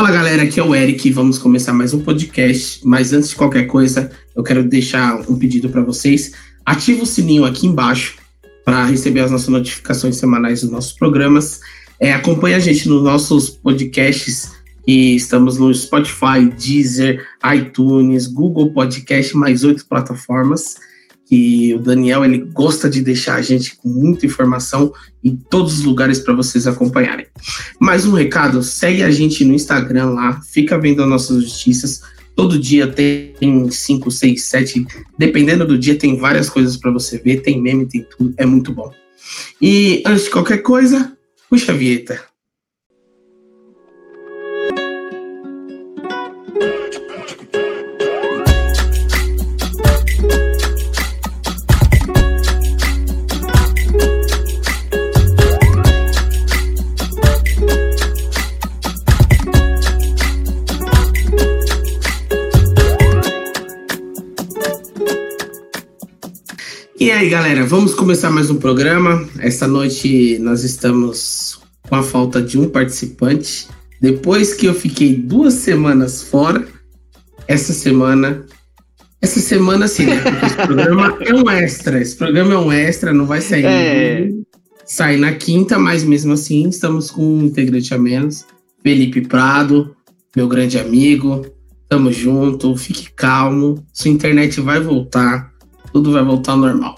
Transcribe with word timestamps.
Fala 0.00 0.12
galera, 0.12 0.44
aqui 0.44 0.58
é 0.58 0.62
o 0.62 0.74
Eric. 0.74 1.10
Vamos 1.10 1.36
começar 1.36 1.74
mais 1.74 1.92
um 1.92 2.00
podcast. 2.00 2.80
Mas 2.82 3.12
antes 3.12 3.28
de 3.28 3.36
qualquer 3.36 3.66
coisa, 3.66 4.10
eu 4.34 4.42
quero 4.42 4.64
deixar 4.64 5.20
um 5.30 5.38
pedido 5.38 5.68
para 5.68 5.82
vocês. 5.82 6.32
Ativa 6.64 7.02
o 7.02 7.06
sininho 7.06 7.44
aqui 7.44 7.66
embaixo 7.66 8.16
para 8.64 8.86
receber 8.86 9.20
as 9.20 9.30
nossas 9.30 9.48
notificações 9.48 10.16
semanais 10.16 10.62
dos 10.62 10.70
nossos 10.70 10.92
programas. 10.92 11.60
É, 12.00 12.14
acompanhe 12.14 12.54
a 12.54 12.58
gente 12.58 12.88
nos 12.88 13.02
nossos 13.02 13.50
podcasts 13.50 14.50
e 14.86 15.16
estamos 15.16 15.58
no 15.58 15.72
Spotify, 15.74 16.48
Deezer, 16.58 17.22
iTunes, 17.54 18.26
Google 18.26 18.72
Podcast, 18.72 19.36
mais 19.36 19.64
oito 19.64 19.84
plataformas. 19.86 20.76
E 21.30 21.72
o 21.74 21.78
Daniel 21.78 22.24
ele 22.24 22.38
gosta 22.38 22.90
de 22.90 23.00
deixar 23.00 23.36
a 23.36 23.42
gente 23.42 23.76
com 23.76 23.88
muita 23.88 24.26
informação 24.26 24.92
em 25.22 25.36
todos 25.36 25.78
os 25.78 25.84
lugares 25.84 26.18
para 26.18 26.34
vocês 26.34 26.66
acompanharem. 26.66 27.26
Mais 27.78 28.04
um 28.04 28.12
recado: 28.12 28.62
segue 28.62 29.02
a 29.02 29.10
gente 29.10 29.44
no 29.44 29.54
Instagram 29.54 30.10
lá, 30.10 30.40
fica 30.42 30.78
vendo 30.78 31.02
as 31.02 31.08
nossas 31.08 31.36
notícias. 31.36 32.02
Todo 32.34 32.58
dia 32.58 32.86
tem 32.86 33.70
5, 33.70 34.10
6, 34.10 34.42
7, 34.44 34.86
dependendo 35.18 35.66
do 35.66 35.78
dia, 35.78 35.96
tem 35.96 36.16
várias 36.16 36.48
coisas 36.48 36.76
para 36.76 36.90
você 36.90 37.18
ver, 37.18 37.42
tem 37.42 37.60
meme, 37.60 37.86
tem 37.86 38.06
tudo, 38.16 38.32
é 38.36 38.46
muito 38.46 38.72
bom. 38.72 38.90
E 39.60 40.02
antes 40.06 40.24
de 40.24 40.30
qualquer 40.30 40.58
coisa, 40.58 41.12
puxa 41.50 41.72
a 41.72 41.74
vinheta. 41.74 42.29
Aí, 67.20 67.28
galera, 67.28 67.66
vamos 67.66 67.92
começar 67.92 68.30
mais 68.30 68.48
um 68.48 68.56
programa. 68.56 69.28
Essa 69.40 69.68
noite 69.68 70.38
nós 70.38 70.64
estamos 70.64 71.60
com 71.86 71.94
a 71.94 72.02
falta 72.02 72.40
de 72.40 72.58
um 72.58 72.66
participante. 72.66 73.68
Depois 74.00 74.54
que 74.54 74.64
eu 74.64 74.72
fiquei 74.72 75.14
duas 75.14 75.52
semanas 75.52 76.22
fora, 76.22 76.66
essa 77.46 77.74
semana. 77.74 78.46
Essa 79.20 79.38
semana, 79.38 79.86
sim, 79.86 80.06
né? 80.06 80.18
Porque 80.18 80.46
esse 80.46 80.56
programa 80.56 81.18
é 81.20 81.34
um 81.34 81.50
extra. 81.50 82.00
Esse 82.00 82.16
programa 82.16 82.54
é 82.54 82.56
um 82.56 82.72
extra, 82.72 83.12
não 83.12 83.26
vai 83.26 83.42
sair. 83.42 83.66
É. 83.66 84.30
Sai 84.86 85.18
na 85.18 85.32
quinta, 85.32 85.78
mas 85.78 86.02
mesmo 86.02 86.32
assim 86.32 86.70
estamos 86.70 87.10
com 87.10 87.22
um 87.22 87.44
integrante 87.44 87.92
a 87.92 87.98
menos. 87.98 88.46
Felipe 88.82 89.20
Prado, 89.20 89.94
meu 90.34 90.48
grande 90.48 90.78
amigo. 90.78 91.44
Tamo 91.86 92.10
junto, 92.10 92.74
fique 92.78 93.10
calmo. 93.12 93.84
Sua 93.92 94.10
internet 94.10 94.58
vai 94.62 94.80
voltar 94.80 95.50
tudo 95.92 96.12
vai 96.12 96.24
voltar 96.24 96.52
ao 96.52 96.58
normal. 96.58 96.96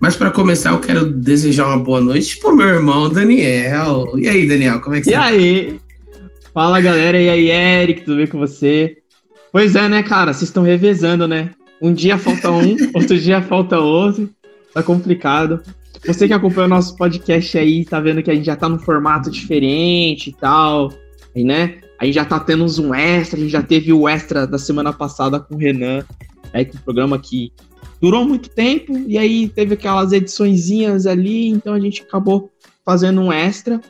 Mas 0.00 0.16
para 0.16 0.30
começar, 0.30 0.70
eu 0.70 0.80
quero 0.80 1.10
desejar 1.10 1.66
uma 1.66 1.78
boa 1.78 2.00
noite 2.00 2.38
pro 2.38 2.54
meu 2.54 2.68
irmão 2.68 3.08
Daniel. 3.08 4.12
E 4.16 4.28
aí, 4.28 4.46
Daniel, 4.46 4.80
como 4.80 4.96
é 4.96 5.00
que 5.00 5.06
você 5.06 5.10
E 5.10 5.14
tá? 5.14 5.24
aí? 5.24 5.80
Fala, 6.52 6.80
galera. 6.80 7.20
E 7.20 7.28
aí, 7.28 7.50
Eric, 7.50 8.02
tudo 8.02 8.16
bem 8.16 8.26
com 8.26 8.38
você? 8.38 8.98
Pois 9.52 9.74
é, 9.76 9.88
né, 9.88 10.02
cara? 10.02 10.32
Vocês 10.32 10.48
estão 10.48 10.62
revezando, 10.62 11.28
né? 11.28 11.50
Um 11.80 11.92
dia 11.92 12.18
falta 12.18 12.50
um, 12.50 12.76
outro 12.94 13.18
dia 13.18 13.42
falta 13.42 13.78
outro. 13.78 14.30
Tá 14.72 14.82
complicado. 14.82 15.60
Você 16.06 16.26
que 16.26 16.34
acompanha 16.34 16.66
o 16.66 16.70
nosso 16.70 16.96
podcast 16.96 17.56
aí, 17.56 17.84
tá 17.84 17.98
vendo 17.98 18.22
que 18.22 18.30
a 18.30 18.34
gente 18.34 18.44
já 18.44 18.56
tá 18.56 18.68
num 18.68 18.78
formato 18.78 19.30
diferente 19.30 20.30
e 20.30 20.32
tal. 20.32 20.92
E, 21.34 21.44
né? 21.44 21.78
A 21.98 22.04
gente 22.04 22.14
já 22.14 22.24
tá 22.24 22.38
tendo 22.40 22.64
um 22.82 22.94
extra, 22.94 23.38
a 23.38 23.42
gente 23.42 23.52
já 23.52 23.62
teve 23.62 23.92
o 23.92 24.08
extra 24.08 24.46
da 24.46 24.58
semana 24.58 24.92
passada 24.92 25.40
com 25.40 25.54
o 25.54 25.58
Renan, 25.58 26.04
aí 26.52 26.64
com 26.64 26.76
o 26.76 26.80
programa 26.80 27.18
que 27.18 27.52
durou 28.04 28.22
muito 28.22 28.50
tempo 28.50 28.98
e 29.08 29.16
aí 29.16 29.48
teve 29.48 29.72
aquelas 29.72 30.12
ediçõezinhas 30.12 31.06
ali, 31.06 31.48
então 31.48 31.72
a 31.72 31.80
gente 31.80 32.02
acabou 32.02 32.50
fazendo 32.84 33.18
um 33.18 33.32
extra. 33.32 33.80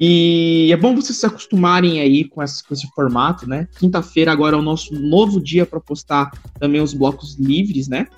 E 0.00 0.68
é 0.72 0.76
bom 0.76 0.96
vocês 0.96 1.16
se 1.16 1.24
acostumarem 1.24 2.00
aí 2.00 2.24
com 2.24 2.42
esse, 2.42 2.66
com 2.66 2.74
esse 2.74 2.88
formato, 2.88 3.48
né? 3.48 3.68
Quinta-feira 3.78 4.32
agora 4.32 4.56
é 4.56 4.58
o 4.58 4.62
nosso 4.62 4.92
novo 4.92 5.40
dia 5.40 5.64
para 5.64 5.78
postar 5.78 6.32
também 6.58 6.80
os 6.80 6.92
blocos 6.92 7.36
livres, 7.38 7.86
né? 7.86 8.08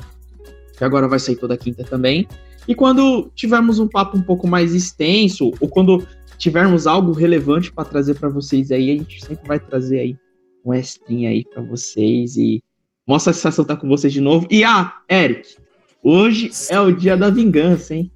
Que 0.79 0.83
agora 0.83 1.07
vai 1.07 1.19
sair 1.19 1.37
toda 1.37 1.59
quinta 1.59 1.85
também. 1.85 2.27
E 2.67 2.75
quando 2.75 3.31
tivermos 3.35 3.79
um 3.79 3.87
papo 3.87 4.17
um 4.17 4.23
pouco 4.23 4.49
mais 4.49 4.75
extenso, 4.75 5.53
ou 5.61 5.69
quando 5.69 6.09
tivermos 6.39 6.87
algo 6.87 7.13
relevante 7.13 7.71
para 7.71 7.85
trazer 7.85 8.15
para 8.15 8.31
vocês 8.31 8.71
aí, 8.71 8.93
a 8.93 8.97
gente 8.97 9.23
sempre 9.23 9.47
vai 9.47 9.61
trazer 9.61 9.99
aí 9.99 10.17
um 10.65 10.73
extrinho 10.73 11.29
aí 11.29 11.45
para 11.45 11.61
vocês 11.61 12.35
e 12.39 12.63
Mó 13.07 13.19
satisfação 13.19 13.63
estar 13.63 13.77
com 13.77 13.87
vocês 13.87 14.13
de 14.13 14.21
novo. 14.21 14.47
E 14.51 14.65
ah, 14.65 14.95
Eric, 15.11 15.57
hoje 16.03 16.51
é 16.71 16.81
o 16.81 16.91
dia 16.91 17.17
da 17.17 17.29
vingança, 17.29 17.95
hein? 17.95 18.11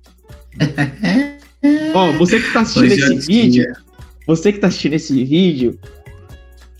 Ó, 1.95 2.13
você 2.13 2.41
que 2.41 2.53
tá 2.53 2.61
assistindo 2.61 2.93
hoje 2.93 3.03
é 3.03 3.17
esse 3.17 3.27
vídeo, 3.27 3.77
você 4.27 4.53
que 4.53 4.59
tá 4.59 4.69
assistindo 4.69 4.95
esse 4.95 5.25
vídeo, 5.25 5.79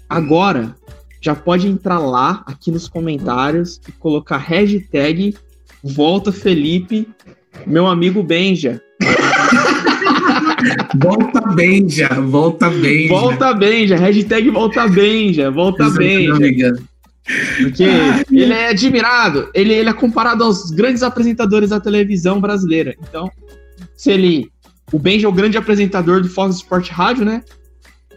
agora 0.09 0.75
já 1.21 1.35
pode 1.35 1.69
entrar 1.69 1.99
lá 1.99 2.43
aqui 2.47 2.71
nos 2.71 2.89
comentários 2.89 3.79
e 3.87 3.93
colocar 3.93 4.39
hashtag 4.39 5.37
Volta 5.85 6.33
Felipe, 6.33 7.07
meu 7.67 7.87
amigo 7.87 8.23
Benja. 8.23 8.81
volta 10.99 11.41
Benja, 11.55 12.09
volta 12.23 12.71
Benja. 12.71 13.09
Volta 13.09 13.53
Benja, 13.53 13.97
hashtag 13.97 14.51
volta 14.51 14.89
Benja, 14.89 15.51
volta 15.51 15.91
Benja. 15.91 16.75
Porque 17.63 17.85
ele 18.31 18.53
é 18.53 18.69
admirado, 18.69 19.51
ele, 19.53 19.75
ele 19.75 19.91
é 19.91 19.93
comparado 19.93 20.45
aos 20.45 20.71
grandes 20.71 21.03
apresentadores 21.03 21.71
da 21.71 21.81
televisão 21.81 22.41
brasileira. 22.41 22.95
Então, 23.03 23.29
se 23.97 24.11
ele. 24.11 24.51
O 24.91 24.99
Benja 24.99 25.27
é 25.27 25.29
o 25.29 25.33
grande 25.33 25.59
apresentador 25.59 26.23
do 26.23 26.31
Fox 26.31 26.57
Sport 26.57 26.89
Rádio, 26.89 27.27
né? 27.27 27.45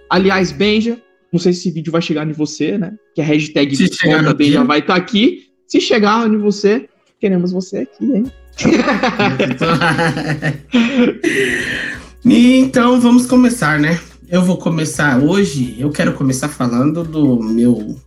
Aliás, 0.09 0.53
Benja, 0.53 0.97
não 1.31 1.39
sei 1.39 1.51
se 1.51 1.59
esse 1.59 1.71
vídeo 1.71 1.91
vai 1.91 2.01
chegar 2.01 2.25
em 2.25 2.31
você, 2.31 2.77
né? 2.77 2.93
Que 3.13 3.21
a 3.21 3.25
hashtag 3.25 3.75
Volta 4.05 4.33
Benja 4.33 4.63
vai 4.63 4.79
estar 4.79 4.93
tá 4.93 4.99
aqui. 4.99 5.47
Se 5.67 5.81
chegar 5.81 6.25
em 6.27 6.37
você, 6.37 6.87
queremos 7.19 7.51
você 7.51 7.79
aqui, 7.79 8.05
hein? 8.05 8.31
então 12.25 13.01
vamos 13.01 13.25
começar, 13.25 13.79
né? 13.79 13.99
Eu 14.29 14.43
vou 14.43 14.57
começar 14.57 15.21
hoje. 15.21 15.75
Eu 15.77 15.89
quero 15.89 16.13
começar 16.13 16.47
falando 16.47 17.03
do 17.03 17.41
meu 17.41 17.99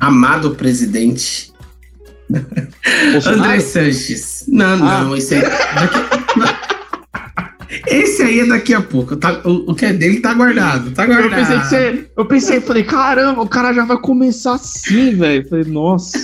amado 0.00 0.54
presidente. 0.54 1.52
André 3.26 3.60
Sanches. 3.60 4.44
Não, 4.48 4.76
não, 4.76 5.12
ah. 5.12 5.18
esse 5.18 5.34
aí. 5.34 5.42
Esse 7.86 8.22
aí 8.22 8.40
é 8.40 8.46
daqui 8.46 8.74
a 8.74 8.80
pouco. 8.80 9.16
Tá, 9.16 9.42
o, 9.44 9.70
o, 9.70 9.74
que 9.74 9.84
é 9.84 9.92
dele 9.92 10.20
tá 10.20 10.34
guardado. 10.34 10.90
Tá 10.90 11.06
guardado. 11.06 11.40
Eu 11.40 11.46
pensei, 11.46 11.58
que 11.58 11.66
você, 11.66 12.10
eu 12.16 12.26
pensei, 12.26 12.60
falei, 12.60 12.82
caramba, 12.82 13.42
o 13.42 13.48
cara 13.48 13.72
já 13.72 13.84
vai 13.84 13.98
começar 13.98 14.54
assim, 14.54 15.14
velho. 15.14 15.48
Falei, 15.48 15.64
nossa. 15.66 16.18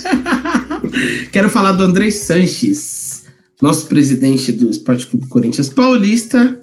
Quero 1.31 1.49
falar 1.49 1.73
do 1.73 1.83
André 1.83 2.11
Sanches, 2.11 3.25
nosso 3.61 3.87
presidente 3.87 4.51
do 4.51 4.69
Esporte 4.69 5.07
Clube 5.07 5.27
Corinthians 5.27 5.69
Paulista, 5.69 6.59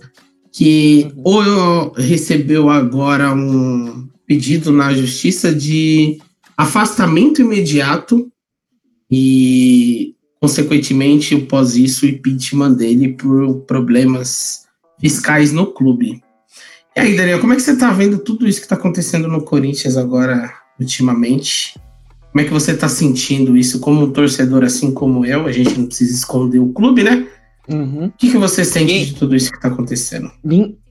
que 0.53 1.11
uhum. 1.17 1.93
recebeu 1.97 2.69
agora 2.69 3.33
um 3.33 4.07
pedido 4.27 4.73
na 4.73 4.93
justiça 4.93 5.55
de 5.55 6.19
afastamento 6.57 7.41
imediato 7.41 8.31
e, 9.11 10.15
consequentemente, 10.41 11.35
após 11.35 11.77
isso, 11.77 12.07
o 12.07 12.09
impeachment 12.09 12.75
dele 12.75 13.15
por 13.15 13.61
problemas 13.63 14.65
fiscais 15.01 15.53
no 15.53 15.67
clube. 15.67 16.23
E 16.97 17.01
aí, 17.01 17.17
Daniel, 17.17 17.41
como 17.41 17.53
é 17.53 17.57
que 17.57 17.63
você 17.63 17.73
está 17.73 17.93
vendo 17.93 18.19
tudo 18.19 18.47
isso 18.47 18.61
que 18.61 18.67
está 18.67 18.77
acontecendo 18.77 19.29
no 19.29 19.43
Corinthians 19.43 19.97
agora, 19.97 20.53
ultimamente? 20.79 21.75
Como 22.31 22.41
é 22.41 22.45
que 22.45 22.53
você 22.53 22.73
está 22.73 22.89
sentindo 22.89 23.57
isso 23.57 23.81
como 23.81 24.05
um 24.05 24.13
torcedor 24.13 24.65
assim 24.65 24.93
como 24.93 25.25
eu? 25.25 25.47
A 25.47 25.53
gente 25.53 25.79
não 25.79 25.87
precisa 25.87 26.13
esconder 26.13 26.59
o 26.59 26.73
clube, 26.73 27.03
né? 27.03 27.27
Uhum. 27.69 28.07
O 28.07 28.13
que, 28.13 28.31
que 28.31 28.37
você 28.37 28.65
sente 28.65 29.07
de 29.07 29.15
tudo 29.15 29.35
isso 29.35 29.51
que 29.51 29.57
está 29.57 29.69
acontecendo? 29.69 30.31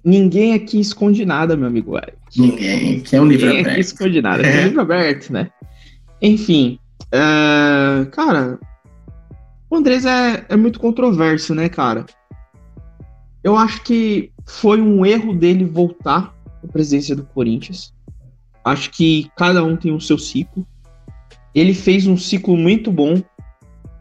Ninguém 0.04 0.54
aqui 0.54 0.80
esconde 0.80 1.26
nada, 1.26 1.56
meu 1.56 1.68
amigo 1.68 1.98
Eric. 1.98 2.18
Ninguém, 2.38 3.00
que 3.00 3.16
é 3.16 3.22
um 3.22 3.26
livro 3.26 3.46
ninguém 3.46 3.62
aberto. 3.62 3.74
Aqui 3.74 3.82
esconde 3.82 4.22
nada, 4.22 4.44
é. 4.44 4.62
um 4.62 4.64
livro 4.66 4.82
aberto, 4.82 5.32
né? 5.32 5.50
Enfim, 6.22 6.80
uh, 7.06 8.06
cara, 8.12 8.60
o 9.70 9.76
Andrés 9.76 10.06
é, 10.06 10.46
é 10.50 10.56
muito 10.56 10.80
controverso, 10.80 11.56
né, 11.56 11.70
cara? 11.70 12.06
Eu 13.44 13.58
acho 13.58 13.82
que 13.84 14.32
foi 14.46 14.82
um 14.82 15.06
erro 15.06 15.34
dele 15.34 15.66
voltar 15.66 16.34
à 16.64 16.68
presidência 16.68 17.16
do 17.16 17.24
Corinthians. 17.24 17.94
Acho 18.64 18.90
que 18.92 19.30
cada 19.36 19.64
um 19.64 19.76
tem 19.76 19.92
o 19.92 20.00
seu 20.00 20.18
ciclo. 20.18 20.66
Ele 21.54 21.74
fez 21.74 22.08
um 22.08 22.16
ciclo 22.16 22.56
muito 22.56 22.92
bom 22.92 23.22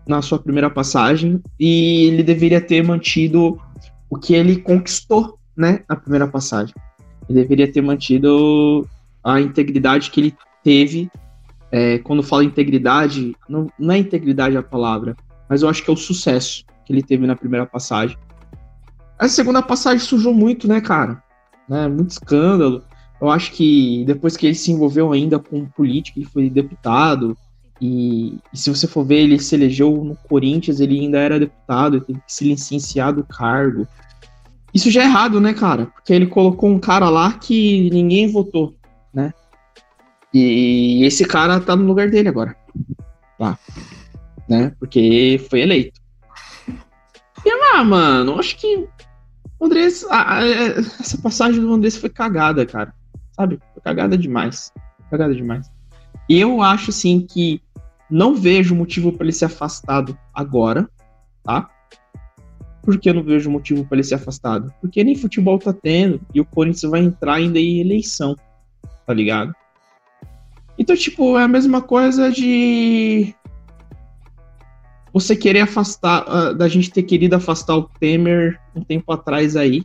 na 0.07 0.23
sua 0.23 0.39
primeira 0.39 0.71
passagem 0.71 1.41
e 1.59 2.07
ele 2.07 2.23
deveria 2.23 2.61
ter 2.61 2.83
mantido 2.83 3.59
o 4.11 4.19
que 4.19 4.35
ele 4.35 4.57
conquistou, 4.57 5.39
né, 5.57 5.81
na 5.89 5.97
primeira 5.97 6.27
passagem. 6.27 6.75
Ele 7.29 7.41
deveria 7.41 7.71
ter 7.71 7.81
mantido 7.81 8.89
a 9.23 9.41
integridade 9.41 10.11
que 10.11 10.21
ele 10.21 10.37
teve. 10.63 11.11
É, 11.71 11.99
quando 11.99 12.23
falo 12.23 12.43
integridade, 12.43 13.35
não, 13.49 13.67
não 13.79 13.95
é 13.95 13.99
integridade 13.99 14.57
a 14.57 14.63
palavra, 14.63 15.17
mas 15.49 15.63
eu 15.63 15.69
acho 15.69 15.83
que 15.83 15.91
é 15.91 15.93
o 15.93 15.97
sucesso 15.97 16.65
que 16.85 16.93
ele 16.93 17.03
teve 17.03 17.27
na 17.27 17.37
primeira 17.37 17.65
passagem. 17.65 18.17
A 19.19 19.29
segunda 19.29 19.63
passagem 19.63 20.01
sujou 20.01 20.35
muito, 20.35 20.67
né, 20.69 20.81
cara? 20.81 21.23
Né, 21.69 21.89
muito 21.89 22.11
escândalo. 22.11 22.83
Eu 23.21 23.31
acho 23.31 23.53
que 23.53 24.05
depois 24.05 24.37
que 24.37 24.47
ele 24.47 24.55
se 24.55 24.73
envolveu 24.73 25.13
ainda 25.13 25.39
com 25.39 25.65
política, 25.65 26.19
ele 26.19 26.29
foi 26.29 26.51
deputado. 26.51 27.37
E, 27.81 28.39
e, 28.53 28.59
se 28.59 28.69
você 28.69 28.87
for 28.87 29.05
ver, 29.05 29.21
ele 29.21 29.39
se 29.39 29.55
elegeu 29.55 30.05
no 30.05 30.17
Corinthians, 30.29 30.81
ele 30.81 30.99
ainda 30.99 31.19
era 31.19 31.39
deputado, 31.39 31.97
ele 31.97 32.05
teve 32.05 32.19
que 32.19 32.33
se 32.33 32.45
licenciar 32.45 33.13
do 33.13 33.25
cargo. 33.25 33.87
Isso 34.75 34.91
já 34.91 35.03
é 35.03 35.05
errado, 35.05 35.41
né, 35.41 35.53
cara? 35.53 35.87
Porque 35.87 36.13
ele 36.13 36.27
colocou 36.27 36.71
um 36.71 36.79
cara 36.79 37.09
lá 37.09 37.33
que 37.35 37.91
ninguém 37.91 38.31
votou, 38.31 38.75
né? 39.13 39.33
E 40.33 41.05
esse 41.05 41.25
cara 41.25 41.61
tá 41.61 41.77
no 41.77 41.85
lugar 41.85 42.11
dele 42.11 42.29
agora. 42.29 42.57
Lá. 43.39 43.59
Né? 44.49 44.75
Porque 44.79 45.45
foi 45.51 45.61
eleito. 45.61 46.01
E 47.45 47.55
lá, 47.55 47.85
mano, 47.85 48.39
acho 48.39 48.57
que 48.57 48.89
o 49.59 49.67
Andrés. 49.67 50.05
essa 51.01 51.19
passagem 51.19 51.61
do 51.61 51.73
Andrés 51.73 51.97
foi 51.97 52.09
cagada, 52.09 52.65
cara. 52.65 52.95
Sabe? 53.33 53.59
Foi 53.75 53.83
cagada 53.83 54.17
demais. 54.17 54.73
Cagada 55.11 55.35
demais. 55.35 55.71
E 56.29 56.41
eu 56.41 56.63
acho, 56.63 56.91
assim, 56.91 57.21
que 57.21 57.61
não 58.11 58.35
vejo 58.35 58.75
motivo 58.75 59.13
para 59.13 59.25
ele 59.25 59.33
ser 59.33 59.47
afastado 59.47 60.17
agora, 60.35 60.89
tá? 61.43 61.69
Por 62.83 62.99
que 62.99 63.11
eu 63.11 63.15
não 63.15 63.23
vejo 63.23 63.51
motivo 63.51 63.85
para 63.85 63.97
ele 63.97 64.05
ser 64.05 64.17
afastado? 64.17 64.73
Porque 64.81 65.05
nem 65.05 65.15
futebol 65.15 65.59
tá 65.59 65.73
tendo 65.73 66.21
e 66.35 66.41
o 66.41 66.45
Corinthians 66.45 66.91
vai 66.91 67.01
entrar 67.01 67.35
ainda 67.35 67.59
em 67.59 67.81
eleição, 67.81 68.37
tá 69.07 69.15
ligado? 69.15 69.55
Então, 70.79 70.97
tipo, 70.97 71.39
é 71.39 71.45
a 71.45 71.49
mesma 71.49 71.81
coisa 71.81 72.31
de 72.31 73.35
você 75.13 75.37
querer 75.37 75.61
afastar, 75.61 76.25
uh, 76.27 76.55
da 76.55 76.69
gente 76.69 76.91
ter 76.91 77.03
querido 77.03 77.37
afastar 77.37 77.77
o 77.77 77.89
Temer 78.01 78.59
um 78.75 78.83
tempo 78.83 79.13
atrás 79.13 79.57
aí, 79.57 79.85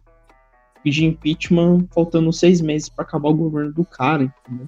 pedir 0.84 1.06
impeachment 1.06 1.86
faltando 1.94 2.32
seis 2.32 2.62
meses 2.62 2.88
para 2.88 3.04
acabar 3.04 3.30
o 3.30 3.36
governo 3.36 3.74
do 3.74 3.84
cara, 3.84 4.24
entendeu? 4.24 4.66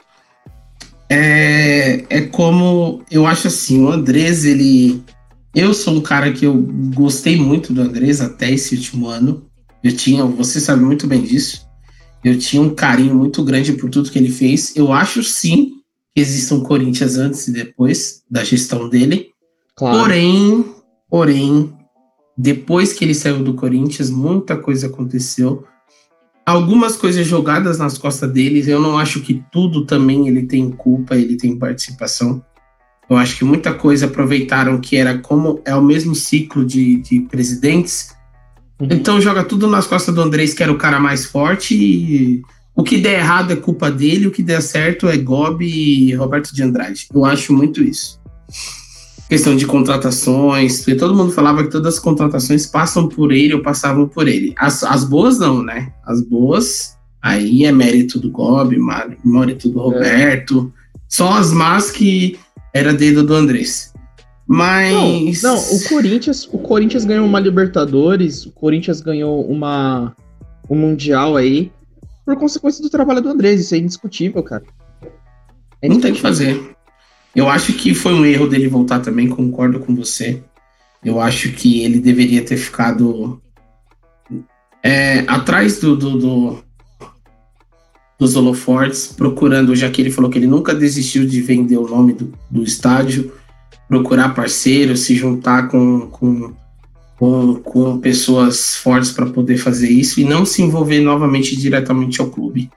É, 1.10 2.06
é 2.10 2.22
como 2.28 3.02
eu 3.10 3.26
acho 3.26 3.48
assim, 3.48 3.84
o 3.84 3.90
Andrés, 3.90 4.46
ele. 4.46 5.04
Eu 5.56 5.74
sou 5.74 5.96
um 5.96 6.02
cara 6.02 6.32
que 6.32 6.46
eu 6.46 6.56
gostei 6.94 7.36
muito 7.36 7.74
do 7.74 7.82
Andrés 7.82 8.22
até 8.22 8.52
esse 8.52 8.76
último 8.76 9.08
ano. 9.08 9.46
Eu 9.84 9.92
tinha, 9.96 10.24
você 10.26 10.60
sabe 10.60 10.84
muito 10.84 11.08
bem 11.08 11.22
disso. 11.22 11.68
Eu 12.24 12.38
tinha 12.38 12.62
um 12.62 12.74
carinho 12.74 13.16
muito 13.16 13.44
grande 13.44 13.74
por 13.74 13.90
tudo 13.90 14.12
que 14.12 14.20
ele 14.20 14.30
fez. 14.30 14.76
Eu 14.76 14.92
acho 14.92 15.24
sim 15.24 15.74
que 16.14 16.22
existe 16.22 16.54
um 16.54 16.62
Corinthians 16.62 17.18
antes 17.18 17.48
e 17.48 17.52
depois 17.52 18.22
da 18.30 18.44
gestão 18.44 18.90
dele. 18.90 19.30
Claro. 19.76 20.00
Porém, 20.00 20.66
porém, 21.10 21.74
depois 22.38 22.94
que 22.94 23.04
ele 23.04 23.16
saiu 23.16 23.44
do 23.44 23.54
Corinthians, 23.54 24.10
muita 24.10 24.58
coisa 24.58 24.88
aconteceu 24.88 25.66
algumas 26.50 26.96
coisas 26.96 27.26
jogadas 27.26 27.78
nas 27.78 27.98
costas 27.98 28.32
deles. 28.32 28.68
Eu 28.68 28.80
não 28.80 28.98
acho 28.98 29.22
que 29.22 29.44
tudo 29.52 29.86
também 29.86 30.28
ele 30.28 30.46
tem 30.46 30.70
culpa, 30.72 31.16
ele 31.16 31.38
tem 31.38 31.58
participação. 31.58 32.44
Eu 33.10 33.18
acho 33.18 33.38
que 33.38 33.44
muita 33.44 33.74
coisa 33.74 34.06
aproveitaram 34.06 34.80
que 34.80 34.96
era 34.96 35.18
como 35.18 35.62
é 35.66 35.76
o 35.76 35.82
mesmo 35.82 36.14
ciclo 36.14 36.66
de, 36.66 36.98
de 36.98 37.22
presidentes. 37.22 38.16
Uhum. 38.80 38.88
Então 38.92 39.20
joga 39.20 39.44
tudo 39.44 39.68
nas 39.68 39.88
costas 39.88 40.14
do 40.14 40.22
Andrés, 40.22 40.54
que 40.54 40.62
era 40.62 40.72
o 40.72 40.78
cara 40.78 41.00
mais 41.00 41.26
forte. 41.26 41.76
E 41.76 42.42
o 42.76 42.84
que 42.84 42.98
der 42.98 43.20
errado 43.20 43.52
é 43.52 43.56
culpa 43.56 43.90
dele, 43.90 44.28
o 44.28 44.32
que 44.32 44.44
der 44.44 44.62
certo 44.62 45.08
é 45.08 45.18
Gobi 45.18 46.10
e 46.10 46.14
Roberto 46.14 46.54
de 46.54 46.62
Andrade. 46.62 47.08
Eu 47.14 47.26
acho 47.26 47.52
muito 47.52 47.84
isso 47.84 48.20
questão 49.30 49.56
de 49.56 49.68
contratações, 49.68 50.84
todo 50.98 51.16
mundo 51.16 51.32
falava 51.32 51.64
que 51.64 51.70
todas 51.70 51.94
as 51.94 52.00
contratações 52.00 52.66
passam 52.66 53.08
por 53.08 53.32
ele 53.32 53.54
ou 53.54 53.62
passavam 53.62 54.08
por 54.08 54.28
ele. 54.28 54.56
As, 54.58 54.84
as 54.84 55.04
boas 55.04 55.38
não, 55.38 55.62
né? 55.62 55.94
As 56.04 56.20
boas, 56.24 56.98
aí 57.22 57.64
é 57.64 57.72
mérito 57.72 58.20
do 58.20 58.32
Gobi, 58.32 58.78
mérito 59.24 59.70
do 59.70 59.80
é. 59.80 59.84
Roberto. 59.84 60.74
É. 60.76 60.80
Só 61.08 61.34
as 61.34 61.54
más 61.54 61.92
que 61.92 62.40
era 62.74 62.94
dedo 62.94 63.24
do 63.24 63.34
Andrés. 63.34 63.94
Mas. 64.48 65.44
Não, 65.44 65.56
não, 65.56 65.76
o 65.76 65.84
Corinthians, 65.88 66.50
o 66.52 66.58
Corinthians 66.58 67.06
ganhou 67.06 67.26
uma 67.26 67.40
Libertadores, 67.40 68.46
o 68.46 68.52
Corinthians 68.52 69.00
ganhou 69.02 69.46
uma 69.46 70.16
um 70.70 70.76
Mundial 70.76 71.36
aí, 71.36 71.72
por 72.26 72.36
consequência 72.36 72.82
do 72.82 72.90
trabalho 72.90 73.22
do 73.22 73.30
Andrés, 73.30 73.60
isso 73.60 73.74
é 73.74 73.80
indiscutível, 73.80 74.44
cara. 74.44 74.64
É 75.82 75.88
indiscutível. 75.88 75.90
Não 75.90 76.00
tem 76.00 76.14
que 76.14 76.22
fazer. 76.22 76.76
Eu 77.36 77.48
acho 77.50 77.74
que 77.74 77.94
foi 77.94 78.14
um 78.14 78.26
erro 78.26 78.48
dele 78.48 78.68
voltar 78.68 79.00
também, 79.00 79.28
concordo 79.28 79.80
com 79.80 79.96
você. 79.96 80.42
Eu 81.04 81.20
acho 81.20 81.52
que 81.54 81.84
ele 81.84 82.00
deveria 82.00 82.44
ter 82.44 82.58
ficado 82.58 83.42
é, 84.84 85.20
atrás 85.28 85.80
do, 85.80 85.96
do, 85.96 86.18
do, 86.18 86.64
dos 88.20 88.36
holofortes, 88.36 89.08
procurando, 89.08 89.76
já 89.76 89.90
que 89.90 90.02
ele 90.02 90.12
falou 90.12 90.30
que 90.30 90.38
ele 90.38 90.48
nunca 90.48 90.76
desistiu 90.76 91.26
de 91.26 91.42
vender 91.42 91.78
o 91.78 91.88
nome 91.88 92.12
do, 92.12 92.34
do 92.52 92.64
estádio, 92.64 93.32
procurar 93.88 94.36
parceiros, 94.36 95.00
se 95.00 95.16
juntar 95.16 95.70
com, 95.70 96.02
com, 96.08 96.54
com, 97.18 97.56
com 97.56 98.00
pessoas 98.00 98.76
fortes 98.76 99.12
para 99.12 99.26
poder 99.26 99.58
fazer 99.58 99.90
isso 99.90 100.20
e 100.20 100.26
não 100.26 100.46
se 100.46 100.62
envolver 100.62 101.00
novamente 101.00 101.56
diretamente 101.56 102.20
ao 102.20 102.30
clube. 102.30 102.70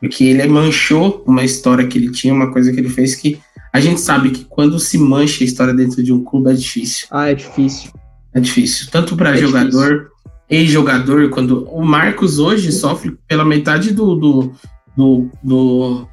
Porque 0.00 0.24
ele 0.24 0.46
manchou 0.48 1.22
uma 1.26 1.44
história 1.44 1.86
que 1.86 1.98
ele 1.98 2.10
tinha, 2.10 2.32
uma 2.32 2.50
coisa 2.50 2.72
que 2.72 2.80
ele 2.80 2.88
fez 2.88 3.14
que 3.14 3.38
a 3.72 3.80
gente 3.80 4.00
sabe 4.00 4.30
que 4.30 4.44
quando 4.44 4.78
se 4.78 4.96
mancha 4.96 5.44
a 5.44 5.46
história 5.46 5.74
dentro 5.74 6.02
de 6.02 6.12
um 6.12 6.24
clube 6.24 6.50
é 6.50 6.54
difícil. 6.54 7.06
Ah, 7.10 7.30
é 7.30 7.34
difícil. 7.34 7.90
É 8.32 8.40
difícil. 8.40 8.88
Tanto 8.90 9.16
para 9.16 9.34
é 9.34 9.36
jogador, 9.36 10.10
ex-jogador, 10.48 11.28
quando 11.28 11.64
o 11.64 11.84
Marcos 11.84 12.38
hoje 12.38 12.72
sofre 12.72 13.16
pela 13.26 13.44
metade 13.44 13.92
do, 13.92 14.14
do, 14.14 14.52
do, 14.98 15.30
do, 15.40 16.08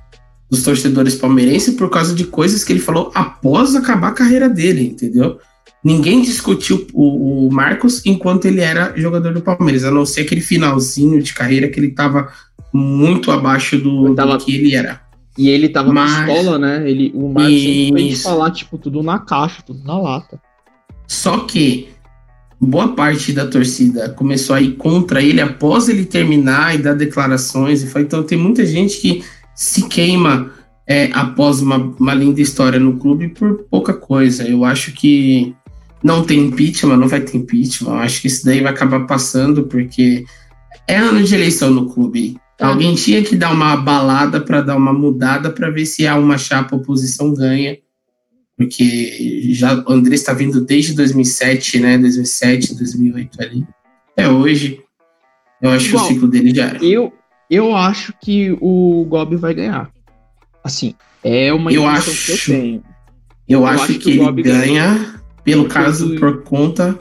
dos 0.48 0.62
torcedores 0.62 1.16
palmeirenses 1.16 1.74
por 1.74 1.90
causa 1.90 2.14
de 2.14 2.24
coisas 2.24 2.64
que 2.64 2.72
ele 2.72 2.80
falou 2.80 3.12
após 3.16 3.76
acabar 3.76 4.10
a 4.10 4.14
carreira 4.14 4.48
dele, 4.48 4.86
entendeu? 4.86 5.40
Ninguém 5.84 6.22
discutiu 6.22 6.86
o, 6.94 7.48
o 7.48 7.52
Marcos 7.52 8.06
enquanto 8.06 8.46
ele 8.46 8.62
era 8.62 8.94
jogador 8.96 9.34
do 9.34 9.42
Palmeiras, 9.42 9.84
a 9.84 9.90
não 9.90 10.06
ser 10.06 10.22
aquele 10.22 10.42
finalzinho 10.42 11.22
de 11.22 11.34
carreira 11.34 11.68
que 11.68 11.80
ele 11.80 11.88
estava 11.88 12.32
muito 12.72 13.32
abaixo 13.32 13.80
do, 13.80 14.14
tava... 14.14 14.38
do 14.38 14.46
que 14.46 14.54
ele 14.56 14.76
era. 14.76 15.02
E 15.36 15.50
ele 15.50 15.68
tava 15.68 15.92
Mas... 15.92 16.26
pistola, 16.26 16.60
né? 16.60 16.88
Ele, 16.90 17.12
o 17.16 17.28
Marcos 17.28 17.54
de 17.56 18.16
falar, 18.22 18.52
tipo, 18.52 18.78
tudo 18.78 19.02
na 19.02 19.18
caixa, 19.18 19.64
tudo 19.64 19.84
na 19.84 20.00
lata. 20.00 20.40
Só 21.08 21.40
que 21.40 21.90
boa 22.60 22.96
parte 22.96 23.34
da 23.34 23.46
torcida 23.46 24.10
começou 24.10 24.56
a 24.56 24.62
ir 24.62 24.74
contra 24.74 25.22
ele 25.22 25.42
após 25.42 25.90
ele 25.90 26.06
terminar 26.06 26.76
e 26.76 26.80
dar 26.80 26.94
declarações. 26.94 27.84
E 27.84 27.88
foi, 27.88 28.02
então 28.02 28.24
tem 28.24 28.38
muita 28.38 28.66
gente 28.66 29.00
que 29.00 29.24
se 29.54 29.88
queima 29.88 30.52
é, 30.88 31.10
após 31.14 31.62
uma, 31.62 31.78
uma 31.78 32.14
linda 32.14 32.42
história 32.42 32.80
no 32.80 32.98
clube 32.98 33.30
por 33.30 33.66
pouca 33.70 33.94
coisa. 33.94 34.48
Eu 34.48 34.64
acho 34.64 34.92
que 34.94 35.56
não 36.04 36.24
tem 36.24 36.40
impeachment, 36.40 36.98
não 36.98 37.08
vai 37.08 37.22
ter 37.22 37.38
impeachment. 37.38 37.90
Eu 37.90 38.00
acho 38.00 38.22
que 38.22 38.28
isso 38.28 38.46
daí 38.46 38.62
vai 38.62 38.72
acabar 38.72 39.06
passando, 39.06 39.64
porque 39.64 40.24
é 40.88 40.98
ano 40.98 41.24
de 41.24 41.34
eleição 41.34 41.72
no 41.72 41.88
clube. 41.88 42.38
Tá. 42.58 42.68
Alguém 42.68 42.96
tinha 42.96 43.22
que 43.24 43.36
dar 43.36 43.52
uma 43.52 43.76
balada 43.76 44.40
para 44.40 44.62
dar 44.62 44.78
uma 44.78 44.94
mudada 44.94 45.50
para 45.50 45.70
ver 45.70 45.86
se 45.86 46.08
há 46.08 46.16
uma 46.16 46.38
chapa 46.38 46.76
oposição 46.76 47.34
ganha. 47.34 47.78
Porque 48.58 49.50
já 49.52 49.84
o 49.86 49.92
André 49.92 50.16
está 50.16 50.34
vindo 50.34 50.62
desde 50.62 50.94
2007, 50.94 51.80
né? 51.80 51.98
2007, 51.98 52.76
2008 52.76 53.42
ali. 53.42 53.66
É 54.16 54.30
hoje. 54.30 54.80
Eu 55.62 55.72
acho 55.72 55.92
Bom, 55.92 55.98
que 55.98 56.04
o 56.04 56.08
ciclo 56.08 56.28
dele 56.28 56.56
já 56.56 56.68
era. 56.68 56.84
Eu, 56.84 57.14
eu 57.50 57.76
acho 57.76 58.14
que 58.22 58.56
o 58.62 59.06
Gobi 59.10 59.36
vai 59.36 59.54
ganhar. 59.54 59.92
Assim, 60.64 60.96
é 61.24 61.54
uma 61.54 61.72
eu 61.72 61.86
acho, 61.86 62.12
que 62.12 62.32
eu 62.32 62.38
tenho. 62.46 62.84
Eu, 63.48 63.60
eu 63.60 63.66
acho, 63.66 63.84
acho, 63.84 63.94
que, 63.94 64.00
que 64.00 64.20
ele 64.20 64.44
ganha, 64.44 65.22
pelo 65.44 65.68
caso, 65.68 66.10
do... 66.10 66.20
por 66.20 66.44
conta. 66.44 66.98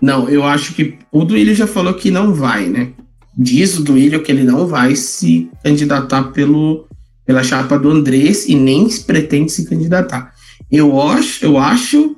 Não, 0.00 0.28
eu 0.28 0.44
acho 0.44 0.74
que 0.74 0.98
o 1.10 1.24
Duílio 1.24 1.54
já 1.54 1.66
falou 1.66 1.94
que 1.94 2.10
não 2.10 2.32
vai, 2.32 2.68
né? 2.68 2.92
diz 3.38 3.78
o 3.78 3.84
Duílio 3.84 4.20
que 4.22 4.32
ele 4.32 4.42
não 4.42 4.66
vai 4.66 4.96
se 4.96 5.48
candidatar 5.62 6.24
pelo, 6.32 6.88
pela 7.24 7.44
chapa 7.44 7.78
do 7.78 7.88
Andrés 7.88 8.48
e 8.48 8.56
nem 8.56 8.88
pretende 9.06 9.52
se 9.52 9.64
candidatar. 9.64 10.34
Eu 10.70 11.00
acho, 11.00 11.44
eu 11.44 11.58
acho 11.58 12.16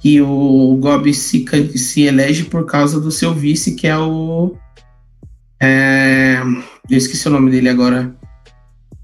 que 0.00 0.20
o 0.20 0.76
Gobi 0.80 1.14
se, 1.14 1.44
se 1.76 2.02
elege 2.02 2.44
por 2.44 2.66
causa 2.66 3.00
do 3.00 3.10
seu 3.10 3.34
vice, 3.34 3.74
que 3.74 3.86
é 3.86 3.96
o. 3.96 4.56
É, 5.60 6.40
eu 6.90 6.96
esqueci 6.96 7.28
o 7.28 7.30
nome 7.30 7.50
dele 7.50 7.68
agora. 7.68 8.14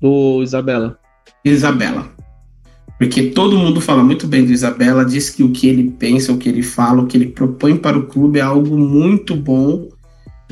Do 0.00 0.42
Isabela. 0.42 0.98
Isabela. 1.44 2.10
Porque 2.98 3.30
todo 3.30 3.58
mundo 3.58 3.80
fala 3.80 4.02
muito 4.02 4.26
bem 4.26 4.44
do 4.44 4.52
Isabela, 4.52 5.04
diz 5.04 5.30
que 5.30 5.42
o 5.44 5.52
que 5.52 5.68
ele 5.68 5.90
pensa, 5.90 6.32
o 6.32 6.38
que 6.38 6.48
ele 6.48 6.62
fala, 6.62 7.02
o 7.02 7.06
que 7.06 7.16
ele 7.16 7.28
propõe 7.28 7.76
para 7.76 7.96
o 7.96 8.06
clube 8.06 8.40
é 8.40 8.42
algo 8.42 8.76
muito 8.76 9.36
bom 9.36 9.88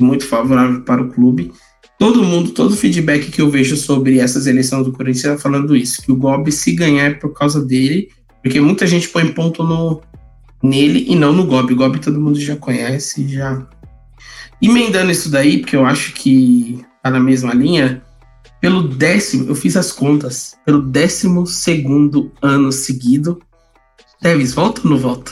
muito 0.03 0.25
favorável 0.25 0.81
para 0.81 1.01
o 1.01 1.09
clube. 1.09 1.51
todo 1.99 2.23
mundo, 2.23 2.51
todo 2.51 2.75
feedback 2.75 3.31
que 3.31 3.41
eu 3.41 3.49
vejo 3.49 3.75
sobre 3.75 4.19
essas 4.19 4.45
eleições 4.45 4.85
do 4.85 4.91
Corinthians 4.91 5.33
é 5.33 5.37
falando 5.37 5.75
isso, 5.75 6.01
que 6.01 6.11
o 6.11 6.15
Gobi, 6.15 6.51
se 6.51 6.75
ganhar, 6.75 7.11
é 7.11 7.13
por 7.15 7.33
causa 7.33 7.63
dele, 7.63 8.09
porque 8.47 8.61
muita 8.61 8.87
gente 8.87 9.09
põe 9.09 9.27
ponto 9.33 9.61
no, 9.61 10.01
nele 10.63 11.05
e 11.09 11.15
não 11.15 11.33
no 11.33 11.45
Gobi. 11.45 11.73
O 11.73 11.75
Gobi 11.75 11.99
todo 11.99 12.19
mundo 12.19 12.39
já 12.39 12.55
conhece, 12.55 13.27
já. 13.27 13.61
Emendando 14.61 15.11
isso 15.11 15.29
daí, 15.29 15.59
porque 15.59 15.75
eu 15.75 15.85
acho 15.85 16.13
que 16.13 16.83
tá 17.03 17.11
na 17.11 17.19
mesma 17.19 17.53
linha, 17.53 18.01
pelo 18.61 18.87
décimo, 18.87 19.49
eu 19.49 19.55
fiz 19.55 19.75
as 19.75 19.91
contas, 19.91 20.57
pelo 20.65 20.81
décimo 20.81 21.45
segundo 21.45 22.31
ano 22.41 22.71
seguido, 22.71 23.39
Teves, 24.21 24.53
volta 24.53 24.81
ou 24.83 24.89
não 24.89 24.97
volta? 24.97 25.31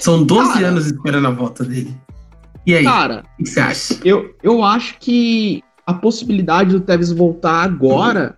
São 0.00 0.22
12 0.22 0.52
cara, 0.52 0.68
anos 0.68 0.86
esperando 0.86 1.28
a 1.28 1.30
volta 1.30 1.64
dele. 1.64 1.96
E 2.66 2.74
aí? 2.74 2.84
Cara, 2.84 3.24
o 3.38 3.44
que 3.44 3.48
você 3.48 3.60
acha? 3.60 4.00
Eu, 4.04 4.34
eu 4.42 4.62
acho 4.62 4.98
que 4.98 5.62
a 5.86 5.94
possibilidade 5.94 6.72
do 6.72 6.80
Tevez 6.80 7.10
voltar 7.10 7.62
agora 7.62 8.36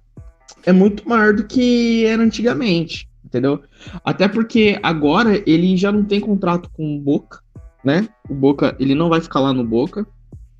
é 0.65 0.73
muito 0.73 1.09
maior 1.09 1.33
do 1.33 1.45
que 1.45 2.05
era 2.05 2.23
antigamente, 2.23 3.09
entendeu? 3.35 3.61
Até 4.05 4.29
porque 4.29 4.79
agora 4.83 5.43
ele 5.45 5.77
já 5.77 5.91
não 5.91 6.05
tem 6.05 6.21
contrato 6.21 6.71
com 6.73 6.97
o 6.97 7.01
Boca, 7.01 7.41
né? 7.85 8.09
O 8.29 8.35
Boca, 8.35 8.77
ele 8.79 8.95
não 8.95 9.09
vai 9.09 9.21
ficar 9.21 9.41
lá 9.41 9.53
no 9.53 9.65
Boca. 9.65 10.07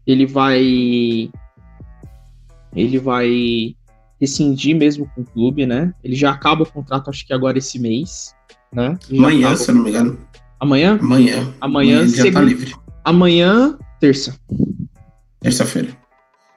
Ele 0.07 0.27
vai 0.27 1.31
ele 2.75 2.99
vai 2.99 3.77
rescindir 4.21 4.77
mesmo 4.77 5.09
com 5.15 5.21
o 5.23 5.25
clube, 5.25 5.65
né? 5.65 5.95
Ele 6.03 6.17
já 6.17 6.33
acaba 6.33 6.65
o 6.65 6.71
contrato, 6.71 7.09
acho 7.09 7.25
que 7.25 7.33
agora 7.33 7.59
esse 7.59 7.79
mês, 7.79 8.35
né? 8.73 8.99
Amanhã, 9.11 9.55
se 9.55 9.71
eu 9.71 9.77
não 9.77 9.85
me 9.85 9.91
engano. 9.91 10.19
Amanhã? 10.59 10.99
Amanhã. 11.01 11.55
Amanhã, 11.61 12.01
Amanhã 12.01 12.09
já 12.09 12.33
tá 12.33 12.41
livre. 12.41 12.75
Amanhã, 13.05 13.79
terça. 14.01 14.37
Terça-feira. 15.41 15.97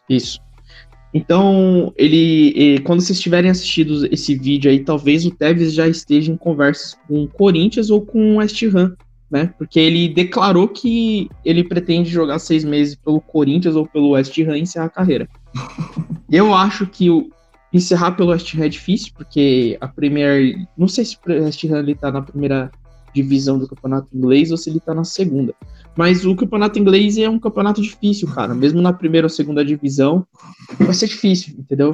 Isso. 0.10 0.40
Então, 1.14 1.94
ele, 1.96 2.80
quando 2.82 3.02
vocês 3.02 3.20
tiverem 3.20 3.50
assistido 3.50 4.06
esse 4.12 4.36
vídeo 4.36 4.70
aí, 4.70 4.80
talvez 4.84 5.26
o 5.26 5.32
Tevez 5.32 5.74
já 5.74 5.88
esteja 5.88 6.32
em 6.32 6.38
conversas 6.38 6.98
com 7.08 7.24
o 7.24 7.28
Corinthians 7.28 7.90
ou 7.90 8.02
com 8.02 8.34
o 8.34 8.36
West 8.38 8.62
Ham, 8.64 8.96
né? 9.30 9.54
Porque 9.58 9.80
ele 9.80 10.10
declarou 10.10 10.68
que 10.68 11.30
ele 11.44 11.64
pretende 11.64 12.10
jogar 12.10 12.40
seis 12.40 12.64
meses 12.64 12.96
pelo 12.96 13.22
Corinthians 13.22 13.76
ou 13.76 13.88
pelo 13.88 14.12
West 14.12 14.38
Ham 14.40 14.58
e 14.58 14.62
encerrar 14.62 14.86
a 14.86 14.90
carreira. 14.90 15.30
Eu 16.30 16.54
acho 16.54 16.86
que 16.86 17.10
o, 17.10 17.30
encerrar 17.74 18.12
pelo 18.12 18.32
West 18.32 18.54
Ham 18.54 18.66
é 18.66 18.70
difícil, 18.70 19.12
porque 19.16 19.78
a 19.80 19.88
Premier. 19.88 20.56
Não 20.78 20.88
sei 20.88 21.06
se 21.06 21.16
o 21.16 21.32
West 21.32 21.64
Ham 21.66 21.80
ele 21.80 21.96
tá 21.96 22.12
na 22.12 22.22
primeira 22.22 22.72
divisão 23.14 23.58
do 23.58 23.68
campeonato 23.68 24.08
inglês 24.14 24.52
ou 24.52 24.58
se 24.58 24.70
ele 24.70 24.80
tá 24.80 24.94
na 24.94 25.04
segunda. 25.04 25.54
Mas 25.98 26.24
o 26.26 26.36
campeonato 26.36 26.78
inglês 26.78 27.18
é 27.18 27.28
um 27.28 27.40
campeonato 27.40 27.82
difícil, 27.82 28.28
cara. 28.32 28.54
Mesmo 28.54 28.82
na 28.82 28.94
primeira 28.94 29.26
ou 29.26 29.30
segunda 29.30 29.66
divisão, 29.66 30.26
vai 30.80 30.94
ser 30.94 31.08
difícil, 31.08 31.56
entendeu? 31.58 31.92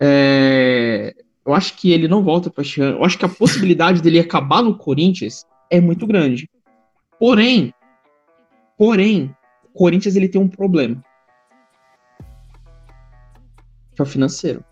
É... 0.00 1.14
Eu 1.44 1.52
acho 1.52 1.76
que 1.76 1.90
ele 1.90 2.08
não 2.08 2.22
volta 2.22 2.48
para 2.48 2.64
Ham. 2.64 2.92
Eu 2.92 3.04
acho 3.04 3.18
que 3.18 3.24
a 3.24 3.28
possibilidade 3.28 4.00
dele 4.00 4.18
acabar 4.18 4.62
no 4.62 4.78
Corinthians 4.78 5.44
é 5.70 5.80
muito 5.80 6.06
grande. 6.06 6.48
Porém, 7.18 7.74
porém, 8.78 9.34
o 9.64 9.78
Corinthians 9.78 10.16
ele 10.16 10.28
tem 10.28 10.40
um 10.40 10.48
problema. 10.48 11.04
Que 13.94 14.00
é 14.00 14.02
o 14.02 14.06
financeiro. 14.06 14.64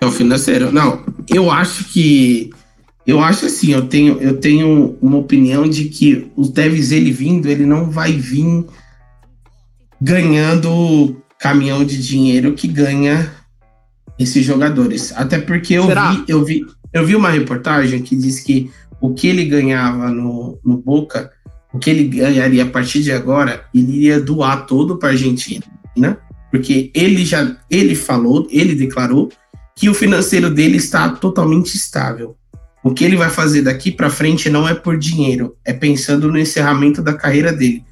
É 0.00 0.06
o 0.06 0.10
financeiro. 0.10 0.72
Não, 0.72 1.04
eu 1.28 1.50
acho 1.50 1.84
que 1.92 2.50
eu 3.06 3.20
acho 3.20 3.46
assim, 3.46 3.72
eu 3.72 3.86
tenho, 3.88 4.18
eu 4.20 4.38
tenho 4.38 4.96
uma 5.00 5.18
opinião 5.18 5.68
de 5.68 5.86
que 5.86 6.30
o 6.36 6.48
Tevez 6.48 6.92
ele 6.92 7.10
vindo, 7.10 7.48
ele 7.48 7.66
não 7.66 7.90
vai 7.90 8.12
vir 8.12 8.64
ganhando 10.00 11.16
caminhão 11.38 11.84
de 11.84 12.00
dinheiro 12.00 12.54
que 12.54 12.68
ganha 12.68 13.32
esses 14.18 14.44
jogadores. 14.44 15.12
Até 15.16 15.40
porque 15.40 15.74
eu 15.74 15.86
vi, 15.86 16.24
eu 16.28 16.44
vi, 16.44 16.66
eu 16.92 17.04
vi 17.04 17.16
uma 17.16 17.30
reportagem 17.30 18.02
que 18.02 18.14
diz 18.14 18.40
que 18.40 18.70
o 19.00 19.12
que 19.12 19.26
ele 19.26 19.44
ganhava 19.46 20.08
no, 20.10 20.58
no 20.64 20.76
Boca, 20.76 21.32
o 21.72 21.78
que 21.78 21.90
ele 21.90 22.04
ganharia 22.04 22.62
a 22.62 22.70
partir 22.70 23.02
de 23.02 23.10
agora, 23.10 23.64
ele 23.74 23.96
iria 23.96 24.20
doar 24.20 24.66
todo 24.66 24.96
para 24.96 25.08
a 25.08 25.12
Argentina, 25.12 25.64
né? 25.96 26.16
Porque 26.52 26.92
ele 26.94 27.24
já 27.24 27.56
ele 27.68 27.96
falou, 27.96 28.46
ele 28.50 28.74
declarou 28.76 29.30
que 29.74 29.88
o 29.88 29.94
financeiro 29.94 30.50
dele 30.50 30.76
está 30.76 31.08
totalmente 31.08 31.74
estável. 31.74 32.36
O 32.82 32.92
que 32.92 33.04
ele 33.04 33.16
vai 33.16 33.30
fazer 33.30 33.62
daqui 33.62 33.92
para 33.92 34.10
frente 34.10 34.50
não 34.50 34.68
é 34.68 34.74
por 34.74 34.98
dinheiro, 34.98 35.56
é 35.64 35.72
pensando 35.72 36.30
no 36.30 36.38
encerramento 36.38 37.00
da 37.00 37.14
carreira 37.14 37.52
dele. 37.52 37.84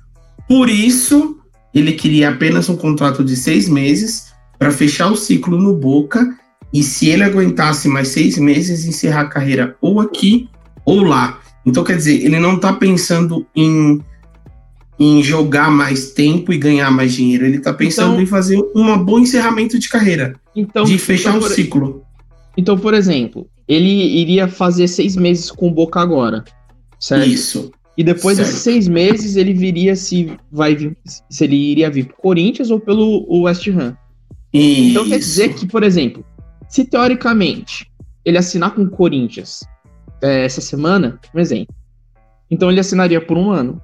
Por 0.49 0.69
isso, 0.69 1.39
ele 1.73 1.93
queria 1.93 2.31
apenas 2.31 2.69
um 2.69 2.77
contrato 2.77 3.25
de 3.25 3.37
seis 3.37 3.69
meses 3.69 4.33
para 4.59 4.73
fechar 4.73 5.11
o 5.11 5.17
ciclo 5.17 5.57
no 5.57 5.75
Boca 5.75 6.37
e 6.73 6.83
se 6.83 7.09
ele 7.09 7.23
aguentasse 7.23 7.89
mais 7.89 8.09
seis 8.09 8.37
meses, 8.37 8.85
encerrar 8.85 9.23
a 9.23 9.29
carreira 9.29 9.77
ou 9.81 10.01
aqui 10.01 10.49
ou 10.85 11.03
lá. 11.03 11.41
Então, 11.65 11.85
quer 11.85 11.97
dizer, 11.97 12.25
ele 12.25 12.39
não 12.41 12.57
está 12.57 12.73
pensando 12.73 13.47
em, 13.55 14.01
em 14.99 15.23
jogar 15.23 15.71
mais 15.71 16.11
tempo 16.13 16.53
e 16.53 16.59
ganhar 16.59 16.91
mais 16.91 17.13
dinheiro. 17.13 17.45
Ele 17.45 17.59
está 17.59 17.73
pensando 17.73 18.13
então, 18.13 18.23
em 18.23 18.27
fazer 18.27 18.59
um 18.75 18.99
bom 18.99 19.19
encerramento 19.19 19.79
de 19.79 19.89
carreira, 19.89 20.35
então, 20.55 20.85
de 20.85 20.99
fechar 20.99 21.37
então, 21.37 21.49
um 21.49 21.51
ciclo. 21.51 22.03
Então, 22.57 22.79
por 22.79 22.95
exemplo, 22.95 23.49
ele 23.71 24.21
iria 24.21 24.49
fazer 24.49 24.89
seis 24.89 25.15
meses 25.15 25.49
com 25.49 25.69
o 25.69 25.71
Boca 25.71 26.01
agora, 26.01 26.45
certo? 26.99 27.29
Isso. 27.29 27.71
E 27.97 28.03
depois 28.03 28.37
certo. 28.37 28.49
desses 28.49 28.63
seis 28.63 28.89
meses 28.89 29.37
ele 29.37 29.55
viria 29.55 29.95
se 29.95 30.37
vai 30.51 30.75
vir, 30.75 30.97
se 31.05 31.45
ele 31.45 31.55
iria 31.55 31.89
vir 31.89 32.07
pro 32.07 32.17
Corinthians 32.17 32.73
ou 32.73 32.81
pelo 32.81 33.25
West 33.43 33.69
Ham. 33.69 33.97
Isso. 34.53 34.91
Então 34.91 35.09
quer 35.09 35.19
dizer 35.19 35.55
que, 35.55 35.69
por 35.69 35.85
exemplo, 35.85 36.25
se 36.69 36.85
teoricamente 36.85 37.89
ele 38.25 38.39
assinar 38.39 38.75
com 38.75 38.83
o 38.83 38.91
Corinthians 38.91 39.61
é, 40.21 40.45
essa 40.45 40.61
semana, 40.61 41.21
um 41.33 41.39
exemplo, 41.39 41.73
então 42.51 42.73
ele 42.73 42.81
assinaria 42.81 43.21
por 43.21 43.39
um 43.39 43.53
ano. 43.53 43.81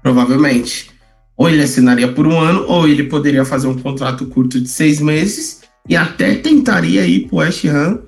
Provavelmente. 0.00 0.92
Ou 1.36 1.50
ele 1.50 1.62
assinaria 1.62 2.12
por 2.12 2.24
um 2.24 2.38
ano, 2.38 2.64
ou 2.68 2.86
ele 2.86 3.02
poderia 3.02 3.44
fazer 3.44 3.66
um 3.66 3.76
contrato 3.76 4.26
curto 4.26 4.60
de 4.60 4.68
seis 4.68 5.00
meses 5.00 5.62
e 5.88 5.96
até 5.96 6.36
tentaria 6.36 7.04
ir 7.04 7.26
pro 7.26 7.38
West 7.38 7.64
Ham 7.64 8.05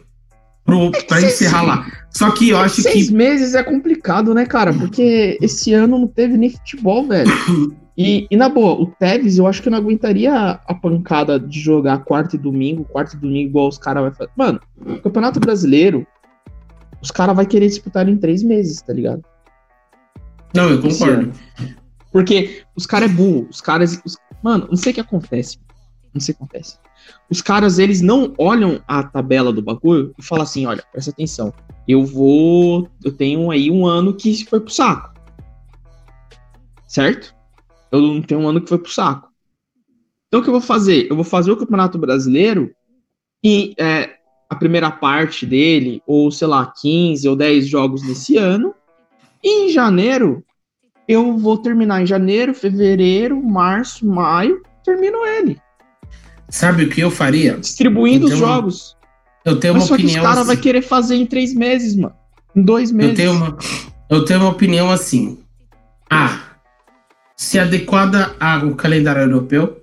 para 1.07 1.23
encerrar 1.23 1.63
lá. 1.63 1.87
Só 2.11 2.31
que 2.31 2.51
eu 2.51 2.59
acho 2.59 2.83
seis 2.83 2.87
que. 2.87 2.93
Seis 2.93 3.11
meses 3.11 3.55
é 3.55 3.63
complicado, 3.63 4.35
né, 4.35 4.45
cara? 4.45 4.73
Porque 4.73 5.39
esse 5.41 5.73
ano 5.73 5.99
não 5.99 6.07
teve 6.07 6.37
nem 6.37 6.51
futebol, 6.51 7.07
velho. 7.07 7.31
E, 7.97 8.29
e, 8.31 8.37
na 8.37 8.49
boa, 8.49 8.81
o 8.81 8.87
Tevez 8.87 9.39
eu 9.39 9.47
acho 9.49 9.61
que 9.61 9.69
não 9.69 9.79
aguentaria 9.79 10.33
a 10.33 10.75
pancada 10.75 11.37
de 11.41 11.59
jogar 11.59 12.05
quarta 12.05 12.37
e 12.37 12.39
domingo, 12.39 12.85
quarta 12.85 13.17
e 13.17 13.19
domingo, 13.19 13.49
igual 13.49 13.67
os 13.67 13.77
caras 13.77 14.05
vão 14.05 14.13
fazer. 14.13 14.31
Mano, 14.37 14.61
o 14.81 15.01
Campeonato 15.01 15.41
Brasileiro, 15.41 16.07
os 17.03 17.11
caras 17.11 17.35
vão 17.35 17.45
querer 17.45 17.67
disputar 17.67 18.09
em 18.09 18.17
três 18.17 18.45
meses, 18.45 18.81
tá 18.83 18.93
ligado? 18.93 19.25
Não, 20.55 20.71
eu 20.71 20.81
concordo. 20.81 21.33
Porque 22.13 22.63
os 22.77 22.87
caras 22.87 23.11
é 23.11 23.15
burro, 23.15 23.49
os 23.51 23.61
caras. 23.61 24.01
Os... 24.05 24.17
Mano, 24.43 24.69
não 24.71 24.77
sei 24.77 24.93
o 24.93 24.95
que 24.95 25.01
acontece. 25.01 25.59
Não 26.19 26.21
sei 26.21 26.35
o 26.35 26.37
que 26.37 26.43
acontece. 26.43 26.77
Os 27.31 27.41
caras, 27.41 27.79
eles 27.79 28.01
não 28.01 28.35
olham 28.37 28.83
a 28.89 29.05
tabela 29.05 29.53
do 29.53 29.63
bagulho 29.63 30.13
e 30.19 30.23
falam 30.23 30.43
assim, 30.43 30.67
olha, 30.67 30.83
presta 30.91 31.13
atenção, 31.13 31.55
eu 31.87 32.05
vou, 32.05 32.89
eu 33.05 33.13
tenho 33.13 33.53
aí 33.53 33.71
um 33.71 33.87
ano 33.87 34.15
que 34.15 34.45
foi 34.45 34.59
pro 34.59 34.73
saco. 34.73 35.15
Certo? 36.89 37.35
Eu 37.93 38.01
não 38.01 38.21
tenho 38.21 38.41
um 38.41 38.49
ano 38.49 38.61
que 38.61 38.69
foi 38.69 38.79
pro 38.79 38.91
saco. 38.91 39.29
Então 40.27 40.41
o 40.41 40.43
que 40.43 40.49
eu 40.49 40.55
vou 40.55 40.61
fazer? 40.61 41.07
Eu 41.09 41.15
vou 41.15 41.25
fazer 41.25 41.53
o 41.53 41.57
Campeonato 41.57 41.97
Brasileiro 41.97 42.75
e 43.45 43.75
é, 43.79 44.17
a 44.51 44.57
primeira 44.57 44.91
parte 44.91 45.47
dele, 45.47 46.03
ou 46.05 46.33
sei 46.33 46.49
lá, 46.49 46.67
15 46.67 47.29
ou 47.29 47.37
10 47.37 47.69
jogos 47.69 48.03
desse 48.03 48.37
ano, 48.37 48.75
e 49.43 49.67
em 49.67 49.69
janeiro 49.71 50.45
eu 51.07 51.39
vou 51.39 51.57
terminar 51.57 52.03
em 52.03 52.07
janeiro, 52.07 52.53
fevereiro, 52.53 53.41
março, 53.41 54.05
maio, 54.05 54.61
termino 54.85 55.25
ele. 55.25 55.61
Sabe 56.49 56.85
o 56.85 56.89
que 56.89 57.01
eu 57.01 57.11
faria? 57.11 57.59
Distribuindo 57.59 58.27
os 58.27 58.39
jogos. 58.39 58.97
Eu 59.45 59.61
tenho 59.61 59.75
Mas 59.75 59.83
uma 59.83 59.89
só 59.89 59.95
opinião. 59.95 60.15
Que 60.15 60.19
os 60.19 60.25
caras 60.25 60.39
assim. 60.39 60.47
vai 60.47 60.57
querer 60.57 60.83
fazer 60.83 61.17
em 61.17 61.27
três 61.27 61.55
meses, 61.55 61.95
mano. 61.95 62.15
Em 62.55 62.63
dois 62.63 62.91
meses. 62.91 63.11
Eu 63.11 63.17
tenho 63.17 63.33
uma, 63.33 63.59
eu 64.11 64.25
tenho 64.25 64.41
uma 64.41 64.51
opinião 64.51 64.91
assim. 64.91 65.39
Ah, 66.11 66.41
se 67.37 67.59
adequada 67.59 68.35
ao 68.41 68.75
calendário 68.75 69.23
europeu, 69.23 69.83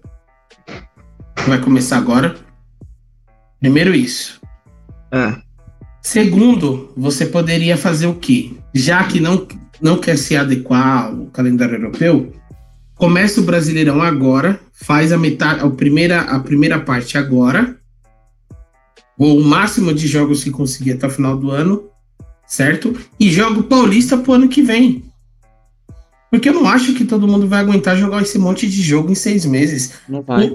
que 1.36 1.50
vai 1.50 1.60
começar 1.60 1.98
agora. 1.98 2.36
Primeiro 3.60 3.96
isso. 3.96 4.42
É. 5.12 5.36
Segundo, 6.02 6.92
você 6.96 7.26
poderia 7.26 7.78
fazer 7.78 8.08
o 8.08 8.16
quê? 8.16 8.54
Já 8.74 9.04
que 9.06 9.20
não, 9.20 9.48
não 9.82 9.98
quer 9.98 10.18
se 10.18 10.36
adequar 10.36 11.06
ao 11.06 11.26
calendário 11.28 11.76
europeu, 11.76 12.32
começa 12.96 13.42
o 13.42 13.44
Brasileirão 13.44 14.02
agora, 14.02 14.60
faz 14.74 15.12
a 15.12 15.18
metade, 15.18 15.62
a 15.62 15.70
primeira, 15.70 16.22
a 16.22 16.40
primeira 16.40 16.80
parte 16.80 17.18
agora, 17.18 17.78
ou 19.18 19.40
o 19.40 19.44
máximo 19.44 19.94
de 19.94 20.08
jogos 20.08 20.44
que 20.44 20.52
conseguir 20.52 20.94
até 20.94 21.08
o 21.08 21.10
final 21.10 21.38
do 21.38 21.52
ano, 21.52 21.84
certo? 22.48 22.96
E 23.20 23.30
joga 23.30 23.60
o 23.60 23.64
Paulista 23.64 24.18
pro 24.18 24.34
ano 24.34 24.50
que 24.50 24.62
vem. 24.62 25.04
Porque 26.30 26.50
eu 26.50 26.54
não 26.54 26.68
acho 26.68 26.94
que 26.96 27.06
todo 27.06 27.28
mundo 27.28 27.48
vai 27.48 27.62
aguentar 27.62 27.96
jogar 27.96 28.22
esse 28.22 28.38
monte 28.38 28.68
de 28.68 28.82
jogo 28.82 29.10
em 29.10 29.16
seis 29.16 29.46
meses. 29.46 29.94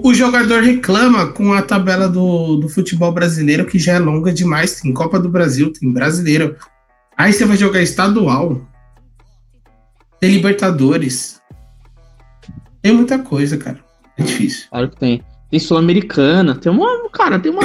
O, 0.03 0.09
o, 0.09 0.13
jogador 0.13 0.61
reclama 0.61 1.27
com 1.27 1.53
a 1.53 1.61
tabela 1.63 2.07
do, 2.07 2.57
do 2.57 2.69
futebol 2.69 3.11
brasileiro, 3.11 3.65
que 3.65 3.79
já 3.79 3.93
é 3.93 3.99
longa 3.99 4.31
demais. 4.31 4.79
Tem 4.79 4.93
Copa 4.93 5.19
do 5.19 5.27
Brasil, 5.27 5.73
tem 5.73 5.91
brasileiro. 5.91 6.55
Aí 7.17 7.33
você 7.33 7.45
vai 7.45 7.57
jogar 7.57 7.81
estadual. 7.81 8.61
Tem 10.19 10.31
Libertadores. 10.31 11.40
Tem 12.81 12.91
muita 12.93 13.19
coisa, 13.19 13.57
cara. 13.57 13.79
É 14.17 14.23
difícil. 14.23 14.67
Claro 14.69 14.89
que 14.89 14.97
tem. 14.97 15.23
Tem 15.49 15.59
Sul-Americana, 15.59 16.55
tem 16.55 16.71
uma. 16.71 17.09
Cara, 17.09 17.39
tem 17.39 17.51
uma 17.51 17.63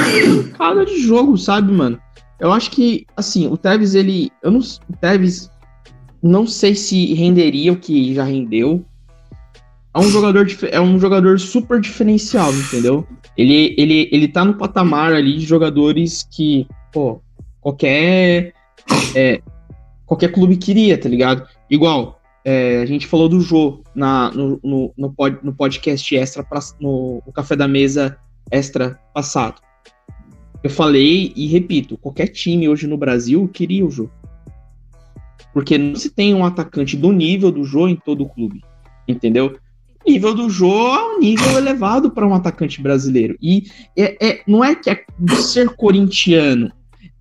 cada 0.59 0.85
de 0.85 1.01
jogo, 1.01 1.39
sabe, 1.39 1.73
mano? 1.73 1.99
Eu 2.39 2.53
acho 2.53 2.71
que, 2.71 3.07
assim, 3.17 3.47
o 3.47 3.57
Tevez, 3.57 3.95
ele. 3.95 4.31
Eu 4.43 4.51
não. 4.51 4.61
O 4.61 4.97
Tevez, 5.01 5.51
não 6.23 6.47
sei 6.47 6.75
se 6.75 7.15
renderia 7.15 7.73
o 7.73 7.77
que 7.77 8.15
já 8.15 8.25
rendeu. 8.25 8.85
É 9.95 9.99
um 9.99 10.11
jogador, 10.11 10.47
é 10.71 10.81
um 10.81 10.99
jogador 11.01 11.41
super 11.41 11.81
diferencial, 11.81 12.53
entendeu? 12.53 13.07
Ele, 13.37 13.75
ele, 13.79 14.09
ele 14.13 14.29
tá 14.29 14.45
no 14.45 14.55
patamar 14.55 15.15
ali 15.15 15.39
de 15.39 15.47
jogadores 15.47 16.29
que, 16.31 16.67
pô, 16.93 17.23
qualquer. 17.61 18.53
É, 19.15 19.41
qualquer 20.05 20.33
clube 20.33 20.57
queria, 20.57 20.99
tá 20.99 21.09
ligado? 21.09 21.49
Igual, 21.71 22.16
é, 22.49 22.81
a 22.81 22.87
gente 22.87 23.09
falou 23.09 23.29
do 23.29 23.41
Jô 23.41 23.83
na, 23.93 24.31
no, 24.31 24.61
no, 24.63 24.95
no, 24.97 25.13
pod, 25.13 25.37
no 25.43 25.53
podcast 25.53 26.17
extra, 26.17 26.47
no, 26.81 27.21
no 27.27 27.33
Café 27.33 27.57
da 27.57 27.67
Mesa 27.67 28.17
extra 28.53 29.01
passado. 29.13 29.61
Eu 30.63 30.71
falei 30.71 31.33
e 31.35 31.49
repito, 31.49 31.99
qualquer 31.99 32.29
time 32.29 32.69
hoje 32.69 32.87
no 32.87 32.97
Brasil 32.97 33.49
queria 33.49 33.85
o 33.85 33.91
Jô. 33.91 34.09
Porque 35.53 35.77
não 35.77 35.97
se 35.97 36.09
tem 36.09 36.35
um 36.35 36.45
atacante 36.45 36.97
do 36.97 37.11
nível 37.11 37.51
do 37.51 37.65
Jô 37.65 37.89
em 37.89 37.97
todo 37.97 38.23
o 38.23 38.29
clube. 38.29 38.63
Entendeu? 39.09 39.59
O 40.05 40.09
nível 40.09 40.33
do 40.33 40.49
Jô 40.49 40.95
é 40.95 41.17
um 41.17 41.19
nível 41.19 41.59
elevado 41.59 42.13
para 42.13 42.29
um 42.29 42.35
atacante 42.35 42.81
brasileiro. 42.81 43.37
E 43.43 43.65
é, 43.99 44.25
é, 44.25 44.43
não 44.47 44.63
é 44.63 44.77
que 44.77 44.89
é 44.89 45.05
ser 45.41 45.71
corintiano, 45.71 46.71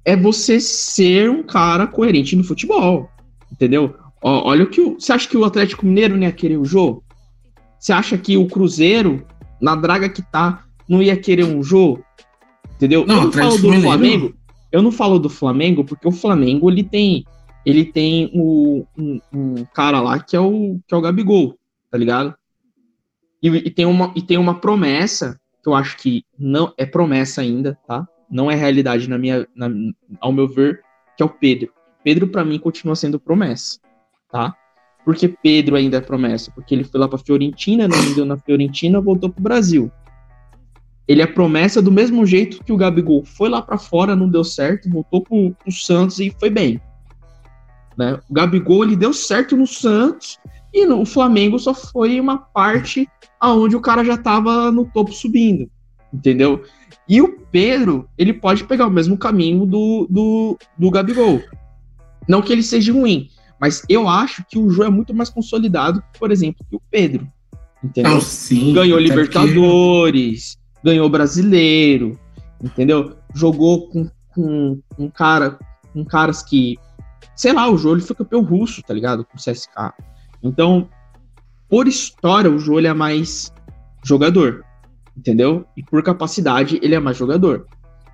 é 0.03 0.15
você 0.15 0.59
ser 0.59 1.31
um 1.31 1.41
cara 1.41 1.87
coerente 1.87 2.35
no 2.35 2.43
futebol. 2.43 3.09
Entendeu? 3.51 3.95
Ó, 4.27 4.49
olha 4.49 4.63
o 4.63 4.67
que 4.67 4.81
o. 4.81 4.99
Você 4.99 5.13
acha 5.13 5.29
que 5.29 5.37
o 5.37 5.45
Atlético 5.45 5.85
Mineiro 5.85 6.15
não 6.15 6.23
ia 6.23 6.31
querer 6.31 6.57
o 6.57 6.65
jogo? 6.65 7.03
Você 7.77 7.93
acha 7.93 8.17
que 8.17 8.35
o 8.35 8.47
Cruzeiro, 8.47 9.23
na 9.61 9.75
draga 9.75 10.09
que 10.09 10.23
tá, 10.23 10.65
não 10.89 10.99
ia 10.99 11.15
querer 11.15 11.45
um 11.45 11.61
jogo? 11.61 12.03
Entendeu? 12.75 13.05
Não, 13.05 13.17
eu 13.17 13.21
não 13.25 13.31
falo 13.31 13.57
do. 13.59 13.81
Flamengo. 13.81 14.35
Eu 14.71 14.81
não 14.81 14.91
falo 14.91 15.19
do 15.19 15.29
Flamengo 15.29 15.85
porque 15.85 16.07
o 16.07 16.11
Flamengo 16.11 16.71
ele 16.71 16.83
tem 16.83 17.23
ele 17.63 17.85
tem 17.85 18.31
o, 18.33 18.85
um, 18.97 19.21
um, 19.31 19.65
cara 19.73 20.01
lá 20.01 20.19
que 20.19 20.35
é 20.35 20.39
o 20.39 20.79
que 20.87 20.95
é 20.95 20.97
o 20.97 21.01
Gabigol, 21.01 21.55
tá 21.91 21.97
ligado? 21.97 22.33
E, 23.43 23.47
e, 23.47 23.69
tem 23.69 23.85
uma 23.85 24.11
e 24.15 24.23
tem 24.23 24.39
uma 24.39 24.59
promessa 24.59 25.39
que 25.63 25.69
eu 25.69 25.75
acho 25.75 25.97
que 25.97 26.23
não 26.37 26.73
é 26.79 26.85
promessa 26.85 27.41
ainda, 27.41 27.77
tá? 27.87 28.07
Não 28.29 28.49
é 28.49 28.55
realidade 28.55 29.07
na 29.07 29.19
minha 29.19 29.47
na, 29.55 29.69
ao 30.19 30.33
meu 30.33 30.47
ver, 30.47 30.81
que 31.15 31.21
é 31.21 31.25
o 31.25 31.29
Pedro. 31.29 31.71
Pedro 32.03 32.27
para 32.27 32.43
mim 32.43 32.57
continua 32.57 32.95
sendo 32.95 33.19
promessa 33.19 33.84
tá? 34.35 34.53
Porque 35.05 35.29
Pedro 35.29 35.77
ainda 35.77 35.97
é 35.97 36.01
promessa, 36.01 36.51
porque 36.51 36.75
ele 36.75 36.83
foi 36.83 36.99
lá 36.99 37.07
para 37.07 37.17
Fiorentina, 37.17 37.87
não 37.87 38.13
deu 38.13 38.25
na 38.25 38.37
Fiorentina, 38.37 38.99
voltou 38.99 39.29
pro 39.29 39.41
Brasil. 39.41 39.89
Ele 41.07 41.21
é 41.21 41.25
promessa 41.25 41.81
do 41.81 41.91
mesmo 41.91 42.25
jeito 42.25 42.61
que 42.61 42.73
o 42.73 42.77
Gabigol 42.77 43.23
foi 43.23 43.47
lá 43.47 43.61
para 43.61 43.77
fora, 43.77 44.15
não 44.15 44.27
deu 44.27 44.43
certo, 44.43 44.89
voltou 44.89 45.21
pro, 45.21 45.51
pro 45.51 45.71
Santos 45.71 46.19
e 46.19 46.35
foi 46.37 46.49
bem. 46.49 46.81
Né? 47.97 48.19
O 48.29 48.33
Gabigol 48.33 48.83
ele 48.83 48.97
deu 48.97 49.13
certo 49.13 49.55
no 49.55 49.65
Santos 49.65 50.37
e 50.73 50.85
no 50.85 51.05
Flamengo 51.05 51.57
só 51.57 51.73
foi 51.73 52.19
uma 52.19 52.37
parte 52.37 53.07
aonde 53.39 53.75
o 53.75 53.81
cara 53.81 54.03
já 54.03 54.17
tava 54.17 54.69
no 54.69 54.85
topo 54.85 55.13
subindo, 55.13 55.69
entendeu? 56.11 56.63
E 57.07 57.21
o 57.21 57.39
Pedro, 57.51 58.09
ele 58.17 58.33
pode 58.33 58.65
pegar 58.65 58.87
o 58.87 58.91
mesmo 58.91 59.17
caminho 59.17 59.65
do, 59.65 60.07
do, 60.09 60.57
do 60.77 60.91
Gabigol. 60.91 61.41
Não 62.27 62.41
que 62.41 62.51
ele 62.51 62.63
seja 62.63 62.91
ruim, 62.91 63.29
mas 63.59 63.83
eu 63.89 64.07
acho 64.07 64.43
que 64.49 64.57
o 64.57 64.69
Jô 64.69 64.83
é 64.83 64.89
muito 64.89 65.13
mais 65.13 65.29
consolidado, 65.29 66.03
por 66.19 66.31
exemplo, 66.31 66.65
que 66.69 66.75
o 66.75 66.81
Pedro. 66.91 67.27
Entendeu? 67.83 68.19
Sim, 68.21 68.73
ganhou 68.73 68.99
Libertadores, 68.99 70.55
que... 70.55 70.83
ganhou 70.83 71.09
Brasileiro, 71.09 72.19
entendeu? 72.61 73.15
Jogou 73.33 73.89
com, 73.89 74.09
com, 74.29 74.81
com, 74.95 75.11
cara, 75.11 75.59
com 75.93 76.03
caras 76.03 76.41
que. 76.41 76.77
Sei 77.35 77.53
lá, 77.53 77.69
o 77.69 77.77
Jô 77.77 77.93
ele 77.93 78.01
foi 78.01 78.15
campeão 78.15 78.43
russo, 78.43 78.81
tá 78.81 78.93
ligado? 78.93 79.25
Com 79.25 79.37
o 79.37 79.39
CSK. 79.39 79.93
Então, 80.41 80.89
por 81.69 81.87
história, 81.87 82.49
o 82.49 82.57
Jô 82.57 82.79
ele 82.79 82.87
é 82.87 82.93
mais 82.93 83.53
jogador. 84.03 84.63
Entendeu? 85.15 85.65
E 85.77 85.83
por 85.83 86.03
capacidade, 86.03 86.79
ele 86.81 86.95
é 86.95 86.99
mais 86.99 87.17
jogador. 87.17 87.67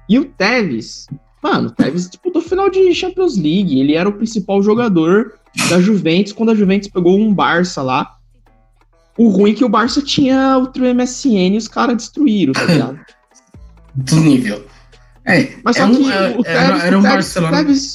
E 0.08 0.20
o 0.20 0.26
Tevez, 0.26 1.08
Mano, 1.44 1.70
o 1.70 1.72
Tevez 1.72 2.08
disputou 2.08 2.42
final 2.42 2.70
de 2.70 2.94
Champions 2.94 3.36
League. 3.36 3.80
Ele 3.80 3.96
era 3.96 4.08
o 4.08 4.14
principal 4.14 4.62
jogador 4.62 5.34
da 5.70 5.80
Juventus 5.82 6.34
quando 6.34 6.52
a 6.52 6.56
Juventus 6.56 6.90
pegou 6.90 7.20
um 7.20 7.34
Barça 7.34 7.82
lá. 7.82 8.18
O 9.18 9.30
ruim 9.30 9.52
é 9.52 9.56
que 9.56 9.66
o 9.66 9.70
Barça 9.70 10.02
tinha 10.02 10.58
o 10.58 10.68
trio 10.68 10.94
MSN 10.94 11.54
e 11.54 11.58
os 11.58 11.68
caras 11.68 11.98
destruíram, 11.98 12.54
tá 12.54 12.64
ligado? 12.66 13.00
Do 13.94 14.16
nível. 14.18 14.66
É, 15.26 15.58
mas 15.64 15.76
só 15.76 15.88
é 15.88 15.96
que 15.96 16.12
é, 16.12 16.38
o 16.38 16.44
Tevez, 16.44 16.48
era, 16.48 16.78
era 16.86 16.98
um 16.98 17.00
o 17.00 17.04
Tevez, 17.04 17.16
Barcelona. 17.16 17.52
O 17.52 17.60
Tevez, 17.60 17.94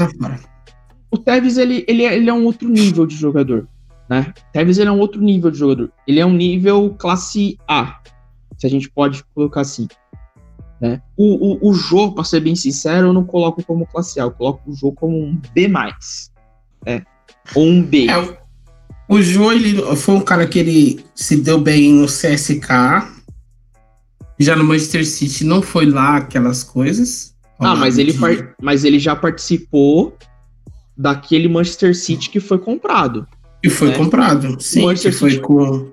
o 1.11 1.19
Tevez 1.19 1.59
ele, 1.59 1.85
ele, 1.89 2.05
é, 2.05 2.17
ele 2.17 2.29
é 2.29 2.33
um 2.33 2.45
outro 2.45 2.69
nível 2.69 3.07
de 3.07 3.17
jogador. 3.17 3.67
Né? 4.09 4.33
Tevez 4.53 4.79
ele 4.79 4.89
é 4.89 4.93
um 4.93 5.01
outro 5.01 5.21
nível 5.21 5.51
de 5.51 5.59
jogador. 5.59 5.91
Ele 6.07 6.21
é 6.21 6.27
um 6.27 6.33
nível 6.33 6.95
classe 6.99 7.59
A, 7.67 8.01
se 8.57 8.67
a 8.67 8.71
gente 8.71 8.91
pode 8.91 9.25
colocar 9.35 9.63
assim. 9.63 9.89
Né? 10.81 11.01
O, 11.17 11.69
o, 11.69 11.71
o 11.71 11.75
Jô, 11.75 12.12
para 12.12 12.25
ser 12.25 12.41
bem 12.41 12.55
sincero, 12.55 13.09
eu 13.09 13.12
não 13.12 13.25
coloco 13.25 13.62
como 13.65 13.87
classe 13.87 14.21
A, 14.21 14.25
eu 14.25 14.31
coloco 14.31 14.71
o 14.71 14.75
Jô 14.75 14.93
como 14.93 15.17
um 15.17 15.41
B. 15.53 15.69
Né? 15.69 17.03
Ou 17.55 17.67
um 17.67 17.83
B. 17.83 18.07
É, 18.09 18.19
o, 18.19 18.37
o 19.09 19.23
Jô 19.23 19.53
ele 19.53 19.81
foi 19.97 20.15
um 20.15 20.21
cara 20.21 20.47
que 20.47 20.59
ele 20.59 21.05
se 21.15 21.37
deu 21.37 21.61
bem 21.61 21.93
no 21.93 22.07
CSK. 22.07 23.17
Já 24.39 24.55
no 24.55 24.65
Manchester 24.65 25.07
City 25.07 25.45
não 25.45 25.62
foi 25.62 25.87
lá 25.87 26.19
aquelas 26.19 26.62
coisas. 26.62 27.35
Ah, 27.59 27.75
mas 27.75 27.97
ele, 27.97 28.15
mas 28.61 28.85
ele 28.85 28.99
já 28.99 29.17
participou 29.17 30.15
daquele 30.97 31.49
Manchester 31.49 31.97
City 31.97 32.29
que 32.29 32.39
foi 32.41 32.59
comprado. 32.59 33.27
E 33.62 33.71
foi 33.71 33.89
né? 33.89 33.97
comprado, 33.97 34.61
sim. 34.61 34.95
Que 34.95 35.11
foi 35.11 35.39
com, 35.39 35.91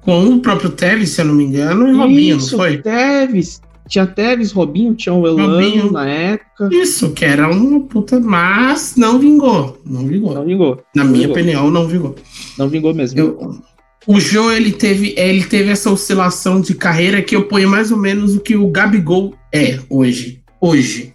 com 0.00 0.26
o 0.26 0.40
próprio 0.40 0.70
Tevez, 0.70 1.10
se 1.10 1.20
eu 1.20 1.26
não 1.26 1.34
me 1.34 1.44
engano, 1.44 1.88
e 1.88 1.96
Robinho, 1.96 2.36
não 2.36 2.46
foi? 2.46 2.78
Tevez, 2.78 3.60
tinha 3.88 4.06
Tevez, 4.06 4.52
Robinho, 4.52 4.94
tinha 4.94 5.14
o 5.14 5.26
Elano 5.26 5.92
na 5.92 6.06
época. 6.08 6.68
Isso, 6.72 7.12
que 7.12 7.24
era 7.24 7.48
uma 7.48 7.80
puta, 7.80 8.18
mas 8.18 8.94
não 8.96 9.18
vingou. 9.18 9.80
Não 9.84 10.06
vingou. 10.06 10.34
Não 10.34 10.44
vingou. 10.44 10.82
Na 10.94 11.04
não 11.04 11.10
minha 11.12 11.28
vingou. 11.28 11.42
opinião, 11.42 11.70
não 11.70 11.86
vingou. 11.86 12.14
Não 12.58 12.68
vingou 12.68 12.94
mesmo. 12.94 13.18
Eu, 13.18 13.60
o 14.06 14.20
Jô, 14.20 14.52
ele 14.52 14.72
teve, 14.72 15.14
ele 15.16 15.44
teve 15.44 15.70
essa 15.70 15.90
oscilação 15.90 16.60
de 16.60 16.74
carreira 16.74 17.22
que 17.22 17.34
eu 17.34 17.48
ponho 17.48 17.68
mais 17.68 17.90
ou 17.90 17.98
menos 17.98 18.36
o 18.36 18.40
que 18.40 18.56
o 18.56 18.68
Gabigol 18.68 19.34
é 19.52 19.80
hoje. 19.90 20.42
Hoje. 20.60 21.12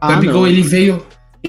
Ah, 0.00 0.12
Gabigol, 0.12 0.42
não. 0.42 0.46
ele 0.46 0.62
veio. 0.62 1.02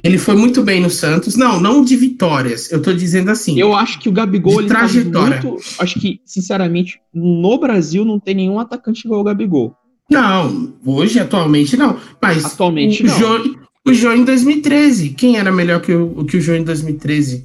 Ele 0.04 0.18
foi 0.18 0.36
muito 0.36 0.62
bem 0.64 0.82
no 0.82 0.90
Santos. 0.90 1.36
Não, 1.36 1.60
não 1.62 1.84
de 1.84 1.96
vitórias. 1.96 2.72
Eu 2.72 2.82
tô 2.82 2.92
dizendo 2.92 3.30
assim. 3.32 3.60
Eu 3.60 3.74
acho 3.74 4.00
que 4.00 4.10
o 4.10 4.12
Gabigol. 4.12 4.62
De 4.62 4.68
tá 4.68 4.80
trajetória. 4.80 5.38
Tá 5.38 5.48
muito, 5.48 5.64
acho 5.80 6.00
que, 6.00 6.20
sinceramente, 6.26 7.00
no 7.14 7.58
Brasil 7.58 8.04
não 8.04 8.20
tem 8.20 8.36
nenhum 8.36 8.60
atacante 8.60 9.06
igual 9.06 9.22
o 9.22 9.24
Gabigol. 9.24 9.76
Não, 10.14 10.74
hoje, 10.86 11.20
atualmente 11.20 11.76
não. 11.76 11.98
Mas 12.22 12.46
atualmente 12.46 13.04
o, 13.04 13.08
não. 13.08 13.18
João, 13.18 13.56
o 13.88 13.94
João 13.94 14.16
em 14.16 14.24
2013. 14.24 15.10
Quem 15.10 15.38
era 15.38 15.52
melhor 15.52 15.82
que 15.82 15.94
o, 15.94 16.24
que 16.26 16.38
o 16.38 16.42
João 16.42 16.58
em 16.58 16.64
2013? 16.64 17.44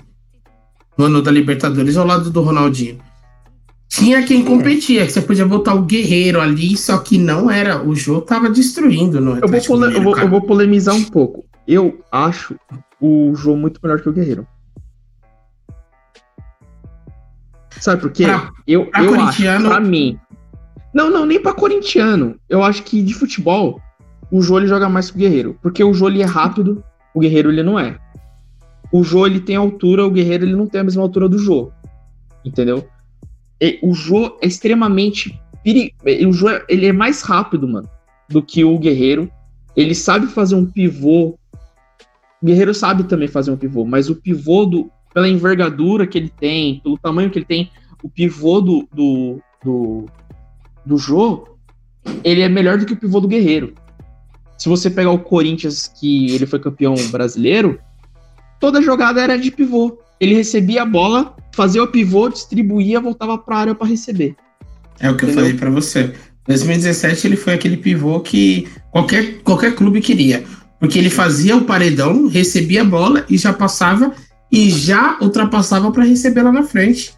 No 0.96 1.06
ano 1.06 1.22
da 1.22 1.30
Libertadores, 1.30 1.96
ao 1.96 2.06
lado 2.06 2.30
do 2.30 2.42
Ronaldinho. 2.42 2.98
Tinha 3.88 4.22
quem 4.22 4.44
competia, 4.44 5.06
que 5.06 5.12
você 5.12 5.22
podia 5.22 5.46
botar 5.46 5.74
o 5.74 5.82
Guerreiro 5.82 6.40
ali, 6.40 6.76
só 6.76 6.98
que 6.98 7.16
não 7.16 7.50
era. 7.50 7.82
O 7.82 7.94
jogo 7.94 8.20
tava 8.20 8.50
destruindo 8.50 9.20
no 9.20 9.38
eu 9.38 9.48
vou, 9.48 9.60
pole, 9.64 9.96
eu, 9.96 10.02
vou, 10.02 10.18
eu 10.18 10.28
vou 10.28 10.42
polemizar 10.42 10.94
um 10.94 11.04
pouco. 11.04 11.46
Eu 11.66 12.00
acho 12.12 12.54
o 13.00 13.34
jogo 13.34 13.56
muito 13.56 13.80
melhor 13.82 14.00
que 14.00 14.08
o 14.08 14.12
Guerreiro. 14.12 14.46
Sabe 17.80 18.02
por 18.02 18.10
quê? 18.10 18.24
Pra, 18.24 18.50
eu, 18.66 18.86
pra 18.86 19.04
eu 19.04 19.14
acho, 19.20 19.42
pra 19.42 19.80
mim, 19.80 20.18
não, 20.92 21.10
não, 21.10 21.26
nem 21.26 21.40
pra 21.40 21.52
corintiano. 21.52 22.38
Eu 22.48 22.62
acho 22.62 22.82
que 22.82 23.02
de 23.02 23.14
futebol, 23.14 23.80
o 24.30 24.40
Jô 24.40 24.58
ele 24.58 24.66
joga 24.66 24.88
mais 24.88 25.10
que 25.10 25.16
o 25.16 25.20
Guerreiro. 25.20 25.58
Porque 25.62 25.82
o 25.82 25.92
Jô 25.92 26.08
ele 26.08 26.22
é 26.22 26.26
rápido, 26.26 26.82
o 27.14 27.20
Guerreiro 27.20 27.50
ele 27.50 27.62
não 27.62 27.78
é. 27.78 27.98
O 28.90 29.02
Jô 29.02 29.26
ele 29.26 29.40
tem 29.40 29.56
altura, 29.56 30.06
o 30.06 30.10
Guerreiro 30.10 30.44
ele 30.44 30.56
não 30.56 30.66
tem 30.66 30.80
a 30.80 30.84
mesma 30.84 31.02
altura 31.02 31.28
do 31.28 31.38
Jô. 31.38 31.70
Entendeu? 32.44 32.88
E 33.60 33.78
o 33.82 33.92
Jô 33.92 34.38
é 34.40 34.46
extremamente 34.46 35.38
perigo. 35.62 35.94
O 36.26 36.32
Jô 36.32 36.48
ele 36.68 36.86
é 36.86 36.92
mais 36.92 37.22
rápido, 37.22 37.68
mano, 37.68 37.88
do 38.28 38.42
que 38.42 38.64
o 38.64 38.78
Guerreiro. 38.78 39.30
Ele 39.76 39.94
sabe 39.94 40.26
fazer 40.26 40.54
um 40.54 40.64
pivô. 40.64 41.38
O 42.40 42.46
Guerreiro 42.46 42.72
sabe 42.72 43.04
também 43.04 43.28
fazer 43.28 43.50
um 43.50 43.56
pivô, 43.56 43.84
mas 43.84 44.08
o 44.08 44.16
pivô 44.16 44.64
do. 44.64 44.90
pela 45.12 45.28
envergadura 45.28 46.06
que 46.06 46.16
ele 46.16 46.30
tem, 46.30 46.80
pelo 46.80 46.96
tamanho 46.96 47.30
que 47.30 47.38
ele 47.38 47.44
tem, 47.44 47.70
o 48.02 48.08
pivô 48.08 48.60
do, 48.60 48.88
do, 48.92 49.40
do, 49.62 50.06
do 50.88 50.96
Jô, 50.96 51.46
ele 52.24 52.40
é 52.40 52.48
melhor 52.48 52.78
do 52.78 52.86
que 52.86 52.94
o 52.94 52.96
pivô 52.96 53.20
do 53.20 53.28
Guerreiro. 53.28 53.74
Se 54.56 54.68
você 54.68 54.88
pegar 54.88 55.10
o 55.10 55.18
Corinthians, 55.18 55.86
que 55.86 56.34
ele 56.34 56.46
foi 56.46 56.58
campeão 56.58 56.94
brasileiro, 57.10 57.78
toda 58.58 58.82
jogada 58.82 59.20
era 59.20 59.38
de 59.38 59.50
pivô. 59.50 59.98
Ele 60.18 60.34
recebia 60.34 60.82
a 60.82 60.86
bola, 60.86 61.36
fazia 61.54 61.82
o 61.82 61.86
pivô, 61.86 62.28
distribuía, 62.28 63.00
voltava 63.00 63.36
para 63.36 63.56
a 63.56 63.60
área 63.60 63.74
para 63.74 63.86
receber. 63.86 64.34
É 64.98 65.10
o 65.10 65.16
que 65.16 65.26
Entendeu? 65.26 65.44
eu 65.44 65.50
falei 65.50 65.58
para 65.58 65.70
você. 65.70 66.14
2017 66.48 67.26
ele 67.26 67.36
foi 67.36 67.52
aquele 67.52 67.76
pivô 67.76 68.18
que 68.20 68.66
qualquer, 68.90 69.42
qualquer 69.42 69.74
clube 69.74 70.00
queria. 70.00 70.42
Porque 70.80 70.98
ele 70.98 71.10
fazia 71.10 71.56
o 71.56 71.64
paredão, 71.64 72.26
recebia 72.26 72.80
a 72.80 72.84
bola 72.84 73.24
e 73.28 73.36
já 73.36 73.52
passava 73.52 74.12
e 74.50 74.70
já 74.70 75.18
ultrapassava 75.20 75.92
para 75.92 76.04
receber 76.04 76.42
lá 76.42 76.50
na 76.50 76.62
frente. 76.62 77.12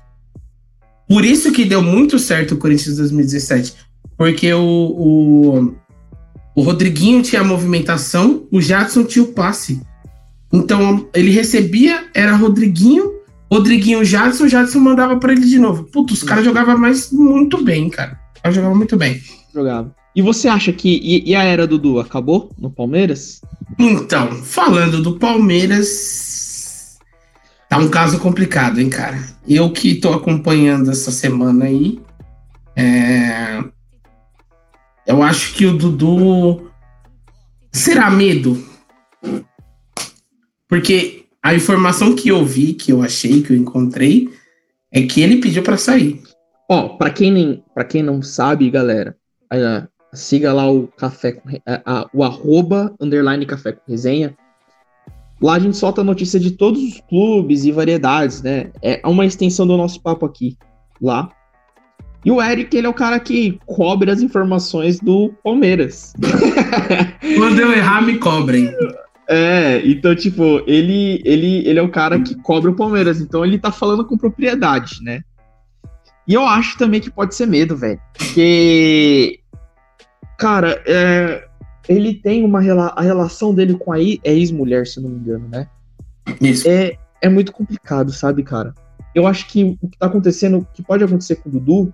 Por 1.10 1.24
isso 1.24 1.50
que 1.50 1.64
deu 1.64 1.82
muito 1.82 2.20
certo 2.20 2.54
o 2.54 2.56
Corinthians 2.56 2.98
2017. 2.98 3.74
Porque 4.16 4.54
o, 4.54 4.62
o, 4.62 5.74
o 6.54 6.62
Rodriguinho 6.62 7.20
tinha 7.20 7.40
a 7.40 7.44
movimentação, 7.44 8.46
o 8.48 8.60
Jadson 8.60 9.02
tinha 9.02 9.24
o 9.24 9.32
passe. 9.32 9.82
Então 10.52 11.08
ele 11.12 11.32
recebia, 11.32 12.04
era 12.14 12.36
Rodriguinho, 12.36 13.10
Rodriguinho 13.50 14.04
Jadson, 14.04 14.46
Jadson 14.46 14.78
mandava 14.78 15.16
para 15.16 15.32
ele 15.32 15.46
de 15.46 15.58
novo. 15.58 15.82
Putz, 15.82 16.12
os 16.12 16.22
caras 16.22 16.44
jogavam 16.44 16.78
mais 16.78 17.10
muito 17.10 17.60
bem, 17.60 17.90
cara. 17.90 18.16
Os 18.36 18.42
caras 18.42 18.54
jogavam 18.54 18.76
muito 18.76 18.96
bem. 18.96 19.20
Jogava. 19.52 19.92
E 20.14 20.22
você 20.22 20.46
acha 20.46 20.72
que. 20.72 20.88
E, 21.02 21.30
e 21.30 21.34
a 21.34 21.42
era 21.42 21.66
Dudu 21.66 21.98
acabou 21.98 22.52
no 22.56 22.70
Palmeiras? 22.70 23.40
Então, 23.76 24.30
falando 24.44 25.02
do 25.02 25.18
Palmeiras. 25.18 26.29
Tá 27.70 27.78
um 27.78 27.88
caso 27.88 28.18
complicado, 28.18 28.80
hein, 28.80 28.90
cara? 28.90 29.16
Eu 29.46 29.72
que 29.72 29.94
tô 29.94 30.12
acompanhando 30.12 30.90
essa 30.90 31.12
semana 31.12 31.66
aí. 31.66 32.00
É... 32.74 33.62
Eu 35.06 35.22
acho 35.22 35.54
que 35.54 35.64
o 35.66 35.78
Dudu. 35.78 36.68
Será 37.70 38.10
medo? 38.10 38.60
Porque 40.68 41.26
a 41.40 41.54
informação 41.54 42.16
que 42.16 42.28
eu 42.28 42.44
vi, 42.44 42.74
que 42.74 42.92
eu 42.92 43.04
achei, 43.04 43.40
que 43.40 43.52
eu 43.52 43.56
encontrei, 43.56 44.28
é 44.90 45.02
que 45.02 45.20
ele 45.20 45.40
pediu 45.40 45.62
para 45.62 45.76
sair. 45.76 46.20
Ó, 46.68 46.86
oh, 46.86 46.98
para 46.98 47.10
quem 47.10 47.30
nem, 47.30 47.64
para 47.72 47.84
quem 47.84 48.02
não 48.02 48.20
sabe, 48.20 48.68
galera, 48.68 49.16
siga 50.12 50.52
lá 50.52 50.68
o 50.68 50.88
café 50.88 51.30
com, 51.30 51.48
a, 51.64 52.10
o 52.12 52.24
arroba 52.24 52.92
underline 53.00 53.46
café 53.46 53.70
com 53.70 53.82
resenha. 53.88 54.36
Lá 55.40 55.54
a 55.54 55.58
gente 55.58 55.76
solta 55.76 56.04
notícia 56.04 56.38
de 56.38 56.50
todos 56.50 56.82
os 56.82 57.00
clubes 57.08 57.64
e 57.64 57.72
variedades, 57.72 58.42
né? 58.42 58.70
É 58.82 59.00
uma 59.04 59.24
extensão 59.24 59.66
do 59.66 59.76
nosso 59.76 60.00
papo 60.02 60.26
aqui, 60.26 60.56
lá. 61.00 61.30
E 62.24 62.30
o 62.30 62.42
Eric, 62.42 62.76
ele 62.76 62.86
é 62.86 62.90
o 62.90 62.94
cara 62.94 63.18
que 63.18 63.58
cobre 63.64 64.10
as 64.10 64.20
informações 64.20 65.00
do 65.00 65.32
Palmeiras. 65.42 66.12
Quando 67.38 67.58
eu 67.58 67.72
errar, 67.72 68.02
me 68.02 68.18
cobrem. 68.18 68.70
É, 69.26 69.80
então, 69.86 70.14
tipo, 70.14 70.62
ele, 70.66 71.22
ele, 71.24 71.66
ele 71.66 71.78
é 71.78 71.82
o 71.82 71.90
cara 71.90 72.20
que 72.20 72.34
cobre 72.42 72.70
o 72.70 72.76
Palmeiras, 72.76 73.20
então 73.20 73.44
ele 73.44 73.58
tá 73.58 73.72
falando 73.72 74.04
com 74.04 74.18
propriedade, 74.18 75.02
né? 75.02 75.22
E 76.28 76.34
eu 76.34 76.46
acho 76.46 76.76
também 76.76 77.00
que 77.00 77.10
pode 77.10 77.34
ser 77.34 77.46
medo, 77.46 77.76
velho. 77.76 77.98
Porque 78.16 79.40
Cara, 80.40 80.82
é, 80.86 81.46
ele 81.88 82.14
tem 82.14 82.44
uma 82.44 82.60
a 82.60 83.00
relação 83.00 83.54
dele 83.54 83.74
com 83.74 83.92
a 83.92 84.00
é 84.00 84.18
ex-mulher, 84.24 84.86
se 84.86 85.00
não 85.00 85.10
me 85.10 85.18
engano, 85.18 85.48
né? 85.48 85.68
Isso. 86.40 86.68
É, 86.68 86.96
é 87.20 87.28
muito 87.28 87.52
complicado, 87.52 88.12
sabe, 88.12 88.42
cara? 88.42 88.74
Eu 89.14 89.26
acho 89.26 89.46
que 89.48 89.76
o 89.80 89.88
que 89.88 89.98
tá 89.98 90.06
acontecendo, 90.06 90.58
o 90.58 90.64
que 90.72 90.82
pode 90.82 91.02
acontecer 91.02 91.36
com 91.36 91.48
o 91.48 91.52
Dudu, 91.52 91.92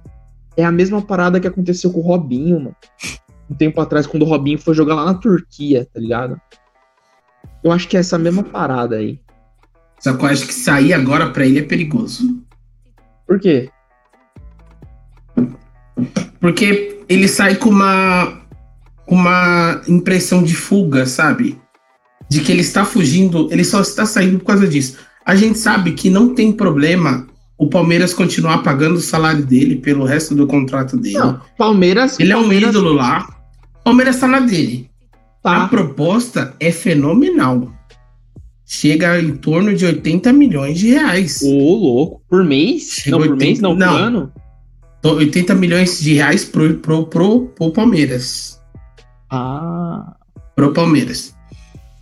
é 0.56 0.64
a 0.64 0.72
mesma 0.72 1.00
parada 1.00 1.40
que 1.40 1.46
aconteceu 1.46 1.92
com 1.92 2.00
o 2.00 2.02
Robinho, 2.02 2.58
mano. 2.58 2.76
Um 3.48 3.54
tempo 3.54 3.80
atrás, 3.80 4.06
quando 4.06 4.24
o 4.24 4.28
Robinho 4.28 4.58
foi 4.58 4.74
jogar 4.74 4.94
lá 4.96 5.04
na 5.04 5.14
Turquia, 5.14 5.86
tá 5.92 6.00
ligado? 6.00 6.40
Eu 7.62 7.72
acho 7.72 7.88
que 7.88 7.96
é 7.96 8.00
essa 8.00 8.18
mesma 8.18 8.42
parada 8.42 8.96
aí. 8.96 9.20
Só 10.00 10.14
que 10.14 10.24
eu 10.24 10.28
acho 10.28 10.46
que 10.46 10.52
sair 10.54 10.92
agora 10.92 11.30
pra 11.30 11.46
ele 11.46 11.60
é 11.60 11.62
perigoso. 11.62 12.42
Por 13.26 13.40
quê? 13.40 13.70
Porque 16.40 17.04
ele 17.08 17.28
sai 17.28 17.56
com 17.56 17.70
uma, 17.70 18.40
uma 19.06 19.80
impressão 19.88 20.42
de 20.42 20.54
fuga, 20.54 21.06
sabe? 21.06 21.58
De 22.28 22.40
que 22.40 22.50
ele 22.50 22.60
está 22.60 22.84
fugindo, 22.84 23.48
ele 23.52 23.64
só 23.64 23.80
está 23.80 24.04
saindo 24.04 24.38
por 24.38 24.46
causa 24.46 24.66
disso. 24.66 24.98
A 25.24 25.34
gente 25.36 25.58
sabe 25.58 25.92
que 25.92 26.10
não 26.10 26.34
tem 26.34 26.52
problema 26.52 27.26
o 27.58 27.68
Palmeiras 27.68 28.12
continuar 28.12 28.58
pagando 28.58 28.96
o 28.96 29.00
salário 29.00 29.44
dele 29.44 29.76
pelo 29.76 30.04
resto 30.04 30.34
do 30.34 30.46
contrato 30.46 30.96
dele. 30.96 31.18
Não, 31.18 31.40
Palmeiras. 31.56 32.20
Ele 32.20 32.32
Palmeiras... 32.32 32.74
é 32.74 32.78
um 32.78 32.80
ídolo 32.80 32.92
lá. 32.92 33.26
Palmeiras 33.82 34.16
está 34.16 34.28
na 34.28 34.40
dele. 34.40 34.90
Tá. 35.42 35.64
A 35.64 35.68
proposta 35.68 36.54
é 36.60 36.70
fenomenal. 36.70 37.72
Chega 38.66 39.20
em 39.20 39.36
torno 39.36 39.74
de 39.74 39.86
80 39.86 40.32
milhões 40.32 40.78
de 40.78 40.90
reais. 40.90 41.40
Ô, 41.42 41.74
louco. 41.74 42.22
Por 42.28 42.44
mês? 42.44 42.90
Chega 42.90 43.12
não, 43.12 43.20
80... 43.20 43.36
por 43.36 43.44
mês, 43.46 43.60
não, 43.60 43.74
não, 43.74 43.92
por 43.92 44.00
ano? 44.02 44.32
80 45.04 45.54
milhões 45.54 46.00
de 46.00 46.14
reais 46.14 46.44
pro, 46.44 46.74
pro, 46.74 47.06
pro, 47.06 47.46
pro 47.46 47.72
Palmeiras. 47.72 48.55
Ah. 49.30 50.16
Pro 50.54 50.72
Palmeiras. 50.72 51.34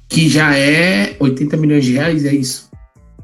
Que 0.09 0.29
já 0.29 0.57
é 0.57 1.17
80 1.19 1.57
milhões 1.57 1.85
de 1.85 1.93
reais, 1.93 2.25
é 2.25 2.35
isso. 2.35 2.71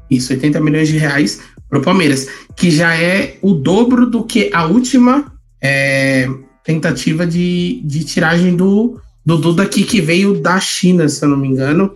Isso, 0.09 0.33
80 0.33 0.59
milhões 0.59 0.89
de 0.89 0.97
reais 0.97 1.41
pro 1.69 1.81
Palmeiras. 1.81 2.27
Que 2.55 2.69
já 2.69 2.95
é 2.95 3.37
o 3.41 3.53
dobro 3.53 4.05
do 4.05 4.23
que 4.23 4.49
a 4.53 4.65
última 4.65 5.31
é, 5.61 6.27
tentativa 6.63 7.25
de, 7.25 7.81
de 7.85 8.03
tiragem 8.03 8.55
do, 8.55 8.99
do 9.25 9.37
Duda 9.37 9.63
aqui, 9.63 9.83
que 9.83 10.01
veio 10.01 10.39
da 10.39 10.59
China, 10.59 11.07
se 11.07 11.23
eu 11.23 11.29
não 11.29 11.37
me 11.37 11.47
engano. 11.47 11.93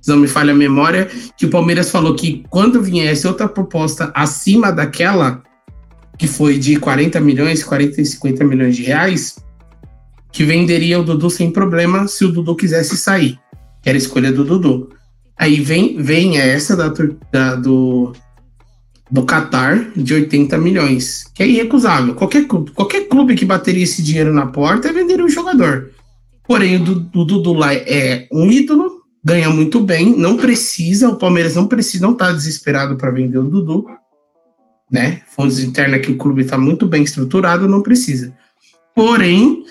Se 0.00 0.10
não 0.10 0.16
me 0.16 0.28
falha 0.28 0.52
a 0.52 0.56
memória, 0.56 1.10
que 1.36 1.44
o 1.44 1.50
Palmeiras 1.50 1.90
falou 1.90 2.14
que 2.14 2.42
quando 2.48 2.82
viesse 2.82 3.26
outra 3.26 3.46
proposta 3.46 4.10
acima 4.14 4.72
daquela, 4.72 5.42
que 6.16 6.26
foi 6.26 6.58
de 6.58 6.76
40 6.76 7.20
milhões, 7.20 7.62
40 7.62 8.00
e 8.00 8.06
50 8.06 8.44
milhões 8.44 8.76
de 8.76 8.82
reais, 8.82 9.36
que 10.32 10.44
venderia 10.44 11.00
o 11.00 11.04
Dudu 11.04 11.28
sem 11.30 11.50
problema 11.50 12.06
se 12.06 12.24
o 12.24 12.32
Dudu 12.32 12.54
quisesse 12.54 12.96
sair, 12.96 13.38
era 13.84 13.98
escolha 13.98 14.32
do 14.32 14.44
Dudu. 14.44 14.90
Aí 15.36 15.60
vem, 15.60 16.00
vem 16.02 16.38
essa 16.38 16.76
da, 16.76 16.92
da, 17.32 17.56
do, 17.56 18.12
do 19.10 19.24
Qatar 19.24 19.90
de 19.96 20.14
80 20.14 20.58
milhões, 20.58 21.24
que 21.34 21.42
é 21.42 21.46
irrecusável. 21.46 22.14
Qualquer, 22.14 22.46
qualquer 22.46 23.08
clube 23.08 23.34
que 23.34 23.44
bateria 23.44 23.84
esse 23.84 24.02
dinheiro 24.02 24.32
na 24.32 24.46
porta 24.46 24.88
é 24.88 24.92
vender 24.92 25.22
um 25.22 25.28
jogador. 25.28 25.90
Porém, 26.46 26.76
o, 26.76 27.24
Dudu 27.24 27.52
lá 27.54 27.72
é 27.72 28.28
um 28.30 28.50
ídolo, 28.50 29.02
ganha 29.24 29.48
muito 29.48 29.80
bem, 29.80 30.16
não 30.16 30.36
precisa, 30.36 31.08
o 31.08 31.16
Palmeiras 31.16 31.54
não 31.54 31.66
precisa, 31.66 32.06
não 32.06 32.14
tá 32.14 32.32
desesperado 32.32 32.96
para 32.96 33.10
vender 33.10 33.38
o 33.38 33.44
Dudu 33.44 33.86
né? 34.90 35.22
Fontes 35.28 35.60
internas 35.60 36.04
que 36.04 36.12
o 36.12 36.16
clube 36.16 36.42
está 36.42 36.58
muito 36.58 36.86
bem 36.86 37.04
estruturado, 37.04 37.68
não 37.68 37.82
precisa. 37.82 38.34
Porém, 38.94 39.64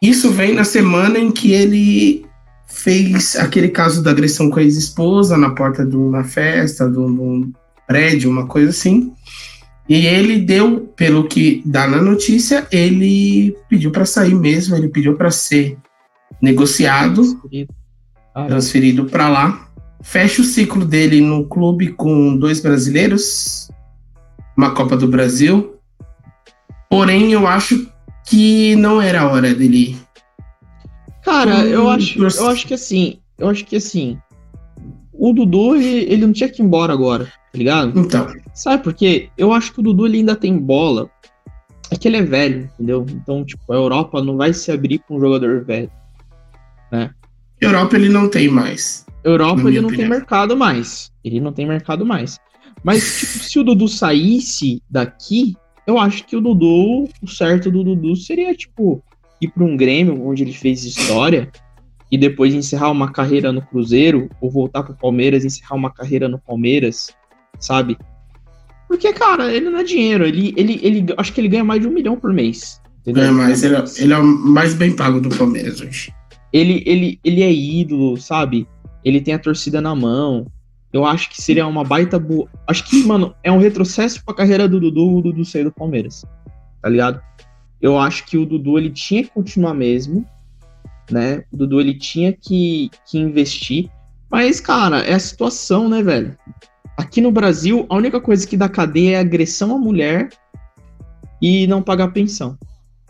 isso 0.00 0.30
vem 0.30 0.54
na 0.54 0.64
semana 0.64 1.18
em 1.18 1.30
que 1.30 1.52
ele 1.52 2.24
fez 2.66 3.34
aquele 3.36 3.68
caso 3.68 4.02
da 4.02 4.10
agressão 4.10 4.50
com 4.50 4.58
a 4.58 4.62
ex-esposa 4.62 5.36
na 5.36 5.50
porta 5.50 5.84
de 5.84 5.96
uma 5.96 6.22
festa, 6.22 6.88
de 6.88 6.98
um 6.98 7.50
prédio, 7.86 8.30
uma 8.30 8.46
coisa 8.46 8.70
assim. 8.70 9.12
E 9.88 10.06
ele 10.06 10.38
deu, 10.38 10.92
pelo 10.94 11.26
que 11.26 11.62
dá 11.64 11.88
na 11.88 12.00
notícia, 12.02 12.66
ele 12.70 13.56
pediu 13.68 13.90
para 13.90 14.04
sair 14.04 14.34
mesmo, 14.34 14.76
ele 14.76 14.88
pediu 14.88 15.16
para 15.16 15.30
ser 15.30 15.78
negociado, 16.42 17.40
transferido 18.46 19.06
para 19.06 19.28
lá. 19.28 19.68
Fecha 20.02 20.42
o 20.42 20.44
ciclo 20.44 20.84
dele 20.84 21.20
no 21.20 21.46
clube 21.46 21.92
com 21.94 22.36
dois 22.36 22.60
brasileiros, 22.60 23.70
uma 24.56 24.72
Copa 24.72 24.96
do 24.96 25.08
Brasil. 25.08 25.74
Porém, 26.90 27.32
eu 27.32 27.46
acho 27.46 27.90
que 28.28 28.76
não 28.76 29.00
era 29.00 29.22
a 29.22 29.32
hora 29.32 29.54
dele. 29.54 29.96
Cara, 31.22 31.56
hum, 31.56 31.64
eu 31.64 31.88
acho, 31.90 32.18
eu 32.22 32.48
acho 32.48 32.66
que 32.66 32.74
assim, 32.74 33.18
eu 33.38 33.48
acho 33.48 33.64
que 33.64 33.76
assim, 33.76 34.18
o 35.12 35.32
Dudu 35.32 35.76
ele, 35.76 36.12
ele 36.12 36.26
não 36.26 36.32
tinha 36.32 36.48
que 36.48 36.62
ir 36.62 36.64
embora 36.64 36.92
agora, 36.92 37.24
tá 37.24 37.58
ligado? 37.58 37.98
Então. 37.98 38.28
Sabe 38.54 38.82
por 38.82 38.94
quê? 38.94 39.28
Eu 39.36 39.52
acho 39.52 39.72
que 39.72 39.80
o 39.80 39.82
Dudu 39.82 40.06
ele 40.06 40.18
ainda 40.18 40.36
tem 40.36 40.56
bola. 40.58 41.10
É 41.90 41.96
que 41.96 42.06
ele 42.06 42.18
é 42.18 42.22
velho, 42.22 42.70
entendeu? 42.74 43.06
Então, 43.08 43.44
tipo, 43.44 43.72
a 43.72 43.76
Europa 43.76 44.22
não 44.22 44.36
vai 44.36 44.52
se 44.52 44.70
abrir 44.70 44.98
com 44.98 45.16
um 45.16 45.20
jogador 45.20 45.64
velho, 45.64 45.90
né? 46.92 47.10
Europa 47.60 47.96
ele 47.96 48.08
não 48.08 48.28
tem 48.28 48.48
mais. 48.48 49.06
Europa 49.24 49.62
ele 49.62 49.80
não 49.80 49.88
opinião. 49.88 50.08
tem 50.08 50.18
mercado 50.18 50.56
mais. 50.56 51.10
Ele 51.24 51.40
não 51.40 51.52
tem 51.52 51.66
mercado 51.66 52.04
mais. 52.04 52.38
Mas, 52.84 53.18
tipo, 53.18 53.44
se 53.44 53.58
o 53.58 53.64
Dudu 53.64 53.88
saísse 53.88 54.82
daqui, 54.88 55.56
eu 55.88 55.98
acho 55.98 56.26
que 56.26 56.36
o 56.36 56.40
Dudu, 56.40 57.08
o 57.22 57.26
certo 57.26 57.70
do 57.70 57.82
Dudu 57.82 58.14
seria, 58.14 58.54
tipo, 58.54 59.02
ir 59.40 59.48
para 59.48 59.64
um 59.64 59.74
Grêmio, 59.74 60.22
onde 60.22 60.42
ele 60.42 60.52
fez 60.52 60.84
história, 60.84 61.50
e 62.12 62.18
depois 62.18 62.52
encerrar 62.52 62.90
uma 62.90 63.10
carreira 63.10 63.50
no 63.50 63.62
Cruzeiro, 63.62 64.28
ou 64.38 64.50
voltar 64.50 64.82
para 64.82 64.92
o 64.92 64.98
Palmeiras, 64.98 65.46
encerrar 65.46 65.76
uma 65.76 65.90
carreira 65.90 66.28
no 66.28 66.38
Palmeiras, 66.38 67.08
sabe? 67.58 67.96
Porque, 68.86 69.10
cara, 69.14 69.50
ele 69.50 69.70
não 69.70 69.78
é 69.78 69.84
dinheiro. 69.84 70.26
Ele, 70.26 70.52
ele, 70.58 70.78
ele, 70.82 71.06
acho 71.16 71.32
que 71.32 71.40
ele 71.40 71.48
ganha 71.48 71.64
mais 71.64 71.80
de 71.80 71.88
um 71.88 71.90
milhão 71.90 72.20
por 72.20 72.34
mês. 72.34 72.82
Entendeu? 73.00 73.24
É, 73.24 73.30
mas 73.30 73.62
ele, 73.62 73.76
é, 73.76 73.84
ele 73.96 74.12
é 74.12 74.18
o 74.18 74.24
mais 74.24 74.74
bem 74.74 74.94
pago 74.94 75.22
do 75.22 75.30
Palmeiras 75.30 75.80
hoje. 75.80 76.12
Ele, 76.52 76.82
ele, 76.84 77.18
ele 77.24 77.42
é 77.42 77.50
ídolo, 77.50 78.18
sabe? 78.18 78.68
Ele 79.02 79.22
tem 79.22 79.32
a 79.32 79.38
torcida 79.38 79.80
na 79.80 79.94
mão. 79.94 80.46
Eu 80.92 81.04
acho 81.04 81.28
que 81.28 81.40
seria 81.40 81.66
uma 81.66 81.84
baita 81.84 82.18
boa. 82.18 82.48
Acho 82.66 82.84
que, 82.84 83.04
mano, 83.04 83.34
é 83.42 83.52
um 83.52 83.58
retrocesso 83.58 84.24
pra 84.24 84.34
carreira 84.34 84.68
do 84.68 84.80
Dudu, 84.80 85.16
o 85.16 85.22
Dudu 85.22 85.44
sair 85.44 85.64
do 85.64 85.72
Palmeiras. 85.72 86.24
Tá 86.80 86.88
ligado? 86.88 87.20
Eu 87.80 87.98
acho 87.98 88.24
que 88.24 88.38
o 88.38 88.46
Dudu 88.46 88.78
ele 88.78 88.90
tinha 88.90 89.22
que 89.22 89.30
continuar 89.30 89.74
mesmo, 89.74 90.26
né? 91.10 91.44
O 91.52 91.56
Dudu 91.56 91.80
ele 91.80 91.94
tinha 91.94 92.32
que, 92.32 92.90
que 93.06 93.18
investir. 93.18 93.90
Mas, 94.30 94.60
cara, 94.60 95.00
é 95.00 95.14
a 95.14 95.18
situação, 95.18 95.88
né, 95.88 96.02
velho? 96.02 96.36
Aqui 96.96 97.20
no 97.20 97.30
Brasil, 97.30 97.86
a 97.88 97.94
única 97.94 98.20
coisa 98.20 98.46
que 98.46 98.56
dá 98.56 98.68
cadeia 98.68 99.16
é 99.16 99.20
agressão 99.20 99.74
à 99.74 99.78
mulher 99.78 100.30
e 101.40 101.66
não 101.66 101.82
pagar 101.82 102.08
pensão. 102.08 102.58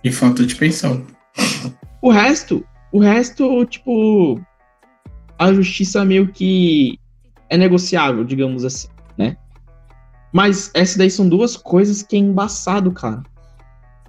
E 0.02 0.12
falta 0.12 0.44
de 0.44 0.54
pensão. 0.54 1.04
O 2.02 2.10
resto, 2.10 2.64
o 2.92 3.00
resto, 3.00 3.64
tipo, 3.66 4.40
a 5.38 5.52
justiça 5.52 6.04
meio 6.04 6.28
que 6.28 6.98
é 7.50 7.56
negociável, 7.56 8.24
digamos 8.24 8.64
assim, 8.64 8.88
né? 9.16 9.36
Mas 10.32 10.70
essas 10.74 10.96
daí 10.96 11.10
são 11.10 11.28
duas 11.28 11.56
coisas 11.56 12.02
que 12.02 12.16
é 12.16 12.18
embaçado, 12.18 12.92
cara. 12.92 13.22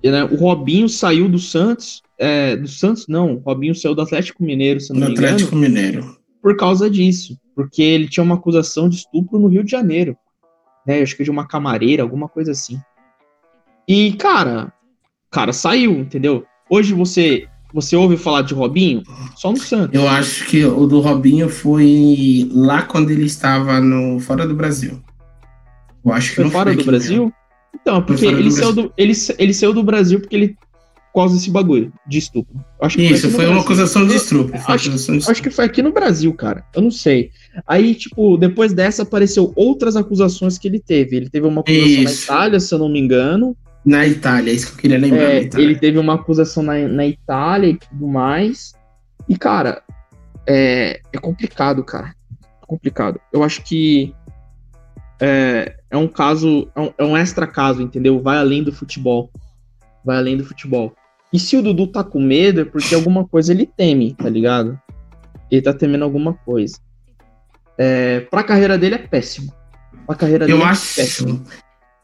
E, 0.04 0.12
né, 0.12 0.24
o 0.24 0.36
Robinho 0.36 0.88
saiu 0.88 1.30
do 1.30 1.40
Santos, 1.40 2.02
é, 2.18 2.56
do 2.56 2.68
Santos 2.68 3.08
não, 3.08 3.36
o 3.36 3.40
Robinho 3.40 3.76
saiu 3.76 3.96
do 3.96 4.02
Atlético 4.02 4.44
Mineiro, 4.44 4.80
se 4.80 4.94
não 4.94 5.00
do 5.00 5.06
me 5.08 5.12
engano. 5.12 5.28
Atlético 5.28 5.56
Mineiro. 5.56 6.20
Por 6.42 6.56
causa 6.56 6.90
disso 6.90 7.38
porque 7.60 7.84
ele 7.84 8.08
tinha 8.08 8.24
uma 8.24 8.36
acusação 8.36 8.88
de 8.88 8.96
estupro 8.96 9.38
no 9.38 9.50
Rio 9.50 9.66
de 9.66 9.72
Janeiro, 9.72 10.16
né? 10.88 11.02
Acho 11.02 11.18
que 11.18 11.26
de 11.26 11.30
uma 11.30 11.46
camareira, 11.46 12.02
alguma 12.02 12.30
coisa 12.30 12.54
assim. 12.54 12.80
E, 13.86 14.14
cara, 14.14 14.72
cara, 15.30 15.52
saiu, 15.52 15.92
entendeu? 15.92 16.46
Hoje 16.70 16.94
você 16.94 17.50
você 17.74 17.96
ouve 17.96 18.18
falar 18.18 18.42
de 18.42 18.54
Robinho? 18.54 19.04
Só 19.36 19.52
no 19.52 19.58
Santos. 19.58 19.94
Eu 19.94 20.08
acho 20.08 20.46
que 20.48 20.64
o 20.66 20.86
do 20.86 21.00
Robinho 21.00 21.50
foi 21.50 22.50
lá 22.52 22.82
quando 22.82 23.12
ele 23.12 23.26
estava 23.26 23.80
no 23.80 24.20
fora 24.20 24.48
do 24.48 24.56
Brasil. 24.56 25.02
Eu 26.06 26.14
acho 26.14 26.30
que 26.30 26.36
foi 26.36 26.44
não 26.46 26.52
fora 26.52 26.76
do 26.76 26.84
Brasil? 26.84 27.24
Mesmo. 27.24 27.34
Então, 27.82 28.02
porque 28.02 28.26
ele 28.26 28.52
saiu, 28.52 28.74
do, 28.74 28.94
ele, 28.98 29.14
ele 29.38 29.54
saiu 29.54 29.74
do 29.74 29.84
Brasil 29.84 30.20
porque 30.20 30.36
ele 30.36 30.58
causa 31.20 31.36
desse 31.36 31.50
bagulho 31.50 31.92
de 32.08 32.18
estupro. 32.18 32.64
Acho 32.82 32.98
que 32.98 33.04
Isso, 33.04 33.30
foi, 33.30 33.46
foi 33.46 33.48
uma 33.48 33.62
acusação 33.62 34.08
de 34.08 34.16
estupro. 34.16 34.58
Acho, 34.68 34.90
de 34.90 35.30
acho 35.30 35.44
que 35.44 35.50
foi 35.50 35.66
aqui 35.66 35.82
no 35.82 35.92
Brasil, 35.92 36.34
cara. 36.34 36.64
Eu 36.74 36.82
não 36.82 36.92
sei. 36.92 37.32
Aí, 37.68 37.94
tipo, 37.96 38.38
depois 38.38 38.74
dessa 38.74 39.04
apareceu 39.04 39.52
outras 39.56 39.96
acusações 39.96 40.58
que 40.58 40.68
ele 40.68 40.80
teve. 40.80 41.18
Ele 41.18 41.30
teve 41.30 41.46
uma 41.46 41.62
acusação 41.62 41.88
Isso. 41.88 42.04
na 42.04 42.12
Itália, 42.12 42.60
se 42.60 42.74
eu 42.74 42.80
não 42.80 42.90
me 42.90 43.00
engano. 43.00 43.56
Na 43.86 44.06
Itália, 44.06 44.52
é 44.52 44.56
isso 44.56 44.68
que 44.68 44.74
eu 44.74 44.82
queria 44.82 45.00
lembrar. 45.00 45.24
É, 45.24 45.50
ele 45.56 45.76
teve 45.76 45.98
uma 45.98 46.16
acusação 46.16 46.62
na, 46.62 46.88
na 46.88 47.06
Itália 47.06 47.70
e 47.70 47.78
tudo 47.78 48.08
mais. 48.08 48.74
E, 49.28 49.38
cara, 49.38 49.82
é, 50.46 51.00
é 51.14 51.18
complicado, 51.18 51.84
cara. 51.84 52.14
É 52.62 52.66
complicado. 52.66 53.20
Eu 53.32 53.44
acho 53.44 53.64
que 53.64 54.14
é, 55.20 55.76
é 55.90 55.98
um 55.98 56.08
caso, 56.08 56.70
é 56.76 56.82
um, 56.82 56.94
é 56.98 57.04
um 57.04 57.18
extra 57.18 57.48
caso, 57.48 57.82
entendeu? 57.82 58.22
Vai 58.22 58.38
além 58.38 58.64
do 58.64 58.72
futebol. 58.72 59.32
Vai 60.04 60.18
além 60.18 60.38
do 60.38 60.46
futebol. 60.46 60.94
E 61.32 61.40
se 61.40 61.56
o 61.56 61.62
Dudu 61.62 61.88
tá 61.88 62.04
com 62.04 62.20
medo, 62.20 62.62
é 62.62 62.66
porque 62.66 62.96
alguma 62.96 63.28
coisa 63.28 63.54
ele 63.54 63.66
teme, 63.66 64.14
tá 64.14 64.30
ligado? 64.30 64.80
Ele 65.52 65.62
tá 65.62 65.74
temendo 65.74 66.04
alguma 66.04 66.34
coisa. 66.34 66.80
É, 67.78 68.22
pra 68.22 68.44
carreira 68.44 68.78
dele 68.78 68.96
é 68.96 68.98
péssimo. 68.98 69.54
Pra 70.06 70.16
carreira 70.16 70.46
eu 70.46 70.58
dele 70.58 70.64
é 70.64 70.66
acho, 70.66 71.00
é 71.00 71.04
péssimo. 71.04 71.46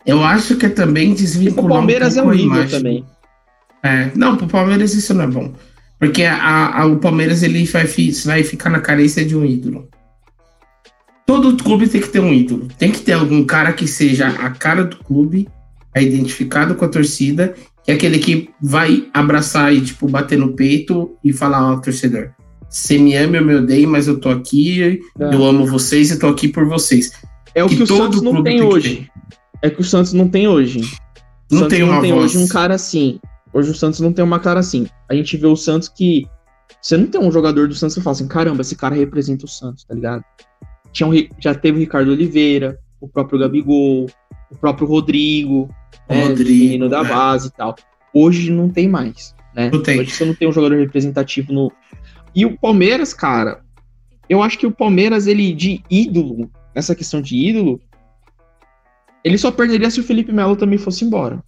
Eu 0.05 0.23
acho 0.23 0.55
que 0.55 0.65
é 0.65 0.69
também 0.69 1.13
desvincular. 1.13 1.65
o 1.65 1.69
Palmeiras 1.69 2.15
um 2.15 2.19
é 2.19 2.23
horrível 2.23 2.69
também. 2.69 3.05
É, 3.83 4.11
não, 4.15 4.35
pro 4.35 4.47
Palmeiras 4.47 4.93
isso 4.93 5.13
não 5.13 5.23
é 5.23 5.27
bom. 5.27 5.53
Porque 5.99 6.23
a, 6.23 6.81
a, 6.81 6.85
o 6.85 6.97
Palmeiras 6.97 7.41
ele 7.43 7.65
vai, 7.65 7.85
vai 8.25 8.43
ficar 8.43 8.69
na 8.69 8.79
carência 8.79 9.25
de 9.25 9.35
um 9.35 9.45
ídolo. 9.45 9.87
Todo 11.25 11.63
clube 11.63 11.87
tem 11.87 12.01
que 12.01 12.09
ter 12.09 12.19
um 12.19 12.33
ídolo. 12.33 12.67
Tem 12.77 12.91
que 12.91 12.99
ter 12.99 13.13
algum 13.13 13.43
cara 13.43 13.73
que 13.73 13.87
seja 13.87 14.27
a 14.27 14.51
cara 14.51 14.83
do 14.83 14.97
clube, 14.97 15.47
é 15.93 16.03
identificado 16.03 16.75
com 16.75 16.85
a 16.85 16.89
torcida 16.89 17.55
que 17.85 17.91
é 17.91 17.93
aquele 17.93 18.17
que 18.17 18.49
vai 18.59 19.07
abraçar 19.13 19.73
e, 19.73 19.79
tipo, 19.79 20.07
bater 20.07 20.37
no 20.39 20.53
peito 20.53 21.15
e 21.23 21.31
falar 21.31 21.59
ao 21.59 21.79
torcedor: 21.79 22.31
Você 22.67 22.97
me 22.97 23.15
ama, 23.15 23.37
eu 23.37 23.45
me 23.45 23.55
odeio, 23.55 23.87
mas 23.87 24.07
eu 24.07 24.19
tô 24.19 24.29
aqui, 24.29 24.81
é. 25.19 25.35
eu 25.35 25.45
amo 25.45 25.67
vocês 25.67 26.09
e 26.09 26.17
tô 26.17 26.27
aqui 26.27 26.47
por 26.47 26.65
vocês. 26.65 27.11
É 27.53 27.63
o 27.63 27.69
que, 27.69 27.77
que 27.77 27.83
o 27.83 27.87
Santos 27.87 28.23
não 28.23 28.41
tem 28.41 28.63
hoje. 28.63 29.07
É 29.65 29.69
que 29.71 29.81
o 29.81 29.83
Santos 29.83 30.13
não 30.13 30.29
tem 30.29 30.47
hoje. 30.47 30.79
O 30.79 31.55
não 31.55 31.59
Santos 31.61 31.75
tem 31.75 31.83
uma 31.83 31.95
não 31.95 32.01
tem 32.01 32.13
voz. 32.13 32.25
hoje 32.25 32.37
um 32.37 32.47
cara 32.47 32.75
assim. 32.75 33.19
Hoje 33.51 33.71
o 33.71 33.73
Santos 33.73 33.99
não 33.99 34.13
tem 34.13 34.23
uma 34.23 34.39
cara 34.39 34.59
assim. 34.59 34.85
A 35.09 35.15
gente 35.15 35.35
vê 35.37 35.47
o 35.47 35.55
Santos 35.55 35.89
que. 35.89 36.27
Você 36.79 36.95
não 36.95 37.07
tem 37.07 37.19
um 37.19 37.31
jogador 37.31 37.67
do 37.67 37.73
Santos 37.73 37.95
que 37.95 38.01
fala 38.01 38.13
assim: 38.13 38.27
caramba, 38.27 38.61
esse 38.61 38.75
cara 38.75 38.93
representa 38.93 39.45
o 39.45 39.47
Santos, 39.47 39.83
tá 39.83 39.95
ligado? 39.95 40.23
Tinha 40.91 41.07
um, 41.07 41.13
já 41.39 41.55
teve 41.55 41.77
o 41.77 41.79
Ricardo 41.79 42.11
Oliveira, 42.11 42.77
o 43.01 43.07
próprio 43.07 43.39
Gabigol, 43.39 44.07
o 44.51 44.55
próprio 44.55 44.87
Rodrigo, 44.87 45.67
né, 46.07 46.27
Rodrigo, 46.27 46.49
menino 46.49 46.87
da 46.87 46.99
é. 46.99 47.03
base 47.03 47.47
e 47.47 47.51
tal. 47.51 47.75
Hoje 48.13 48.51
não 48.51 48.69
tem 48.69 48.87
mais, 48.87 49.33
né? 49.55 49.71
Não 49.73 49.81
tem. 49.81 49.99
Hoje 49.99 50.11
você 50.11 50.25
não 50.25 50.35
tem 50.35 50.47
um 50.47 50.53
jogador 50.53 50.77
representativo 50.77 51.51
no. 51.51 51.71
E 52.35 52.45
o 52.45 52.55
Palmeiras, 52.55 53.15
cara, 53.15 53.61
eu 54.29 54.43
acho 54.43 54.59
que 54.59 54.67
o 54.67 54.71
Palmeiras, 54.71 55.25
ele 55.25 55.53
de 55.53 55.81
ídolo, 55.89 56.51
nessa 56.75 56.93
questão 56.93 57.19
de 57.19 57.35
ídolo, 57.35 57.81
ele 59.25 59.39
só 59.39 59.49
perderia 59.49 59.89
se 59.89 59.99
o 59.99 60.03
Felipe 60.03 60.31
Melo 60.31 60.55
também 60.55 60.77
fosse 60.77 61.03
embora. 61.03 61.43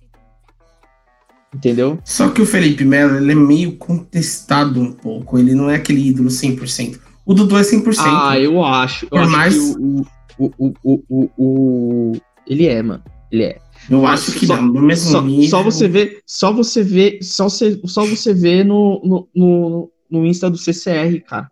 Entendeu? 1.53 1.99
Só 2.03 2.29
que 2.29 2.41
o 2.41 2.45
Felipe 2.45 2.83
Melo, 2.83 3.17
ele 3.17 3.33
é 3.33 3.35
meio 3.35 3.77
contestado 3.77 4.81
um 4.81 4.91
pouco. 4.91 5.37
Ele 5.37 5.53
não 5.53 5.69
é 5.69 5.75
aquele 5.75 6.07
ídolo 6.07 6.29
100%. 6.29 6.99
O 7.23 7.35
Dudu 7.35 7.55
é 7.55 7.61
100%. 7.61 7.95
Ah, 7.99 8.39
eu 8.39 8.63
acho. 8.63 9.05
Eu 9.05 9.09
Por 9.09 9.19
acho 9.19 9.31
mais... 9.31 9.75
o, 9.75 10.05
o, 10.39 10.51
o, 10.57 11.03
o, 11.07 11.29
o, 11.37 12.11
ele 12.47 12.65
é, 12.65 12.81
mano. 12.81 13.03
Ele 13.31 13.43
é. 13.43 13.59
Eu 13.87 14.07
acho 14.07 14.31
que 14.31 14.47
só, 14.47 14.59
não, 14.59 14.81
mesmo 14.81 15.11
só, 15.11 15.21
nível... 15.21 15.47
só 15.47 15.61
você 15.61 15.87
vê, 15.87 16.19
só 16.25 16.51
você 16.51 16.83
vê, 16.83 17.19
só 17.21 17.47
você, 17.47 17.79
só 17.85 18.05
você 18.05 18.33
vê 18.33 18.63
no, 18.63 18.99
no, 19.05 19.29
no, 19.35 19.91
no 20.09 20.25
Insta 20.25 20.49
do 20.49 20.57
CCR, 20.57 21.21
cara. 21.27 21.47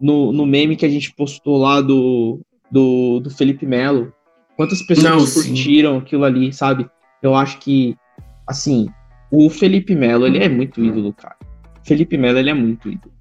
No, 0.00 0.32
no 0.32 0.46
meme 0.46 0.76
que 0.76 0.86
a 0.86 0.88
gente 0.88 1.14
postou 1.14 1.58
lá 1.58 1.82
do, 1.82 2.40
do, 2.70 3.20
do 3.20 3.30
Felipe 3.30 3.66
Melo. 3.66 4.12
Quantas 4.62 4.80
pessoas 4.80 5.34
não, 5.34 5.42
curtiram 5.42 5.94
sim. 5.94 5.98
aquilo 5.98 6.22
ali, 6.22 6.52
sabe? 6.52 6.88
Eu 7.20 7.34
acho 7.34 7.58
que, 7.58 7.96
assim, 8.46 8.88
o 9.28 9.50
Felipe 9.50 9.92
Melo, 9.92 10.24
ele 10.24 10.38
é 10.38 10.48
muito 10.48 10.84
ídolo, 10.84 11.12
cara. 11.12 11.34
Felipe 11.82 12.16
Melo, 12.16 12.38
ele 12.38 12.48
é 12.48 12.54
muito 12.54 12.88
ídolo. 12.88 13.12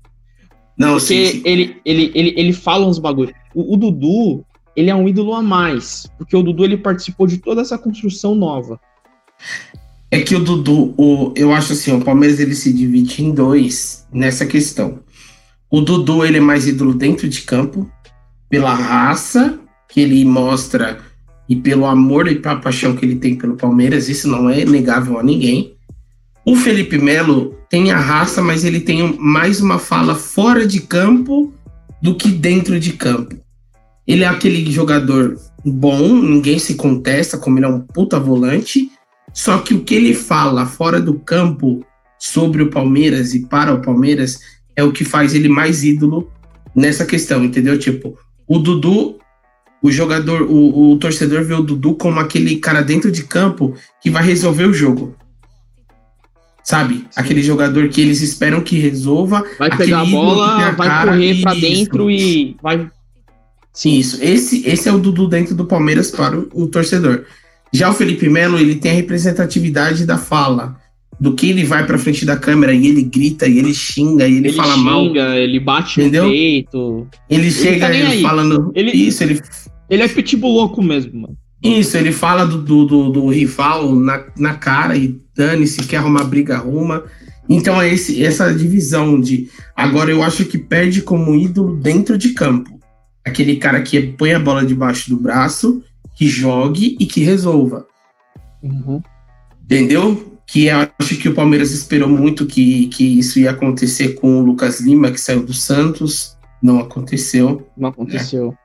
Não, 0.77 0.99
Porque 0.99 1.07
sim, 1.07 1.25
sim. 1.25 1.41
Ele, 1.43 1.81
ele, 1.83 2.11
ele, 2.13 2.33
ele 2.37 2.53
fala 2.53 2.85
uns 2.85 2.99
bagulhos. 2.99 3.33
O, 3.55 3.73
o 3.73 3.75
Dudu, 3.75 4.45
ele 4.75 4.91
é 4.91 4.95
um 4.95 5.09
ídolo 5.09 5.33
a 5.33 5.41
mais, 5.41 6.05
porque 6.15 6.37
o 6.37 6.43
Dudu 6.43 6.63
ele 6.63 6.77
participou 6.77 7.25
de 7.25 7.39
toda 7.39 7.61
essa 7.61 7.75
construção 7.75 8.35
nova. 8.35 8.79
É 10.11 10.21
que 10.21 10.35
o 10.35 10.43
Dudu, 10.43 10.93
o, 10.95 11.33
eu 11.35 11.51
acho 11.51 11.73
assim, 11.73 11.91
o 11.91 12.05
Palmeiras 12.05 12.39
ele 12.39 12.53
se 12.53 12.71
divide 12.71 13.23
em 13.23 13.33
dois 13.33 14.07
nessa 14.13 14.45
questão. 14.45 14.99
O 15.71 15.81
Dudu 15.81 16.23
ele 16.23 16.37
é 16.37 16.41
mais 16.41 16.67
ídolo 16.67 16.93
dentro 16.93 17.27
de 17.27 17.41
campo, 17.41 17.91
pela 18.47 18.75
raça 18.75 19.59
que 19.89 20.01
ele 20.01 20.23
mostra 20.23 21.09
e 21.51 21.55
pelo 21.57 21.85
amor 21.85 22.29
e 22.29 22.35
pela 22.35 22.55
paixão 22.55 22.95
que 22.95 23.03
ele 23.03 23.17
tem 23.17 23.35
pelo 23.35 23.57
Palmeiras, 23.57 24.07
isso 24.07 24.25
não 24.25 24.49
é 24.49 24.63
negável 24.63 25.19
a 25.19 25.23
ninguém. 25.23 25.75
O 26.45 26.55
Felipe 26.55 26.97
Melo 26.97 27.57
tem 27.69 27.91
a 27.91 27.99
raça, 27.99 28.41
mas 28.41 28.63
ele 28.63 28.79
tem 28.79 29.17
mais 29.19 29.59
uma 29.59 29.77
fala 29.77 30.15
fora 30.15 30.65
de 30.65 30.79
campo 30.79 31.53
do 32.01 32.15
que 32.15 32.29
dentro 32.29 32.79
de 32.79 32.93
campo. 32.93 33.35
Ele 34.07 34.23
é 34.23 34.27
aquele 34.27 34.71
jogador 34.71 35.37
bom, 35.65 36.21
ninguém 36.21 36.57
se 36.57 36.75
contesta, 36.75 37.37
como 37.37 37.59
ele 37.59 37.65
é 37.65 37.69
um 37.69 37.81
puta 37.81 38.17
volante. 38.17 38.89
Só 39.33 39.57
que 39.57 39.73
o 39.73 39.83
que 39.83 39.95
ele 39.95 40.13
fala 40.13 40.65
fora 40.65 41.01
do 41.01 41.19
campo 41.19 41.85
sobre 42.17 42.63
o 42.63 42.69
Palmeiras 42.69 43.33
e 43.33 43.45
para 43.45 43.73
o 43.73 43.81
Palmeiras 43.81 44.39
é 44.73 44.85
o 44.85 44.93
que 44.93 45.03
faz 45.03 45.35
ele 45.35 45.49
mais 45.49 45.83
ídolo 45.83 46.31
nessa 46.73 47.05
questão, 47.05 47.43
entendeu? 47.43 47.77
Tipo, 47.77 48.17
o 48.47 48.57
Dudu, 48.57 49.19
o 49.81 49.91
jogador, 49.91 50.43
o, 50.43 50.91
o 50.91 50.97
torcedor 50.97 51.43
vê 51.43 51.53
o 51.53 51.63
Dudu 51.63 51.95
como 51.95 52.19
aquele 52.19 52.57
cara 52.57 52.81
dentro 52.81 53.11
de 53.11 53.23
campo 53.23 53.75
que 54.01 54.09
vai 54.09 54.23
resolver 54.23 54.65
o 54.65 54.73
jogo. 54.73 55.15
Sabe? 56.63 57.05
Aquele 57.15 57.41
jogador 57.41 57.89
que 57.89 58.01
eles 58.01 58.21
esperam 58.21 58.61
que 58.61 58.77
resolva. 58.77 59.43
Vai 59.57 59.75
pegar 59.75 60.01
a 60.01 60.05
bola, 60.05 60.71
vai 60.71 61.07
correr 61.07 61.41
para 61.41 61.53
dentro 61.55 62.11
e 62.11 62.55
vai 62.61 62.87
Sim, 63.73 63.97
isso. 63.97 64.21
Esse, 64.21 64.67
esse 64.67 64.89
é 64.89 64.93
o 64.93 64.99
Dudu 64.99 65.27
dentro 65.27 65.55
do 65.55 65.65
Palmeiras 65.65 66.11
para 66.11 66.37
o, 66.37 66.49
o 66.53 66.67
torcedor. 66.67 67.23
Já 67.73 67.89
o 67.89 67.93
Felipe 67.93 68.27
Melo, 68.27 68.59
ele 68.59 68.75
tem 68.75 68.91
a 68.91 68.95
representatividade 68.95 70.05
da 70.05 70.17
fala. 70.17 70.79
Do 71.19 71.35
que 71.35 71.51
ele 71.51 71.63
vai 71.63 71.85
pra 71.85 71.99
frente 71.99 72.25
da 72.25 72.35
câmera 72.35 72.73
e 72.73 72.87
ele 72.87 73.03
grita, 73.03 73.47
e 73.47 73.59
ele 73.59 73.75
xinga, 73.75 74.27
e 74.27 74.37
ele, 74.37 74.47
ele 74.47 74.55
fala 74.55 74.73
xinga, 74.73 75.23
mal. 75.23 75.35
ele 75.35 75.59
bate 75.59 76.01
entendeu? 76.01 76.23
no 76.23 76.31
peito. 76.31 77.07
Ele, 77.29 77.41
ele 77.43 77.51
chega 77.51 77.87
tá 77.87 77.93
ele 77.93 78.21
falando 78.23 78.71
ele, 78.73 78.91
isso, 78.91 79.23
ele. 79.23 79.39
Ele 79.91 80.03
é 80.03 80.07
pitbull 80.07 80.53
louco 80.53 80.81
mesmo, 80.81 81.19
mano. 81.19 81.37
Isso, 81.61 81.97
ele 81.97 82.13
fala 82.13 82.45
do, 82.45 82.63
do, 82.63 82.85
do, 82.85 83.09
do 83.09 83.27
rival 83.27 83.93
na, 83.93 84.25
na 84.37 84.53
cara 84.55 84.95
e 84.95 85.19
dane-se, 85.35 85.85
quer 85.85 85.97
arrumar 85.97 86.23
briga, 86.23 86.55
arruma. 86.55 87.03
Então 87.49 87.79
é 87.79 87.93
esse, 87.93 88.23
essa 88.23 88.53
divisão 88.53 89.19
de. 89.19 89.49
Agora 89.75 90.09
eu 90.09 90.23
acho 90.23 90.45
que 90.45 90.57
perde 90.57 91.01
como 91.01 91.35
ídolo 91.35 91.75
dentro 91.75 92.17
de 92.17 92.29
campo. 92.29 92.79
Aquele 93.25 93.57
cara 93.57 93.81
que 93.81 94.01
põe 94.01 94.33
a 94.33 94.39
bola 94.39 94.65
debaixo 94.65 95.09
do 95.09 95.17
braço, 95.17 95.83
que 96.15 96.25
jogue 96.25 96.95
e 96.97 97.05
que 97.05 97.21
resolva. 97.21 97.85
Uhum. 98.63 99.01
Entendeu? 99.61 100.39
Que 100.47 100.67
eu 100.67 100.87
acho 100.97 101.17
que 101.17 101.27
o 101.27 101.35
Palmeiras 101.35 101.71
esperou 101.71 102.07
muito 102.07 102.45
que, 102.45 102.87
que 102.87 103.19
isso 103.19 103.39
ia 103.39 103.51
acontecer 103.51 104.15
com 104.15 104.39
o 104.39 104.43
Lucas 104.43 104.79
Lima, 104.79 105.11
que 105.11 105.19
saiu 105.19 105.43
do 105.43 105.53
Santos. 105.53 106.37
Não 106.63 106.79
aconteceu. 106.79 107.67
Não 107.77 107.89
aconteceu. 107.89 108.55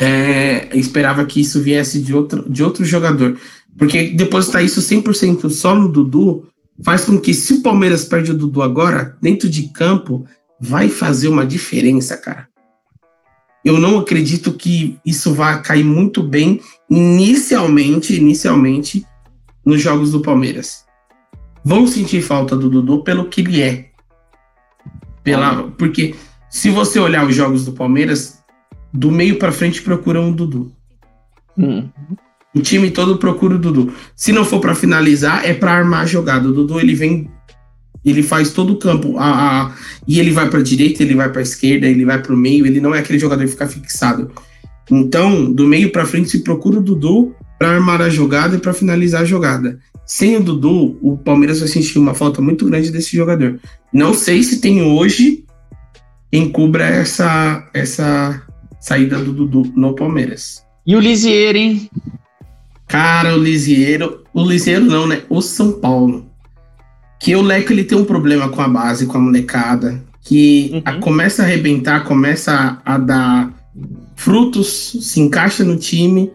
É, 0.00 0.74
esperava 0.76 1.26
que 1.26 1.42
isso 1.42 1.60
viesse 1.60 2.00
de 2.00 2.14
outro, 2.14 2.50
de 2.50 2.64
outro 2.64 2.84
jogador. 2.84 3.38
Porque 3.76 4.08
depositar 4.08 4.64
isso 4.64 4.80
100% 4.80 5.50
só 5.50 5.74
no 5.74 5.88
Dudu 5.88 6.48
faz 6.82 7.04
com 7.04 7.20
que, 7.20 7.34
se 7.34 7.54
o 7.54 7.62
Palmeiras 7.62 8.04
perde 8.04 8.30
o 8.30 8.36
Dudu 8.36 8.62
agora, 8.62 9.16
dentro 9.20 9.48
de 9.48 9.68
campo, 9.68 10.24
vai 10.58 10.88
fazer 10.88 11.28
uma 11.28 11.44
diferença, 11.44 12.16
cara. 12.16 12.48
Eu 13.64 13.78
não 13.78 13.98
acredito 13.98 14.54
que 14.54 14.98
isso 15.04 15.34
vá 15.34 15.58
cair 15.58 15.84
muito 15.84 16.22
bem 16.22 16.60
inicialmente, 16.88 18.16
inicialmente, 18.16 19.06
nos 19.64 19.82
jogos 19.82 20.12
do 20.12 20.20
Palmeiras. 20.20 20.84
Vão 21.62 21.86
sentir 21.86 22.22
falta 22.22 22.56
do 22.56 22.70
Dudu 22.70 23.04
pelo 23.04 23.28
que 23.28 23.42
ele 23.42 23.60
é. 23.60 23.90
Pela, 25.22 25.64
porque 25.72 26.14
se 26.48 26.70
você 26.70 26.98
olhar 26.98 27.26
os 27.26 27.34
jogos 27.34 27.66
do 27.66 27.72
Palmeiras, 27.72 28.39
do 28.92 29.10
meio 29.10 29.38
para 29.38 29.52
frente 29.52 29.82
procuram 29.82 30.30
o 30.30 30.34
Dudu. 30.34 30.72
Hum. 31.56 31.88
O 32.54 32.60
time 32.60 32.90
todo 32.90 33.16
procura 33.16 33.54
o 33.54 33.58
Dudu. 33.58 33.92
Se 34.16 34.32
não 34.32 34.44
for 34.44 34.60
para 34.60 34.74
finalizar, 34.74 35.44
é 35.44 35.54
para 35.54 35.72
armar 35.72 36.02
a 36.02 36.06
jogada. 36.06 36.48
O 36.48 36.52
Dudu 36.52 36.80
ele 36.80 36.94
vem, 36.94 37.30
ele 38.04 38.22
faz 38.22 38.52
todo 38.52 38.72
o 38.72 38.78
campo, 38.78 39.16
a, 39.18 39.66
a 39.66 39.74
e 40.06 40.18
ele 40.18 40.32
vai 40.32 40.48
para 40.48 40.62
direita, 40.62 41.02
ele 41.02 41.14
vai 41.14 41.30
para 41.30 41.42
esquerda, 41.42 41.86
ele 41.86 42.04
vai 42.04 42.20
para 42.20 42.34
o 42.34 42.36
meio. 42.36 42.66
Ele 42.66 42.80
não 42.80 42.94
é 42.94 42.98
aquele 42.98 43.18
jogador 43.18 43.44
que 43.44 43.50
fica 43.50 43.68
fixado. 43.68 44.30
Então, 44.90 45.52
do 45.52 45.66
meio 45.66 45.92
para 45.92 46.06
frente 46.06 46.30
se 46.30 46.40
procura 46.40 46.78
o 46.78 46.82
Dudu 46.82 47.34
para 47.56 47.74
armar 47.74 48.02
a 48.02 48.08
jogada 48.08 48.56
e 48.56 48.58
para 48.58 48.72
finalizar 48.72 49.22
a 49.22 49.26
jogada. 49.26 49.78
Sem 50.04 50.36
o 50.36 50.42
Dudu, 50.42 50.98
o 51.00 51.16
Palmeiras 51.16 51.60
vai 51.60 51.68
sentir 51.68 51.98
uma 51.98 52.14
falta 52.14 52.42
muito 52.42 52.66
grande 52.66 52.90
desse 52.90 53.16
jogador. 53.16 53.60
Não 53.92 54.12
sei 54.12 54.42
se 54.42 54.60
tem 54.60 54.82
hoje 54.82 55.44
quem 56.32 56.48
cubra 56.48 56.84
essa 56.84 57.68
essa 57.72 58.42
saída 58.80 59.18
do 59.18 59.32
Dudu 59.32 59.72
no 59.76 59.94
Palmeiras. 59.94 60.64
E 60.86 60.96
o 60.96 61.00
Lisieiro, 61.00 61.58
hein? 61.58 61.90
Cara, 62.88 63.34
o 63.34 63.38
Lisieiro. 63.38 64.24
O 64.34 64.44
Lisieiro 64.44 64.84
não, 64.86 65.06
né? 65.06 65.22
O 65.28 65.40
São 65.40 65.72
Paulo. 65.72 66.26
Que 67.20 67.36
o 67.36 67.42
Leco 67.42 67.72
ele 67.72 67.84
tem 67.84 67.96
um 67.98 68.04
problema 68.04 68.48
com 68.48 68.60
a 68.62 68.68
base, 68.68 69.06
com 69.06 69.18
a 69.18 69.20
molecada. 69.20 70.02
Que 70.22 70.70
Uhum. 70.74 70.82
a- 70.84 70.92
começa 70.98 71.42
a 71.42 71.46
arrebentar, 71.46 72.04
começa 72.04 72.80
a, 72.84 72.94
a 72.94 72.98
dar 72.98 73.52
frutos, 74.16 74.96
se 75.00 75.20
encaixa 75.20 75.64
no 75.64 75.76
time 75.76 76.30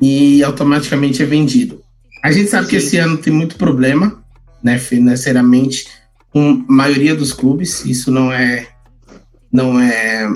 e 0.00 0.42
automaticamente 0.42 1.22
é 1.22 1.26
vendido. 1.26 1.80
A 2.22 2.30
gente 2.32 2.48
sabe 2.50 2.66
que 2.68 2.78
Sim. 2.80 2.86
esse 2.86 2.96
ano 2.98 3.16
tem 3.16 3.32
muito 3.32 3.56
problema, 3.56 4.22
né, 4.62 4.78
financeiramente, 4.78 5.86
com 6.30 6.64
a 6.68 6.72
maioria 6.72 7.14
dos 7.14 7.32
clubes. 7.32 7.84
Isso 7.84 8.10
não 8.10 8.32
é. 8.32 8.66
Não 9.52 9.78
é 9.80 10.28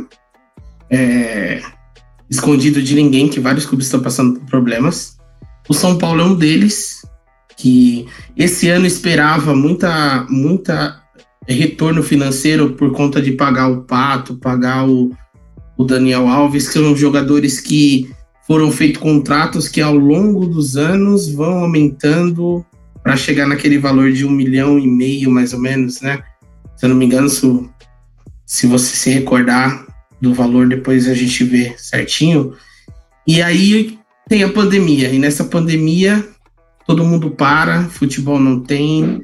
é, 0.90 1.61
escondido 2.31 2.83
de 2.83 2.94
ninguém 2.94 3.29
que 3.29 3.40
vários 3.40 3.66
clubes 3.66 3.87
estão 3.87 4.01
passando 4.01 4.40
por 4.40 4.46
problemas. 4.46 5.16
O 5.68 5.74
São 5.74 5.98
Paulo 5.98 6.20
é 6.20 6.24
um 6.24 6.35
deles, 6.35 7.03
que 7.57 8.07
esse 8.37 8.68
ano 8.68 8.87
esperava 8.87 9.55
muita, 9.55 10.27
muita 10.31 11.03
retorno 11.46 12.03
financeiro 12.03 12.72
por 12.72 12.92
conta 12.92 13.20
de 13.20 13.33
pagar 13.33 13.68
o 13.68 13.83
Pato, 13.83 14.37
pagar 14.37 14.88
o, 14.88 15.11
o 15.77 15.85
Daniel 15.85 16.29
Alves, 16.29 16.68
que 16.68 16.74
são 16.74 16.96
jogadores 16.96 17.61
que 17.61 18.11
foram 18.46 18.70
feitos 18.70 19.01
contratos 19.01 19.68
que 19.68 19.81
ao 19.81 19.94
longo 19.94 20.46
dos 20.46 20.77
anos 20.77 21.31
vão 21.31 21.59
aumentando 21.59 22.64
para 23.03 23.16
chegar 23.16 23.46
naquele 23.46 23.79
valor 23.79 24.12
de 24.12 24.24
um 24.24 24.31
milhão 24.31 24.79
e 24.79 24.87
meio, 24.87 25.31
mais 25.31 25.53
ou 25.53 25.61
menos, 25.61 26.01
né? 26.01 26.22
Se 26.77 26.85
eu 26.85 26.90
não 26.90 26.96
me 26.96 27.07
engano, 27.07 27.29
se, 27.29 27.68
se 28.46 28.66
você 28.66 28.96
se 28.96 29.11
recordar, 29.11 29.87
do 30.20 30.35
valor, 30.35 30.66
depois 30.68 31.09
a 31.09 31.14
gente 31.14 31.44
vê 31.44 31.74
certinho. 31.76 32.54
E 33.26 33.40
aí 33.42 33.98
tem 34.28 34.42
a 34.42 34.48
pandemia, 34.48 35.11
e 35.11 35.18
nessa 35.18 35.44
pandemia 35.44 36.24
todo 36.87 37.04
mundo 37.04 37.31
para, 37.31 37.85
futebol 37.85 38.40
não 38.40 38.61
tem, 38.61 39.22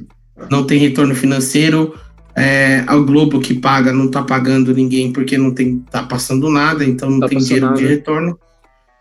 não 0.51 0.65
tem 0.65 0.79
retorno 0.79 1.15
financeiro. 1.15 1.95
É, 2.37 2.83
a 2.87 2.97
Globo 2.97 3.41
que 3.41 3.55
paga 3.55 3.93
não 3.93 4.09
tá 4.11 4.23
pagando 4.23 4.75
ninguém 4.75 5.13
porque 5.13 5.39
não 5.39 5.53
tem, 5.53 5.79
tá 5.91 6.03
passando 6.03 6.51
nada, 6.51 6.85
então 6.85 7.09
não 7.09 7.21
Tá 7.21 7.29
tem 7.29 7.39
dinheiro 7.39 7.75
de 7.75 7.83
nada. 7.83 7.89
retorno. 7.89 8.39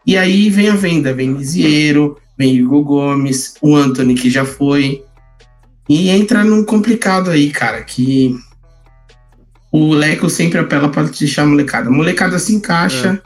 E 0.06 0.16
aí 0.16 0.50
vem 0.50 0.70
a 0.70 0.76
venda, 0.76 1.14
vem 1.14 1.34
Lisieiro, 1.34 2.18
vem 2.38 2.56
Igor 2.56 2.84
Gomes, 2.84 3.56
o 3.62 3.76
Anthony 3.76 4.14
que 4.14 4.30
já 4.30 4.46
foi. 4.46 5.04
E 5.90 6.10
entra 6.10 6.44
num 6.44 6.64
complicado 6.64 7.30
aí, 7.32 7.50
cara, 7.50 7.82
que 7.84 8.36
o 9.74 9.92
Leco 9.92 10.30
sempre 10.30 10.60
apela 10.60 10.88
para 10.88 11.10
deixar 11.10 11.42
a 11.42 11.46
molecada. 11.48 11.90
A 11.90 11.92
molecada 11.92 12.38
se 12.38 12.54
encaixa, 12.54 13.20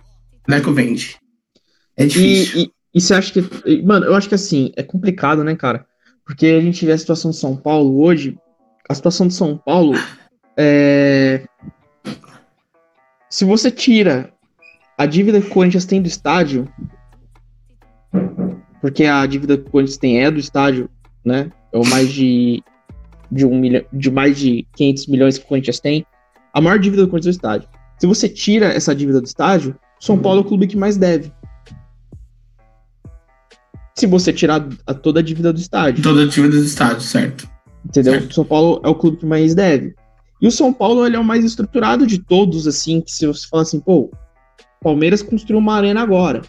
Leco 0.47 0.71
vende. 0.71 1.17
É 1.97 2.05
difícil. 2.05 2.59
E, 2.59 2.63
e, 2.63 2.71
e 2.95 3.01
você 3.01 3.13
acha 3.13 3.33
que. 3.33 3.83
Mano, 3.83 4.05
eu 4.05 4.15
acho 4.15 4.29
que 4.29 4.35
assim, 4.35 4.71
é 4.77 4.81
complicado, 4.81 5.43
né, 5.43 5.57
cara? 5.57 5.85
Porque 6.25 6.45
a 6.47 6.61
gente 6.61 6.85
vê 6.85 6.93
a 6.93 6.97
situação 6.97 7.31
de 7.31 7.37
São 7.37 7.57
Paulo 7.57 8.01
hoje. 8.01 8.37
A 8.87 8.95
situação 8.95 9.27
de 9.27 9.33
São 9.33 9.57
Paulo 9.57 9.99
é. 10.57 11.43
Se 13.29 13.43
você 13.43 13.69
tira 13.69 14.31
a 14.97 15.05
dívida 15.05 15.41
que 15.41 15.47
o 15.47 15.53
Corinthians 15.53 15.83
tem 15.83 16.01
do 16.01 16.07
estádio, 16.07 16.65
porque 18.79 19.03
a 19.03 19.25
dívida 19.25 19.57
que 19.57 19.67
o 19.67 19.71
Corinthians 19.71 19.97
tem 19.97 20.23
é 20.23 20.31
do 20.31 20.39
estádio, 20.39 20.89
né? 21.25 21.51
É 21.73 21.77
o 21.77 21.85
mais 21.85 22.13
de, 22.13 22.63
de, 23.29 23.45
um 23.45 23.59
milhão, 23.59 23.83
de 23.91 24.09
mais 24.09 24.39
de 24.39 24.65
500 24.77 25.07
milhões 25.07 25.37
que 25.37 25.43
o 25.43 25.47
Corinthians 25.49 25.81
tem. 25.81 26.05
A 26.57 26.61
maior 26.61 26.79
dívida 26.79 27.03
do 27.05 27.07
Corinthians 27.07 27.35
é 27.35 27.37
o 27.37 27.39
estádio. 27.39 27.69
Se 27.99 28.07
você 28.07 28.27
tira 28.27 28.65
essa 28.73 28.95
dívida 28.95 29.21
do 29.21 29.27
estádio, 29.27 29.75
São 29.99 30.17
Paulo 30.17 30.39
é 30.39 30.41
o 30.41 30.43
clube 30.43 30.65
que 30.65 30.75
mais 30.75 30.97
deve. 30.97 31.31
Se 33.95 34.07
você 34.07 34.33
tirar 34.33 34.67
a- 34.87 34.93
toda 34.95 35.19
a 35.19 35.23
dívida 35.23 35.53
do 35.53 35.59
estádio. 35.59 36.01
Toda 36.01 36.23
a 36.23 36.25
dívida 36.25 36.57
do 36.57 36.63
estádio, 36.63 37.01
certo? 37.01 37.47
Entendeu? 37.85 38.13
Certo. 38.13 38.31
O 38.31 38.33
São 38.33 38.43
Paulo 38.43 38.81
é 38.83 38.87
o 38.87 38.95
clube 38.95 39.17
que 39.17 39.25
mais 39.27 39.53
deve. 39.53 39.93
E 40.41 40.47
o 40.47 40.51
São 40.51 40.73
Paulo 40.73 41.05
ele 41.05 41.15
é 41.15 41.19
o 41.19 41.23
mais 41.23 41.45
estruturado 41.45 42.07
de 42.07 42.17
todos, 42.17 42.65
assim, 42.65 43.01
que 43.01 43.11
se 43.11 43.27
você 43.27 43.47
fala 43.47 43.61
assim, 43.61 43.79
pô, 43.79 44.09
Palmeiras 44.81 45.21
construiu 45.21 45.59
uma 45.59 45.75
arena 45.75 46.01
agora. 46.01 46.41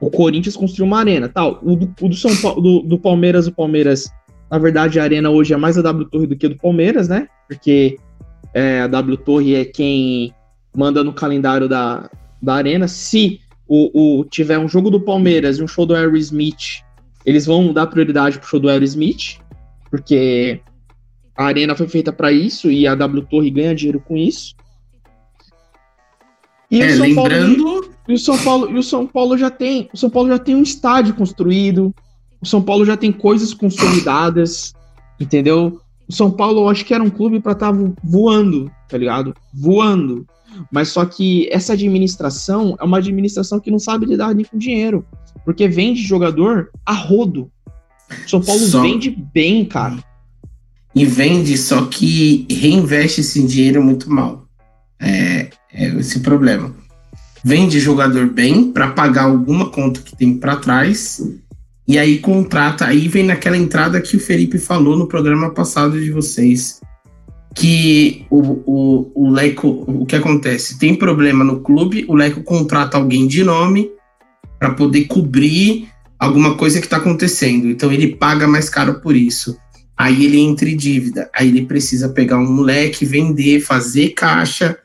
O 0.00 0.10
Corinthians 0.10 0.56
construiu 0.56 0.86
uma 0.86 0.98
arena, 0.98 1.28
tal. 1.28 1.60
O 1.62 1.76
do, 1.76 1.94
o 2.00 2.08
do 2.08 2.16
São 2.16 2.34
Paulo, 2.38 2.60
do, 2.60 2.80
do 2.82 2.98
Palmeiras, 2.98 3.46
o 3.46 3.52
Palmeiras, 3.52 4.10
na 4.50 4.58
verdade, 4.58 4.98
a 4.98 5.04
arena 5.04 5.30
hoje 5.30 5.54
é 5.54 5.56
mais 5.56 5.78
a 5.78 5.82
W 5.82 6.08
Torre 6.10 6.26
do 6.26 6.36
que 6.36 6.46
a 6.46 6.48
do 6.48 6.56
Palmeiras, 6.56 7.06
né? 7.08 7.28
Porque 7.48 7.96
é, 8.54 8.80
a 8.82 8.86
W 8.86 9.16
Torre 9.18 9.54
é 9.54 9.64
quem 9.64 10.34
manda 10.76 11.02
no 11.04 11.12
calendário 11.12 11.68
da, 11.68 12.10
da 12.40 12.54
arena. 12.54 12.88
Se 12.88 13.40
o, 13.66 14.20
o- 14.20 14.24
tiver 14.24 14.58
um 14.58 14.68
jogo 14.68 14.90
do 14.90 15.00
Palmeiras 15.00 15.58
e 15.58 15.62
um 15.62 15.68
show 15.68 15.84
do 15.86 15.94
Aerosmith, 15.94 16.82
eles 17.24 17.46
vão 17.46 17.72
dar 17.72 17.86
prioridade 17.86 18.38
pro 18.38 18.48
show 18.48 18.60
do 18.60 18.68
Aerosmith, 18.68 19.38
porque 19.90 20.60
a 21.36 21.44
arena 21.44 21.74
foi 21.74 21.88
feita 21.88 22.12
para 22.12 22.30
isso 22.32 22.70
e 22.70 22.86
a 22.86 22.94
W 22.94 23.24
Torre 23.30 23.50
ganha 23.50 23.74
dinheiro 23.74 24.00
com 24.00 24.16
isso. 24.16 24.54
E 26.70 26.80
é, 26.82 26.86
o 26.86 26.96
São 26.96 27.14
Paulo- 27.14 27.28
lembrando. 27.30 27.90
e 28.08 28.14
o 28.14 28.18
São 28.18 28.38
Paulo, 28.38 28.70
e 28.70 28.78
o 28.78 28.82
São 28.82 29.06
Paulo 29.06 29.36
já 29.36 29.50
tem, 29.50 29.88
o 29.92 29.96
São 29.96 30.08
Paulo 30.10 30.28
já 30.28 30.38
tem 30.38 30.54
um 30.54 30.62
estádio 30.62 31.14
construído. 31.14 31.94
O 32.40 32.46
São 32.46 32.62
Paulo 32.62 32.84
já 32.84 32.96
tem 32.96 33.12
coisas 33.12 33.54
consolidadas, 33.54 34.72
entendeu? 35.20 35.80
O 36.08 36.12
São 36.12 36.30
Paulo 36.30 36.60
eu 36.62 36.68
acho 36.68 36.84
que 36.84 36.92
era 36.94 37.02
um 37.02 37.10
clube 37.10 37.40
para 37.40 37.52
estar 37.52 37.72
voando, 38.02 38.70
tá 38.88 38.98
ligado? 38.98 39.34
Voando. 39.52 40.26
Mas 40.70 40.88
só 40.88 41.04
que 41.04 41.48
essa 41.50 41.72
administração 41.72 42.76
é 42.78 42.84
uma 42.84 42.98
administração 42.98 43.58
que 43.58 43.70
não 43.70 43.78
sabe 43.78 44.06
lidar 44.06 44.34
nem 44.34 44.44
com 44.44 44.58
dinheiro, 44.58 45.04
porque 45.44 45.66
vende 45.68 46.02
jogador 46.02 46.70
a 46.84 46.92
rodo. 46.92 47.50
O 48.26 48.28
São 48.28 48.42
Paulo 48.42 48.60
Só- 48.60 48.82
vende 48.82 49.10
bem, 49.10 49.64
cara. 49.64 50.02
E 50.94 51.06
vende, 51.06 51.56
só 51.56 51.86
que 51.86 52.46
reinveste 52.50 53.22
esse 53.22 53.42
dinheiro 53.46 53.82
muito 53.82 54.10
mal. 54.10 54.46
É, 55.00 55.48
é 55.72 55.86
esse 55.98 56.18
o 56.18 56.20
problema. 56.20 56.74
Vende 57.42 57.80
jogador 57.80 58.28
bem 58.28 58.70
para 58.70 58.90
pagar 58.92 59.24
alguma 59.24 59.70
conta 59.70 60.00
que 60.02 60.14
tem 60.14 60.36
para 60.36 60.56
trás. 60.56 61.20
E 61.86 61.98
aí 61.98 62.18
contrata, 62.18 62.86
aí 62.86 63.08
vem 63.08 63.24
naquela 63.24 63.56
entrada 63.56 64.00
que 64.00 64.16
o 64.16 64.20
Felipe 64.20 64.58
falou 64.58 64.96
no 64.96 65.08
programa 65.08 65.50
passado 65.50 66.00
de 66.00 66.10
vocês. 66.10 66.80
que 67.54 68.24
o, 68.30 68.62
o, 68.64 69.12
o 69.14 69.30
Leco, 69.30 69.84
o 69.86 70.06
que 70.06 70.16
acontece? 70.16 70.78
Tem 70.78 70.94
problema 70.94 71.44
no 71.44 71.60
clube, 71.60 72.04
o 72.08 72.14
Leco 72.14 72.42
contrata 72.42 72.96
alguém 72.96 73.26
de 73.26 73.44
nome 73.44 73.90
para 74.58 74.72
poder 74.74 75.04
cobrir 75.04 75.88
alguma 76.18 76.54
coisa 76.56 76.78
que 76.78 76.86
está 76.86 76.98
acontecendo. 76.98 77.68
Então 77.68 77.92
ele 77.92 78.14
paga 78.16 78.46
mais 78.46 78.70
caro 78.70 79.00
por 79.00 79.16
isso. 79.16 79.58
Aí 79.96 80.24
ele 80.24 80.38
entra 80.38 80.68
em 80.68 80.76
dívida. 80.76 81.28
Aí 81.34 81.48
ele 81.48 81.66
precisa 81.66 82.08
pegar 82.08 82.38
um 82.38 82.50
moleque, 82.50 83.04
vender, 83.04 83.60
fazer 83.60 84.10
caixa 84.10 84.78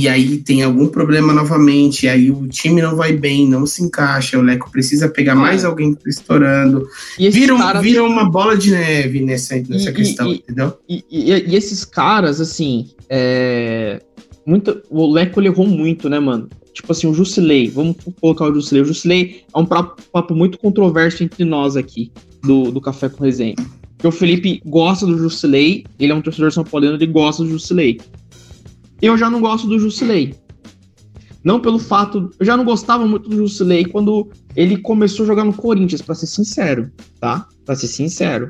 e 0.00 0.08
aí 0.08 0.38
tem 0.38 0.62
algum 0.62 0.86
problema 0.88 1.32
novamente, 1.32 2.06
e 2.06 2.08
aí 2.08 2.30
o 2.30 2.48
time 2.48 2.80
não 2.80 2.96
vai 2.96 3.12
bem, 3.12 3.46
não 3.46 3.66
se 3.66 3.82
encaixa, 3.82 4.38
o 4.38 4.42
Leco 4.42 4.70
precisa 4.70 5.08
pegar 5.08 5.34
mais 5.34 5.64
alguém 5.64 5.94
que 5.94 6.04
tá 6.04 6.08
estourando. 6.08 6.86
Vira, 7.18 7.56
caras... 7.56 7.82
vira 7.82 8.02
uma 8.02 8.28
bola 8.28 8.56
de 8.56 8.70
neve 8.70 9.20
nessa, 9.20 9.56
nessa 9.68 9.90
e, 9.90 9.92
questão, 9.92 10.32
e, 10.32 10.36
entendeu? 10.36 10.78
E, 10.88 11.04
e, 11.10 11.54
esses 11.54 11.84
caras, 11.84 12.40
assim, 12.40 12.88
é... 13.08 14.00
muito, 14.46 14.82
o 14.88 15.12
Leco 15.12 15.38
ele 15.38 15.48
errou 15.48 15.66
muito, 15.66 16.08
né, 16.08 16.18
mano? 16.18 16.48
Tipo 16.72 16.92
assim, 16.92 17.06
o 17.06 17.12
Jusilei, 17.12 17.68
vamos 17.68 17.96
colocar 18.20 18.46
o 18.46 18.54
Jusilei. 18.54 18.82
O 18.82 18.86
Jusilei 18.86 19.44
é 19.54 19.58
um 19.58 19.66
papo 19.66 20.34
muito 20.34 20.58
controverso 20.58 21.22
entre 21.22 21.44
nós 21.44 21.76
aqui, 21.76 22.10
do, 22.42 22.70
do 22.70 22.80
Café 22.80 23.08
com 23.08 23.22
Resenha. 23.22 23.56
Porque 24.00 24.08
o 24.08 24.12
Felipe 24.12 24.62
gosta 24.64 25.04
do 25.04 25.18
Jusilei, 25.18 25.84
ele 25.98 26.10
é 26.10 26.14
um 26.14 26.22
torcedor 26.22 26.50
são 26.50 26.64
paulino, 26.64 26.94
ele 26.94 27.06
gosta 27.06 27.42
do 27.42 27.50
Jusilei. 27.50 28.00
Eu 29.00 29.16
já 29.16 29.30
não 29.30 29.40
gosto 29.40 29.66
do 29.66 29.78
Jusilei. 29.78 30.34
Não 31.42 31.58
pelo 31.58 31.78
fato. 31.78 32.30
Eu 32.38 32.44
já 32.44 32.56
não 32.56 32.64
gostava 32.64 33.06
muito 33.06 33.28
do 33.28 33.36
Jusilei 33.36 33.84
quando 33.84 34.28
ele 34.54 34.76
começou 34.76 35.24
a 35.24 35.26
jogar 35.26 35.44
no 35.44 35.54
Corinthians, 35.54 36.02
para 36.02 36.14
ser 36.14 36.26
sincero, 36.26 36.90
tá? 37.18 37.46
Para 37.64 37.76
ser 37.76 37.86
sincero. 37.86 38.48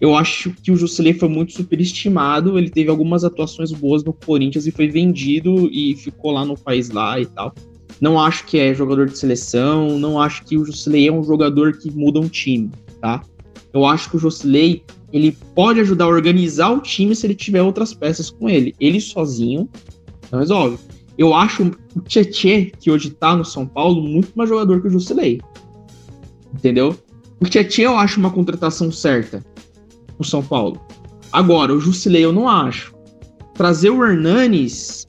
Eu 0.00 0.14
acho 0.14 0.50
que 0.62 0.70
o 0.70 0.76
Jusilei 0.76 1.14
foi 1.14 1.28
muito 1.28 1.52
superestimado. 1.52 2.58
Ele 2.58 2.68
teve 2.68 2.90
algumas 2.90 3.24
atuações 3.24 3.72
boas 3.72 4.04
no 4.04 4.12
Corinthians 4.12 4.66
e 4.66 4.70
foi 4.70 4.88
vendido 4.88 5.70
e 5.72 5.96
ficou 5.96 6.32
lá 6.32 6.44
no 6.44 6.58
país 6.58 6.90
lá 6.90 7.18
e 7.18 7.24
tal. 7.24 7.54
Não 8.00 8.20
acho 8.20 8.44
que 8.44 8.58
é 8.58 8.74
jogador 8.74 9.06
de 9.06 9.16
seleção. 9.16 9.98
Não 9.98 10.20
acho 10.20 10.44
que 10.44 10.58
o 10.58 10.64
Jusilei 10.64 11.08
é 11.08 11.12
um 11.12 11.22
jogador 11.22 11.78
que 11.78 11.90
muda 11.90 12.20
um 12.20 12.28
time, 12.28 12.70
tá? 13.00 13.22
Eu 13.72 13.86
acho 13.86 14.10
que 14.10 14.16
o 14.16 14.18
Jusilei 14.18 14.84
ele 15.14 15.38
pode 15.54 15.78
ajudar 15.78 16.06
a 16.06 16.08
organizar 16.08 16.72
o 16.72 16.80
time 16.80 17.14
se 17.14 17.24
ele 17.24 17.36
tiver 17.36 17.62
outras 17.62 17.94
peças 17.94 18.30
com 18.30 18.48
ele. 18.48 18.74
Ele 18.80 19.00
sozinho 19.00 19.68
não 20.30 20.40
resolve. 20.40 20.76
Eu 21.16 21.32
acho 21.32 21.70
o 21.94 22.00
Tietê, 22.00 22.72
que 22.80 22.90
hoje 22.90 23.10
tá 23.10 23.36
no 23.36 23.44
São 23.44 23.64
Paulo, 23.64 24.02
muito 24.02 24.32
mais 24.34 24.50
jogador 24.50 24.80
que 24.80 24.88
o 24.88 24.90
Jusilei. 24.90 25.40
Entendeu? 26.52 26.98
O 27.38 27.44
Tietê 27.44 27.82
eu 27.82 27.96
acho 27.96 28.18
uma 28.18 28.32
contratação 28.32 28.90
certa 28.90 29.44
no 30.18 30.24
São 30.24 30.42
Paulo. 30.42 30.84
Agora, 31.30 31.72
o 31.72 31.80
Jusilei 31.80 32.24
eu 32.24 32.32
não 32.32 32.48
acho. 32.48 32.92
Trazer 33.54 33.90
o 33.90 34.04
Hernanes, 34.04 35.06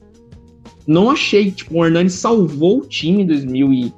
não 0.86 1.10
achei. 1.10 1.50
Tipo, 1.50 1.80
o 1.80 1.84
Hernanes 1.84 2.12
salvou 2.12 2.78
o 2.78 2.86
time 2.86 3.22
em 3.22 3.26
2000 3.26 3.72
e 3.74 3.92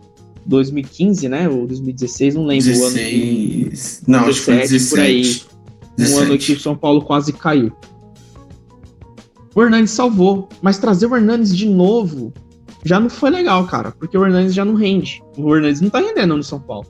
2015, 0.47 1.29
né? 1.29 1.51
Ou 1.51 1.67
2016, 1.67 2.35
não 2.35 2.47
lembro 2.47 2.65
16... 2.65 2.83
o 2.83 2.87
ano. 2.87 2.97
Que... 2.97 4.11
Não, 4.11 4.25
17, 4.25 4.31
acho 4.31 4.39
que 4.39 4.45
foi 4.47 4.57
17. 4.57 4.89
por 4.89 5.01
aí. 5.01 5.58
17. 5.99 6.21
Um 6.21 6.23
ano 6.23 6.39
que 6.39 6.53
o 6.53 6.61
São 6.61 6.77
Paulo 6.77 7.03
quase 7.03 7.33
caiu. 7.33 7.73
O 9.55 9.63
Hernanes 9.63 9.91
salvou, 9.91 10.49
mas 10.63 10.79
trazer 10.79 11.07
o 11.07 11.17
Hernanes 11.17 11.57
de 11.57 11.69
novo 11.69 12.33
já 12.85 13.01
não 13.01 13.11
foi 13.11 13.31
legal, 13.31 13.67
cara, 13.67 13.91
porque 13.91 14.17
o 14.17 14.25
Hernanes 14.25 14.55
já 14.55 14.65
não 14.65 14.75
rende. 14.75 15.23
O 15.37 15.55
Hernanes 15.55 15.81
não 15.81 15.91
tá 15.91 15.99
rendendo 15.99 16.37
no 16.37 16.43
São 16.43 16.61
Paulo. 16.61 16.87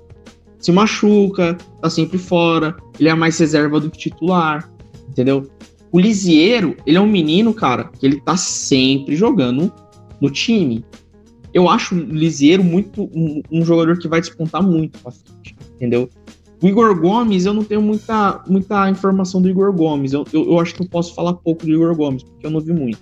Se 0.58 0.70
machuca, 0.72 1.56
tá 1.80 1.88
sempre 1.88 2.18
fora, 2.18 2.76
ele 2.98 3.08
é 3.08 3.14
mais 3.14 3.38
reserva 3.38 3.80
do 3.80 3.90
que 3.90 3.98
titular, 3.98 4.70
entendeu? 5.08 5.48
O 5.90 5.98
Lisieiro, 5.98 6.76
ele 6.84 6.98
é 6.98 7.00
um 7.00 7.06
menino, 7.06 7.54
cara, 7.54 7.84
que 7.84 8.04
ele 8.04 8.20
tá 8.20 8.36
sempre 8.36 9.16
jogando 9.16 9.72
no 10.20 10.30
time. 10.30 10.84
Eu 11.54 11.68
acho 11.68 11.94
o 11.94 11.98
Lisieiro 11.98 12.62
muito 12.62 13.04
um, 13.14 13.40
um 13.50 13.64
jogador 13.64 13.98
que 13.98 14.08
vai 14.08 14.20
despontar 14.20 14.62
muito 14.62 14.98
pra 14.98 15.10
frente, 15.10 15.56
entendeu? 15.74 16.10
O 16.60 16.66
Igor 16.66 16.98
Gomes, 17.00 17.46
eu 17.46 17.54
não 17.54 17.62
tenho 17.62 17.80
muita, 17.80 18.42
muita 18.48 18.90
informação 18.90 19.40
do 19.40 19.48
Igor 19.48 19.72
Gomes. 19.72 20.12
Eu, 20.12 20.24
eu, 20.32 20.44
eu, 20.44 20.60
acho 20.60 20.74
que 20.74 20.82
eu 20.82 20.88
posso 20.88 21.14
falar 21.14 21.34
pouco 21.34 21.64
do 21.64 21.72
Igor 21.72 21.94
Gomes, 21.94 22.24
porque 22.24 22.46
eu 22.46 22.50
não 22.50 22.60
vi 22.60 22.72
muito 22.72 22.98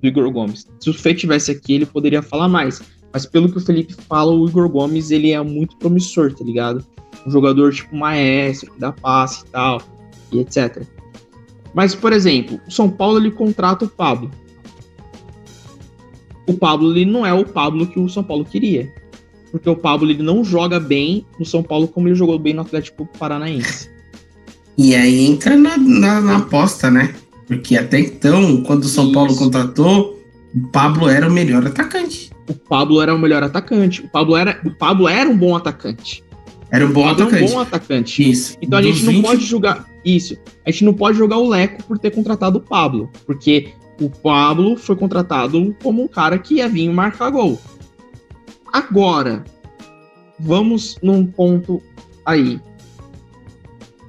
do 0.00 0.06
Igor 0.06 0.30
Gomes. 0.30 0.66
Se 0.78 0.88
o 0.88 0.94
Fê 0.94 1.12
tivesse 1.12 1.50
aqui, 1.50 1.74
ele 1.74 1.86
poderia 1.86 2.22
falar 2.22 2.48
mais. 2.48 2.80
Mas 3.12 3.26
pelo 3.26 3.50
que 3.50 3.58
o 3.58 3.60
Felipe 3.60 3.94
fala, 3.94 4.32
o 4.32 4.48
Igor 4.48 4.68
Gomes, 4.68 5.10
ele 5.10 5.32
é 5.32 5.42
muito 5.42 5.76
promissor, 5.76 6.32
tá 6.32 6.44
ligado? 6.44 6.84
Um 7.26 7.30
jogador 7.30 7.72
tipo 7.72 7.96
maestro, 7.96 8.72
que 8.72 8.78
dá 8.78 8.92
passe 8.92 9.44
e 9.44 9.48
tal, 9.48 9.82
e 10.30 10.38
etc. 10.38 10.86
Mas, 11.74 11.96
por 11.96 12.12
exemplo, 12.12 12.60
o 12.66 12.70
São 12.70 12.88
Paulo, 12.88 13.18
ele 13.18 13.32
contrata 13.32 13.86
o 13.86 13.88
Pablo. 13.88 14.30
O 16.46 16.54
Pablo, 16.54 16.92
ele 16.92 17.10
não 17.10 17.26
é 17.26 17.34
o 17.34 17.44
Pablo 17.44 17.88
que 17.88 17.98
o 17.98 18.08
São 18.08 18.22
Paulo 18.22 18.44
queria 18.44 18.92
porque 19.50 19.68
o 19.68 19.76
Pablo 19.76 20.10
ele 20.10 20.22
não 20.22 20.44
joga 20.44 20.78
bem 20.78 21.24
no 21.38 21.44
São 21.44 21.62
Paulo 21.62 21.88
como 21.88 22.08
ele 22.08 22.14
jogou 22.14 22.38
bem 22.38 22.54
no 22.54 22.62
Atlético 22.62 23.06
Paranaense. 23.18 23.90
E 24.76 24.94
aí 24.94 25.26
entra 25.26 25.56
na, 25.56 25.76
na, 25.76 26.20
na 26.20 26.36
aposta, 26.36 26.90
né? 26.90 27.14
Porque 27.46 27.76
até 27.76 27.98
então, 27.98 28.62
quando 28.62 28.84
o 28.84 28.88
São 28.88 29.04
Isso. 29.04 29.12
Paulo 29.14 29.36
contratou, 29.36 30.22
o 30.54 30.68
Pablo 30.68 31.08
era 31.08 31.26
o 31.26 31.32
melhor 31.32 31.66
atacante. 31.66 32.30
O 32.48 32.54
Pablo 32.54 33.02
era 33.02 33.14
o 33.14 33.18
melhor 33.18 33.42
atacante. 33.42 34.02
O 34.02 34.08
Pablo 34.08 34.36
era, 34.36 34.60
o 34.64 34.70
Pablo 34.70 35.08
era 35.08 35.28
um 35.28 35.36
bom 35.36 35.56
atacante. 35.56 36.22
Era 36.70 36.86
um 36.86 36.92
bom 36.92 37.08
atacante. 37.08 37.36
Era 37.36 37.44
um 37.44 37.48
bom 37.50 37.60
atacante. 37.60 38.30
Isso. 38.30 38.56
Então 38.60 38.78
a 38.78 38.82
gente 38.82 39.02
não 39.04 39.12
20... 39.14 39.24
pode 39.24 39.44
julgar. 39.44 39.88
Isso. 40.04 40.36
A 40.64 40.70
gente 40.70 40.84
não 40.84 40.94
pode 40.94 41.16
jogar 41.16 41.38
o 41.38 41.48
Leco 41.48 41.82
por 41.84 41.98
ter 41.98 42.10
contratado 42.10 42.58
o 42.58 42.60
Pablo. 42.60 43.10
Porque 43.26 43.70
o 44.00 44.08
Pablo 44.08 44.76
foi 44.76 44.94
contratado 44.94 45.74
como 45.82 46.02
um 46.02 46.08
cara 46.08 46.38
que 46.38 46.56
ia 46.56 46.68
vir 46.68 46.90
marcar 46.92 47.30
gol. 47.30 47.58
Agora, 48.72 49.44
vamos 50.38 50.98
num 51.02 51.26
ponto 51.26 51.82
aí. 52.24 52.60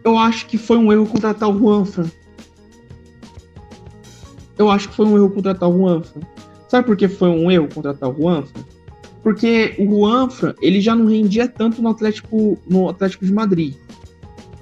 Eu 0.03 0.18
acho 0.18 0.45
que 0.47 0.57
foi 0.57 0.78
um 0.78 0.91
erro 0.91 1.05
contratar 1.05 1.49
o 1.49 1.57
Juanfran. 1.57 2.10
Eu 4.57 4.70
acho 4.70 4.89
que 4.89 4.95
foi 4.95 5.05
um 5.05 5.16
erro 5.16 5.30
contratar 5.30 5.70
o 5.70 5.78
Juanfran. 5.78 6.22
Sabe 6.68 6.86
por 6.86 6.97
que 6.97 7.07
foi 7.07 7.30
um 7.30 7.49
erro 7.49 7.68
contratar 7.74 8.10
o 8.10 8.16
Juanfran? 8.16 8.64
Porque 9.24 9.76
o 9.78 9.86
Juanfran, 9.86 10.53
ele 10.62 10.82
já 10.82 10.95
não 10.95 11.05
rendia 11.05 11.47
tanto 11.47 11.82
no 11.82 11.89
Atlético, 11.89 12.57
no 12.70 12.89
Atlético 12.89 13.26
de 13.26 13.34
Madrid. 13.34 13.76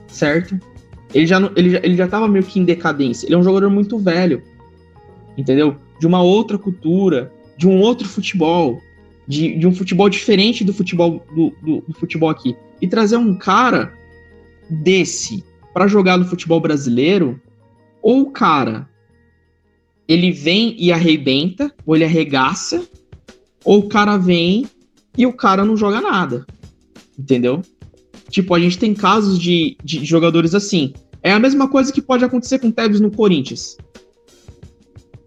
Certo? 0.07 0.59
Ele 1.13 1.25
já, 1.25 1.37
ele, 1.55 1.69
já, 1.69 1.79
ele 1.83 1.95
já 1.95 2.07
tava 2.07 2.27
meio 2.27 2.43
que 2.43 2.59
em 2.59 2.65
decadência. 2.65 3.27
Ele 3.27 3.35
é 3.35 3.37
um 3.37 3.43
jogador 3.43 3.69
muito 3.69 3.97
velho. 3.97 4.41
Entendeu? 5.37 5.75
De 5.99 6.07
uma 6.07 6.21
outra 6.21 6.57
cultura, 6.57 7.31
de 7.57 7.67
um 7.67 7.79
outro 7.79 8.07
futebol 8.07 8.81
de, 9.27 9.57
de 9.57 9.67
um 9.67 9.73
futebol 9.73 10.09
diferente 10.09 10.63
do 10.63 10.73
futebol 10.73 11.25
do, 11.35 11.53
do, 11.61 11.81
do 11.87 11.93
futebol 11.93 12.29
aqui 12.29 12.55
e 12.81 12.87
trazer 12.87 13.17
um 13.17 13.35
cara 13.35 13.93
desse 14.69 15.43
para 15.73 15.87
jogar 15.87 16.17
no 16.17 16.25
futebol 16.25 16.59
brasileiro, 16.59 17.39
ou 18.01 18.21
o 18.21 18.31
cara 18.31 18.89
ele 20.07 20.31
vem 20.31 20.75
e 20.79 20.91
arrebenta, 20.91 21.73
ou 21.85 21.95
ele 21.95 22.05
arregaça, 22.05 22.87
ou 23.63 23.79
o 23.79 23.89
cara 23.89 24.17
vem 24.17 24.65
e 25.17 25.25
o 25.25 25.33
cara 25.33 25.65
não 25.65 25.75
joga 25.75 25.99
nada. 25.99 26.47
Entendeu? 27.19 27.61
Tipo, 28.29 28.55
a 28.55 28.59
gente 28.59 28.79
tem 28.79 28.93
casos 28.93 29.37
de, 29.37 29.77
de 29.83 30.05
jogadores 30.05 30.55
assim. 30.55 30.93
É 31.21 31.31
a 31.31 31.39
mesma 31.39 31.67
coisa 31.67 31.91
que 31.91 32.01
pode 32.01 32.23
acontecer 32.23 32.59
com 32.59 32.69
o 32.69 32.71
Tevez 32.71 33.01
no 33.01 33.11
Corinthians. 33.11 33.77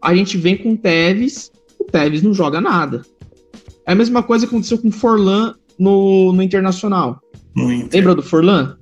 A 0.01 0.15
gente 0.15 0.39
vem 0.39 0.57
com 0.57 0.73
o 0.73 0.79
Tevez, 0.79 1.53
o 1.79 1.85
Tevez 1.85 2.23
não 2.23 2.33
joga 2.33 2.61
nada. 2.61 3.03
É 3.91 3.93
a 3.93 3.97
mesma 3.97 4.23
coisa 4.23 4.47
que 4.47 4.55
aconteceu 4.55 4.79
com 4.79 4.87
o 4.87 4.93
Forlan 4.93 5.53
no, 5.77 6.33
no 6.33 6.41
Internacional. 6.45 7.21
Muito. 7.57 7.93
Lembra 7.93 8.15
do 8.15 8.23
Forlan? 8.23 8.77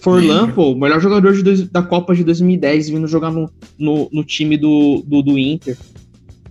Forlan, 0.00 0.40
Lembra. 0.40 0.54
pô, 0.56 0.72
o 0.72 0.76
melhor 0.76 1.00
jogador 1.00 1.32
de 1.40 1.70
da 1.70 1.84
Copa 1.84 2.16
de 2.16 2.24
2010, 2.24 2.88
vindo 2.88 3.06
jogar 3.06 3.30
no, 3.30 3.48
no, 3.78 4.08
no 4.12 4.24
time 4.24 4.56
do, 4.56 5.04
do, 5.06 5.22
do, 5.22 5.38
Inter. 5.38 5.78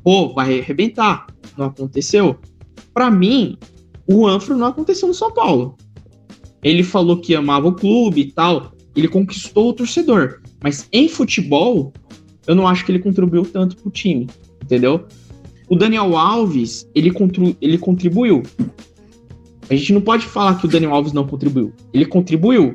Pô, 0.01 0.33
vai 0.33 0.61
arrebentar. 0.61 1.27
Não 1.57 1.65
aconteceu. 1.65 2.37
Para 2.93 3.11
mim, 3.11 3.57
o 4.07 4.25
Anfro 4.25 4.57
não 4.57 4.67
aconteceu 4.67 5.09
no 5.09 5.13
São 5.13 5.33
Paulo. 5.33 5.75
Ele 6.63 6.83
falou 6.83 7.19
que 7.19 7.35
amava 7.35 7.67
o 7.67 7.75
clube 7.75 8.21
e 8.21 8.31
tal. 8.31 8.71
Ele 8.95 9.09
conquistou 9.09 9.71
o 9.71 9.73
torcedor. 9.73 10.39
Mas 10.63 10.87
em 10.93 11.09
futebol, 11.09 11.91
eu 12.47 12.55
não 12.55 12.65
acho 12.65 12.85
que 12.85 12.93
ele 12.93 12.99
contribuiu 12.99 13.43
tanto 13.43 13.75
pro 13.75 13.91
time. 13.91 14.29
Entendeu? 14.63 15.05
O 15.69 15.75
Daniel 15.75 16.17
Alves, 16.17 16.87
ele, 16.95 17.11
ele 17.61 17.77
contribuiu. 17.77 18.43
A 19.69 19.75
gente 19.75 19.93
não 19.93 20.01
pode 20.01 20.25
falar 20.25 20.57
que 20.59 20.65
o 20.65 20.69
Daniel 20.69 20.93
Alves 20.93 21.13
não 21.13 21.27
contribuiu. 21.27 21.71
Ele 21.93 22.05
contribuiu, 22.05 22.73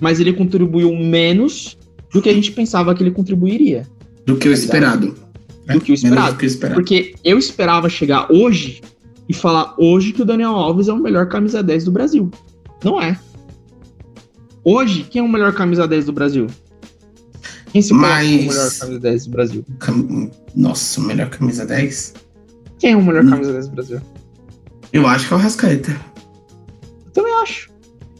mas 0.00 0.18
ele 0.20 0.32
contribuiu 0.32 0.94
menos 0.96 1.76
do 2.12 2.22
que 2.22 2.30
a 2.30 2.32
gente 2.32 2.50
pensava 2.52 2.94
que 2.94 3.02
ele 3.02 3.10
contribuiria. 3.10 3.86
Do 4.24 4.36
que 4.36 4.48
o 4.48 4.52
esperado. 4.52 5.14
Do 5.70 5.80
que 5.80 5.92
o 5.92 5.94
esperado. 5.94 6.36
Que 6.36 6.46
esperado. 6.46 6.80
Porque 6.80 7.14
eu 7.22 7.38
esperava 7.38 7.88
chegar 7.90 8.32
hoje 8.32 8.80
e 9.28 9.34
falar 9.34 9.74
hoje 9.78 10.12
que 10.12 10.22
o 10.22 10.24
Daniel 10.24 10.52
Alves 10.52 10.88
é 10.88 10.92
o 10.92 10.98
melhor 10.98 11.28
camisa 11.28 11.62
10 11.62 11.84
do 11.84 11.92
Brasil. 11.92 12.30
Não 12.82 13.00
é. 13.00 13.18
Hoje, 14.64 15.04
quem 15.08 15.20
é 15.20 15.24
o 15.24 15.28
melhor 15.28 15.52
camisa 15.52 15.86
10 15.86 16.06
do 16.06 16.12
Brasil? 16.12 16.46
Quem 17.72 17.80
se 17.82 17.92
Mas- 17.92 18.26
o 18.26 18.30
melhor 18.48 18.70
camisa 18.78 18.98
10 19.00 19.24
do 19.26 19.30
Brasil? 19.30 19.64
Cam- 19.78 20.30
Nossa, 20.56 21.00
o 21.00 21.04
melhor 21.04 21.28
camisa 21.30 21.64
10? 21.64 22.14
Quem 22.80 22.92
é 22.92 22.96
o 22.96 23.04
melhor 23.04 23.24
camisa 23.28 23.52
10 23.52 23.68
do 23.68 23.74
Brasil? 23.74 24.00
Eu 24.92 25.06
acho 25.06 25.28
que 25.28 25.34
é 25.34 25.36
o 25.36 25.40
Rascaeta. 25.40 25.92
Eu 27.06 27.12
também 27.12 27.32
acho. 27.42 27.70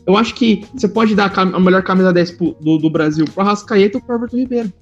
Eu 0.06 0.16
acho 0.16 0.34
que 0.34 0.64
você 0.74 0.86
pode 0.88 1.14
dar 1.14 1.32
a 1.36 1.40
a 1.42 1.60
melhor 1.60 1.82
camisa 1.82 2.12
10 2.12 2.30
pro- 2.32 2.56
do, 2.60 2.78
do 2.78 2.90
Brasil 2.90 3.24
pro 3.24 3.42
Arrascaeta 3.42 3.98
ou 3.98 4.02
pro 4.04 4.16
Everton 4.16 4.36
Ribeiro. 4.36 4.72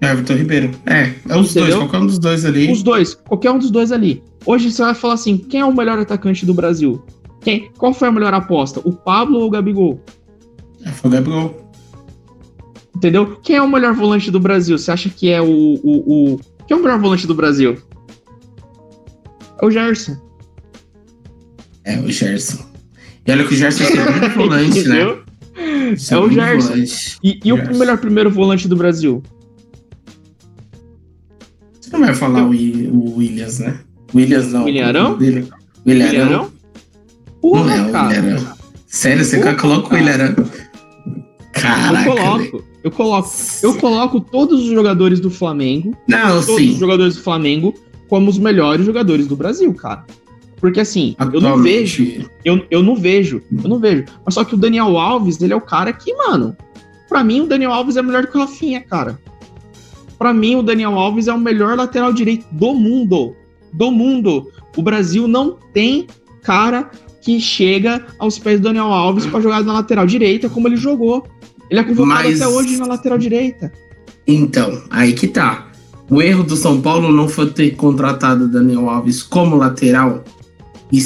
Everton 0.00 0.34
Ribeiro. 0.34 0.70
É, 0.86 1.12
é 1.28 1.36
os 1.36 1.52
dois, 1.54 1.56
Entendeu? 1.68 1.78
qualquer 1.78 1.98
um 1.98 2.06
dos 2.06 2.18
dois 2.18 2.44
ali. 2.44 2.70
Os 2.72 2.82
dois, 2.82 3.14
qualquer 3.14 3.50
um 3.50 3.58
dos 3.58 3.70
dois 3.70 3.92
ali. 3.92 4.22
Hoje 4.46 4.70
você 4.70 4.82
vai 4.82 4.94
falar 4.94 5.14
assim: 5.14 5.36
quem 5.38 5.60
é 5.60 5.64
o 5.64 5.74
melhor 5.74 5.98
atacante 5.98 6.44
do 6.46 6.54
Brasil? 6.54 7.02
Quem, 7.40 7.70
qual 7.78 7.92
foi 7.94 8.08
a 8.08 8.12
melhor 8.12 8.34
aposta? 8.34 8.80
O 8.84 8.92
Pablo 8.92 9.38
ou 9.40 9.46
o 9.46 9.50
Gabigol? 9.50 10.00
É, 10.84 10.90
foi 10.90 11.10
o 11.10 11.12
Gabriel. 11.14 11.54
Entendeu? 12.94 13.38
Quem 13.42 13.56
é 13.56 13.62
o 13.62 13.68
melhor 13.70 13.94
volante 13.94 14.30
do 14.30 14.40
Brasil? 14.40 14.76
Você 14.78 14.90
acha 14.90 15.08
que 15.08 15.28
é 15.30 15.40
o. 15.40 15.46
o, 15.46 16.34
o... 16.34 16.40
Quem 16.66 16.76
é 16.76 16.80
o 16.80 16.82
melhor 16.82 16.98
volante 17.00 17.26
do 17.26 17.34
Brasil? 17.34 17.76
É 19.60 19.66
o 19.66 19.70
Gerson. 19.70 20.16
É, 21.84 21.98
o 21.98 22.10
Gerson. 22.10 22.64
E 23.26 23.32
olha 23.32 23.44
que 23.46 23.54
o 23.54 23.56
Gerson 23.56 23.84
é 23.84 23.86
o 23.86 23.90
segundo 23.90 24.28
volante, 24.34 24.88
né? 24.88 25.02
Entendeu? 25.02 25.96
Segundo 25.96 26.32
Gerson. 26.34 26.68
volante. 26.68 27.18
E, 27.22 27.40
e 27.44 27.52
o 27.52 27.56
Gerson. 27.56 27.78
melhor 27.78 27.98
primeiro 27.98 28.30
volante 28.30 28.68
do 28.68 28.76
Brasil? 28.76 29.22
Você 31.80 31.90
não 31.92 32.00
vai 32.00 32.14
falar 32.14 32.44
o, 32.44 32.50
o 32.50 33.16
Williams, 33.16 33.58
né? 33.60 33.80
Williams 34.14 34.52
não. 34.52 34.64
William 34.64 34.86
Arão? 34.86 35.18
Dele. 35.18 35.48
William 35.86 36.06
Arão? 36.08 36.18
Ilharão? 36.18 36.42
Não 36.42 36.58
Porra, 37.40 37.74
é 37.76 37.82
o 37.82 37.92
cara. 37.92 38.56
Sério, 38.86 39.24
você 39.24 39.38
Porra, 39.38 39.54
coloca 39.54 39.86
o 39.86 39.90
cara. 39.90 40.02
William 40.02 40.24
Arão? 40.24 40.50
Caraca. 41.52 42.08
Eu 42.08 42.14
coloco, 42.16 42.64
eu 42.84 42.90
coloco. 42.90 43.30
Eu 43.62 43.74
coloco 43.76 44.20
todos 44.20 44.60
os 44.62 44.68
jogadores 44.70 45.18
do 45.20 45.30
Flamengo, 45.30 45.96
Não, 46.06 46.28
todos 46.40 46.56
sim. 46.56 46.72
os 46.72 46.78
jogadores 46.78 47.16
do 47.16 47.22
Flamengo, 47.22 47.74
como 48.08 48.28
os 48.30 48.38
melhores 48.38 48.84
jogadores 48.86 49.26
do 49.26 49.36
Brasil, 49.36 49.72
cara. 49.74 50.04
Porque 50.60 50.80
assim, 50.80 51.14
eu 51.32 51.40
não 51.40 51.62
vejo, 51.62 52.28
eu, 52.44 52.66
eu 52.70 52.82
não 52.82 52.96
vejo, 52.96 53.40
eu 53.62 53.68
não 53.68 53.78
vejo. 53.78 54.04
Mas 54.24 54.34
só 54.34 54.44
que 54.44 54.54
o 54.54 54.58
Daniel 54.58 54.98
Alves, 54.98 55.40
ele 55.40 55.52
é 55.52 55.56
o 55.56 55.60
cara 55.60 55.92
que, 55.92 56.12
mano, 56.14 56.56
pra 57.08 57.22
mim 57.22 57.42
o 57.42 57.46
Daniel 57.46 57.72
Alves 57.72 57.96
é 57.96 58.02
melhor 58.02 58.26
que 58.26 58.36
o 58.36 58.40
Rafinha, 58.40 58.80
cara. 58.80 59.18
Pra 60.18 60.34
mim 60.34 60.56
o 60.56 60.62
Daniel 60.62 60.98
Alves 60.98 61.28
é 61.28 61.32
o 61.32 61.38
melhor 61.38 61.76
lateral 61.76 62.12
direito 62.12 62.44
do 62.50 62.74
mundo. 62.74 63.36
Do 63.72 63.92
mundo. 63.92 64.50
O 64.76 64.82
Brasil 64.82 65.28
não 65.28 65.56
tem 65.72 66.08
cara 66.42 66.90
que 67.20 67.40
chega 67.40 68.06
aos 68.18 68.38
pés 68.38 68.58
do 68.58 68.64
Daniel 68.64 68.86
Alves 68.86 69.26
pra 69.26 69.40
jogar 69.40 69.62
na 69.62 69.74
lateral 69.74 70.06
direita 70.06 70.48
como 70.48 70.66
ele 70.66 70.76
jogou. 70.76 71.24
Ele 71.70 71.78
é 71.78 71.84
convocado 71.84 72.24
Mas- 72.24 72.40
até 72.40 72.50
hoje 72.50 72.76
na 72.78 72.86
lateral 72.86 73.18
direita. 73.18 73.72
Então, 74.26 74.82
aí 74.90 75.12
que 75.12 75.28
tá. 75.28 75.67
O 76.10 76.22
erro 76.22 76.42
do 76.42 76.56
São 76.56 76.80
Paulo 76.80 77.12
não 77.12 77.28
foi 77.28 77.50
ter 77.50 77.72
contratado 77.72 78.44
o 78.44 78.48
Daniel 78.48 78.88
Alves 78.88 79.22
como 79.22 79.56
lateral. 79.56 80.24
E, 80.90 80.98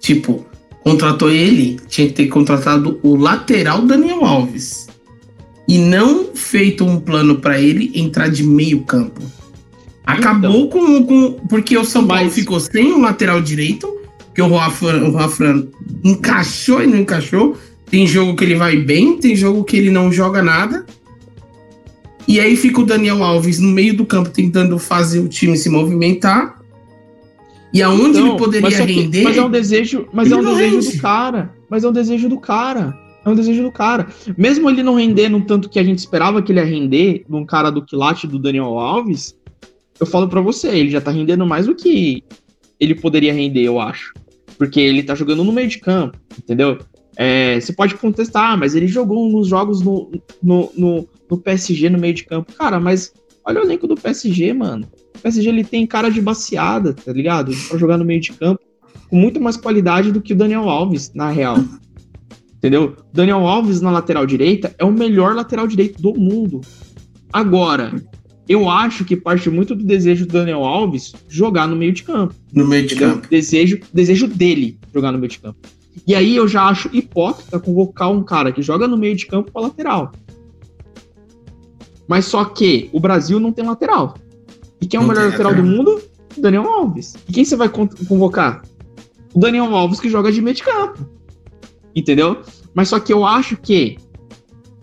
tipo, 0.00 0.44
contratou 0.82 1.30
ele, 1.30 1.78
tinha 1.88 2.08
que 2.08 2.14
ter 2.14 2.26
contratado 2.26 2.98
o 3.02 3.14
lateral 3.16 3.82
Daniel 3.82 4.24
Alves. 4.24 4.88
E 5.68 5.78
não 5.78 6.34
feito 6.34 6.84
um 6.84 6.98
plano 7.00 7.36
pra 7.36 7.60
ele 7.60 7.90
entrar 7.94 8.28
de 8.28 8.42
meio 8.42 8.82
campo. 8.82 9.22
Acabou 10.04 10.68
com, 10.68 11.04
com. 11.04 11.32
Porque 11.48 11.78
o 11.78 11.84
São 11.84 12.06
Paulo 12.06 12.24
Mas- 12.24 12.34
ficou 12.34 12.60
sem 12.60 12.92
o 12.92 13.00
lateral 13.00 13.40
direito, 13.40 13.88
que 14.34 14.42
o 14.42 14.54
Rafa, 14.54 14.96
o 14.96 15.12
Rafa 15.12 15.66
encaixou 16.02 16.82
e 16.82 16.86
não 16.86 16.98
encaixou. 16.98 17.56
Tem 17.88 18.06
jogo 18.06 18.34
que 18.34 18.44
ele 18.44 18.56
vai 18.56 18.76
bem, 18.76 19.16
tem 19.16 19.34
jogo 19.36 19.64
que 19.64 19.76
ele 19.76 19.90
não 19.90 20.12
joga 20.12 20.42
nada. 20.42 20.84
E 22.26 22.40
aí 22.40 22.56
fica 22.56 22.80
o 22.80 22.86
Daniel 22.86 23.22
Alves 23.22 23.58
no 23.58 23.68
meio 23.68 23.94
do 23.96 24.06
campo 24.06 24.30
tentando 24.30 24.78
fazer 24.78 25.20
o 25.20 25.28
time 25.28 25.56
se 25.56 25.68
movimentar. 25.68 26.58
E 27.72 27.82
aonde 27.82 28.18
Então, 28.18 28.28
ele 28.28 28.38
poderia 28.38 28.60
mas 28.62 28.76
que- 28.76 28.92
render. 28.92 29.22
Mas 29.24 29.36
é 29.36 29.42
um 29.42 29.50
desejo, 29.50 30.08
mas 30.12 30.30
é 30.30 30.36
um 30.36 30.44
desejo 30.44 30.76
rende. 30.80 30.96
do 30.96 31.02
cara. 31.02 31.52
Mas 31.68 31.84
é 31.84 31.88
um 31.88 31.92
desejo 31.92 32.28
do 32.28 32.38
cara. 32.40 32.96
É 33.24 33.28
um 33.28 33.34
desejo 33.34 33.62
do 33.62 33.72
cara. 33.72 34.06
Mesmo 34.38 34.68
ele 34.70 34.82
não 34.82 34.94
rendendo 34.94 35.40
tanto 35.42 35.68
que 35.68 35.78
a 35.78 35.82
gente 35.84 35.98
esperava 35.98 36.40
que 36.42 36.52
ele 36.52 36.60
ia 36.60 36.64
render, 36.64 37.24
num 37.28 37.44
cara 37.44 37.70
do 37.70 37.82
quilate 37.84 38.26
do 38.26 38.38
Daniel 38.38 38.78
Alves, 38.78 39.34
eu 39.98 40.06
falo 40.06 40.28
pra 40.28 40.40
você, 40.40 40.68
ele 40.68 40.90
já 40.90 41.00
tá 41.00 41.10
rendendo 41.10 41.46
mais 41.46 41.66
do 41.66 41.74
que 41.74 42.22
ele 42.78 42.94
poderia 42.94 43.32
render, 43.32 43.62
eu 43.62 43.80
acho. 43.80 44.12
Porque 44.58 44.78
ele 44.78 45.02
tá 45.02 45.14
jogando 45.14 45.42
no 45.42 45.52
meio 45.52 45.66
de 45.68 45.78
campo, 45.78 46.16
entendeu? 46.38 46.78
É, 47.16 47.60
você 47.60 47.72
pode 47.72 47.94
contestar, 47.96 48.52
"Ah, 48.52 48.56
mas 48.56 48.74
ele 48.74 48.86
jogou 48.86 49.28
nos 49.30 49.48
jogos 49.48 49.80
no, 49.80 50.10
no, 50.42 50.70
no, 50.76 51.08
no 51.30 51.38
PSG 51.38 51.88
no 51.88 51.98
meio 51.98 52.14
de 52.14 52.24
campo. 52.24 52.52
Cara, 52.52 52.80
mas 52.80 53.12
olha 53.44 53.60
o 53.60 53.64
elenco 53.64 53.86
do 53.86 53.94
PSG, 53.94 54.52
mano. 54.52 54.86
O 55.16 55.18
PSG 55.20 55.48
ele 55.48 55.64
tem 55.64 55.86
cara 55.86 56.10
de 56.10 56.20
baseada, 56.20 56.92
tá 56.92 57.12
ligado? 57.12 57.52
Pra 57.68 57.78
jogar 57.78 57.96
no 57.98 58.04
meio 58.04 58.20
de 58.20 58.32
campo 58.32 58.60
com 59.08 59.16
muito 59.16 59.40
mais 59.40 59.56
qualidade 59.56 60.10
do 60.10 60.20
que 60.20 60.32
o 60.32 60.36
Daniel 60.36 60.68
Alves, 60.68 61.12
na 61.14 61.30
real. 61.30 61.58
Entendeu? 62.56 62.96
Daniel 63.12 63.46
Alves 63.46 63.80
na 63.80 63.90
lateral 63.90 64.26
direita 64.26 64.74
é 64.78 64.84
o 64.84 64.90
melhor 64.92 65.34
lateral 65.34 65.66
direito 65.66 66.00
do 66.00 66.14
mundo. 66.18 66.62
Agora, 67.32 67.92
eu 68.48 68.68
acho 68.68 69.04
que 69.04 69.16
parte 69.16 69.50
muito 69.50 69.74
do 69.74 69.84
desejo 69.84 70.26
do 70.26 70.32
Daniel 70.32 70.64
Alves 70.64 71.12
jogar 71.28 71.66
no 71.66 71.76
meio 71.76 71.92
de 71.92 72.02
campo. 72.02 72.34
no 72.52 72.66
meio 72.66 72.86
de 72.86 72.94
Entendeu? 72.94 73.14
campo. 73.16 73.28
Desejo, 73.28 73.80
desejo 73.92 74.26
dele 74.28 74.78
jogar 74.94 75.12
no 75.12 75.18
meio 75.18 75.30
de 75.30 75.38
campo. 75.38 75.58
E 76.06 76.14
aí 76.14 76.36
eu 76.36 76.46
já 76.48 76.64
acho 76.68 76.88
hipócrita 76.92 77.58
convocar 77.60 78.10
um 78.10 78.22
cara 78.22 78.52
que 78.52 78.60
joga 78.62 78.86
no 78.88 78.96
meio 78.96 79.16
de 79.16 79.26
campo 79.26 79.50
para 79.52 79.62
lateral. 79.62 80.12
Mas 82.06 82.26
só 82.26 82.44
que 82.44 82.90
o 82.92 83.00
Brasil 83.00 83.40
não 83.40 83.52
tem 83.52 83.64
lateral. 83.64 84.14
E 84.80 84.86
quem 84.86 84.98
é 85.00 85.02
o 85.02 85.06
melhor 85.06 85.30
lateral 85.30 85.54
do 85.54 85.62
lateral. 85.62 85.76
mundo? 85.84 86.02
O 86.36 86.40
Daniel 86.40 86.66
Alves. 86.68 87.14
E 87.28 87.32
quem 87.32 87.44
você 87.44 87.56
vai 87.56 87.68
con- 87.68 87.88
convocar? 88.08 88.62
O 89.32 89.38
Daniel 89.38 89.74
Alves 89.74 90.00
que 90.00 90.10
joga 90.10 90.30
de 90.30 90.42
meio 90.42 90.54
de 90.56 90.62
campo. 90.62 91.08
Entendeu? 91.94 92.42
Mas 92.74 92.88
só 92.88 92.98
que 93.00 93.12
eu 93.12 93.24
acho 93.24 93.56
que 93.56 93.96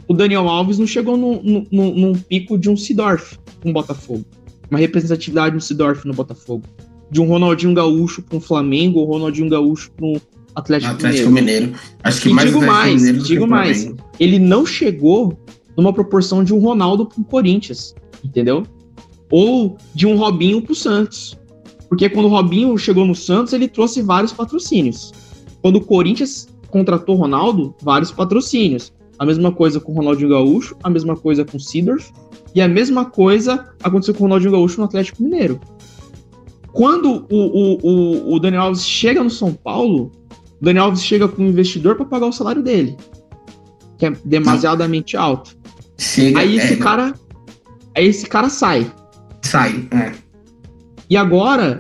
o 0.07 0.14
Daniel 0.14 0.47
Alves 0.47 0.80
não 0.80 0.88
chegou 0.88 1.16
num, 1.18 1.41
num- 1.43 1.68
num- 1.72 1.93
num 1.95 2.14
pico 2.16 2.57
de 2.57 2.70
um 2.70 2.76
Sidorf 2.78 3.38
com 3.62 3.70
o 3.70 3.74
Botafogo. 3.74 4.26
Uma 4.70 4.80
representatividade 4.80 5.55
do 5.55 5.62
Sidorf 5.62 6.07
no 6.07 6.14
Botafogo. 6.14 6.64
De 7.12 7.22
um 7.22 7.28
Ronaldinho 7.28 7.74
Gaúcho 7.74 8.22
para 8.24 8.38
um 8.38 8.41
Flamengo 8.41 8.99
ou 8.99 9.05
Ronaldinho 9.05 9.49
Gaúcho 9.49 9.91
para 9.91 10.05
um 10.07 10.16
Atlético, 10.55 10.91
Atlético 10.91 11.29
Mineiro. 11.29 11.65
Mineiro. 11.67 11.81
Acho 12.03 12.21
que 12.21 12.29
E 12.29 12.33
mais 12.33 12.49
digo 12.49 12.65
mais, 12.65 13.01
Mineiro 13.01 13.23
digo 13.23 13.47
mais. 13.47 13.83
Flamengo. 13.83 14.03
Ele 14.19 14.39
não 14.39 14.65
chegou 14.65 15.37
numa 15.77 15.93
proporção 15.93 16.43
de 16.43 16.53
um 16.53 16.59
Ronaldo 16.59 17.05
para 17.05 17.21
o 17.21 17.23
Corinthians, 17.23 17.95
entendeu? 18.23 18.63
Ou 19.29 19.77
de 19.95 20.05
um 20.05 20.17
Robinho 20.17 20.61
para 20.61 20.73
o 20.73 20.75
Santos. 20.75 21.39
Porque 21.87 22.09
quando 22.09 22.25
o 22.25 22.29
Robinho 22.29 22.77
chegou 22.77 23.05
no 23.05 23.15
Santos, 23.15 23.53
ele 23.53 23.67
trouxe 23.67 24.01
vários 24.01 24.31
patrocínios. 24.31 25.11
Quando 25.61 25.77
o 25.77 25.81
Corinthians 25.81 26.47
contratou 26.69 27.15
Ronaldo, 27.15 27.75
vários 27.81 28.11
patrocínios. 28.11 28.93
A 29.19 29.25
mesma 29.25 29.51
coisa 29.51 29.79
com 29.79 29.91
o 29.91 29.95
Ronaldinho 29.95 30.29
Gaúcho, 30.29 30.75
a 30.83 30.89
mesma 30.89 31.15
coisa 31.15 31.45
com 31.45 31.57
o 31.57 31.59
Sidorf, 31.59 32.11
e 32.55 32.61
a 32.61 32.67
mesma 32.67 33.05
coisa 33.05 33.69
aconteceu 33.83 34.13
com 34.13 34.21
o 34.21 34.23
Ronaldinho 34.23 34.51
Gaúcho 34.51 34.79
no 34.79 34.85
Atlético 34.85 35.21
Mineiro. 35.21 35.59
Quando 36.73 37.27
o, 37.29 37.35
o, 37.35 37.77
o, 37.83 38.33
o 38.35 38.39
Daniel 38.39 38.63
Alves 38.63 38.85
chega 38.85 39.23
no 39.23 39.29
São 39.29 39.53
Paulo, 39.53 40.11
o 40.62 40.64
Daniel 40.66 40.86
Alves 40.86 41.03
chega 41.03 41.28
com 41.28 41.43
um 41.43 41.47
investidor 41.47 41.95
para 41.95 42.05
pagar 42.05 42.28
o 42.28 42.32
salário 42.32 42.62
dele, 42.62 42.95
que 43.97 44.05
é 44.05 44.12
demasiadamente 44.24 45.18
alto. 45.18 45.57
Chega, 45.97 46.39
Aí 46.39 46.57
esse 46.57 46.74
é, 46.74 46.78
cara, 46.78 47.14
aí 47.95 48.07
esse 48.07 48.26
cara 48.28 48.49
sai. 48.49 48.91
sai. 49.41 49.88
É. 49.91 50.12
E 51.09 51.18
agora 51.18 51.80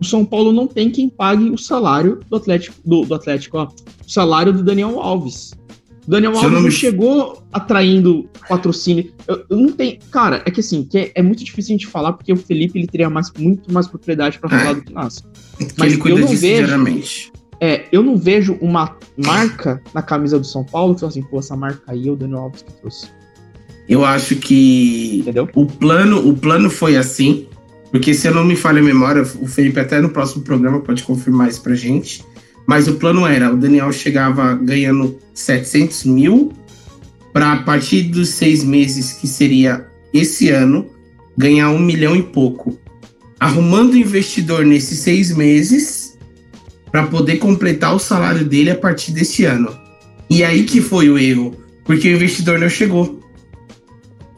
o 0.00 0.04
São 0.04 0.24
Paulo 0.24 0.52
não 0.52 0.66
tem 0.66 0.90
quem 0.90 1.08
pague 1.08 1.48
o 1.50 1.56
salário 1.58 2.20
do 2.28 2.36
Atlético, 2.36 2.76
do, 2.84 3.02
do 3.02 3.14
Atlético, 3.14 3.58
ó, 3.58 3.64
o 3.66 4.10
salário 4.10 4.52
do 4.52 4.62
Daniel 4.62 4.98
Alves. 5.00 5.52
O 6.06 6.10
Daniel 6.10 6.34
Se 6.34 6.40
eu 6.44 6.44
Alves 6.48 6.62
não 6.62 6.70
chegou 6.70 7.42
atraindo 7.52 8.28
patrocínio. 8.48 9.12
Eu, 9.26 9.44
eu 9.50 9.56
não 9.56 9.72
tenho, 9.72 9.98
cara, 10.10 10.42
é 10.46 10.50
que 10.50 10.60
assim, 10.60 10.84
que 10.84 10.98
é, 10.98 11.12
é 11.16 11.22
muito 11.22 11.42
difícil 11.44 11.74
a 11.74 11.78
gente 11.78 11.86
falar 11.86 12.12
porque 12.12 12.32
o 12.32 12.36
Felipe 12.36 12.78
ele 12.78 12.86
teria 12.86 13.08
mais, 13.10 13.32
muito 13.38 13.72
mais 13.72 13.86
propriedade 13.88 14.38
para 14.38 14.54
É. 14.54 14.58
falar 14.60 14.72
do 14.74 14.82
que 14.82 14.92
nós. 14.92 15.20
Que 15.58 15.66
Mas 15.78 15.92
ele 15.92 16.00
cuida 16.00 16.16
eu 16.18 16.20
não 16.20 16.28
disso 16.28 16.42
vejo- 16.42 16.64
diariamente. 16.66 17.32
É, 17.60 17.86
eu 17.90 18.02
não 18.02 18.16
vejo 18.16 18.58
uma 18.60 18.96
marca 19.16 19.80
na 19.94 20.02
camisa 20.02 20.38
do 20.38 20.46
São 20.46 20.62
Paulo 20.64 20.94
que 20.94 21.00
fala 21.00 21.10
assim, 21.10 21.22
pô, 21.22 21.38
essa 21.38 21.56
marca 21.56 21.82
aí 21.86 22.06
é 22.08 22.10
o 22.10 22.16
Daniel 22.16 22.40
Alves 22.40 22.62
que 22.62 22.72
trouxe. 22.74 23.08
Eu 23.88 24.04
acho 24.04 24.36
que 24.36 25.20
Entendeu? 25.20 25.48
o 25.54 25.64
plano, 25.64 26.28
o 26.28 26.36
plano 26.36 26.68
foi 26.68 26.96
assim, 26.96 27.46
porque 27.90 28.12
se 28.12 28.26
eu 28.26 28.34
não 28.34 28.44
me 28.44 28.56
falha 28.56 28.80
a 28.80 28.84
memória, 28.84 29.22
o 29.40 29.46
Felipe 29.46 29.80
até 29.80 30.00
no 30.00 30.10
próximo 30.10 30.42
programa 30.42 30.80
pode 30.80 31.02
confirmar 31.02 31.48
isso 31.48 31.62
pra 31.62 31.74
gente. 31.74 32.24
Mas 32.66 32.88
o 32.88 32.94
plano 32.94 33.24
era, 33.24 33.52
o 33.52 33.56
Daniel 33.56 33.92
chegava 33.92 34.54
ganhando 34.54 35.16
700 35.32 36.04
mil, 36.04 36.52
para 37.32 37.52
a 37.52 37.62
partir 37.62 38.04
dos 38.04 38.30
seis 38.30 38.64
meses, 38.64 39.12
que 39.12 39.28
seria 39.28 39.86
esse 40.12 40.48
ano, 40.48 40.86
ganhar 41.36 41.70
um 41.70 41.78
milhão 41.78 42.16
e 42.16 42.22
pouco. 42.22 42.78
Arrumando 43.38 43.96
investidor 43.96 44.64
nesses 44.64 45.00
seis 45.00 45.36
meses, 45.36 46.05
para 46.96 47.08
poder 47.08 47.36
completar 47.36 47.94
o 47.94 47.98
salário 47.98 48.42
dele 48.42 48.70
a 48.70 48.74
partir 48.74 49.12
desse 49.12 49.44
ano. 49.44 49.68
E 50.30 50.42
aí 50.42 50.64
que 50.64 50.80
foi 50.80 51.10
o 51.10 51.18
erro, 51.18 51.54
porque 51.84 52.08
o 52.08 52.16
investidor 52.16 52.58
não 52.58 52.70
chegou. 52.70 53.20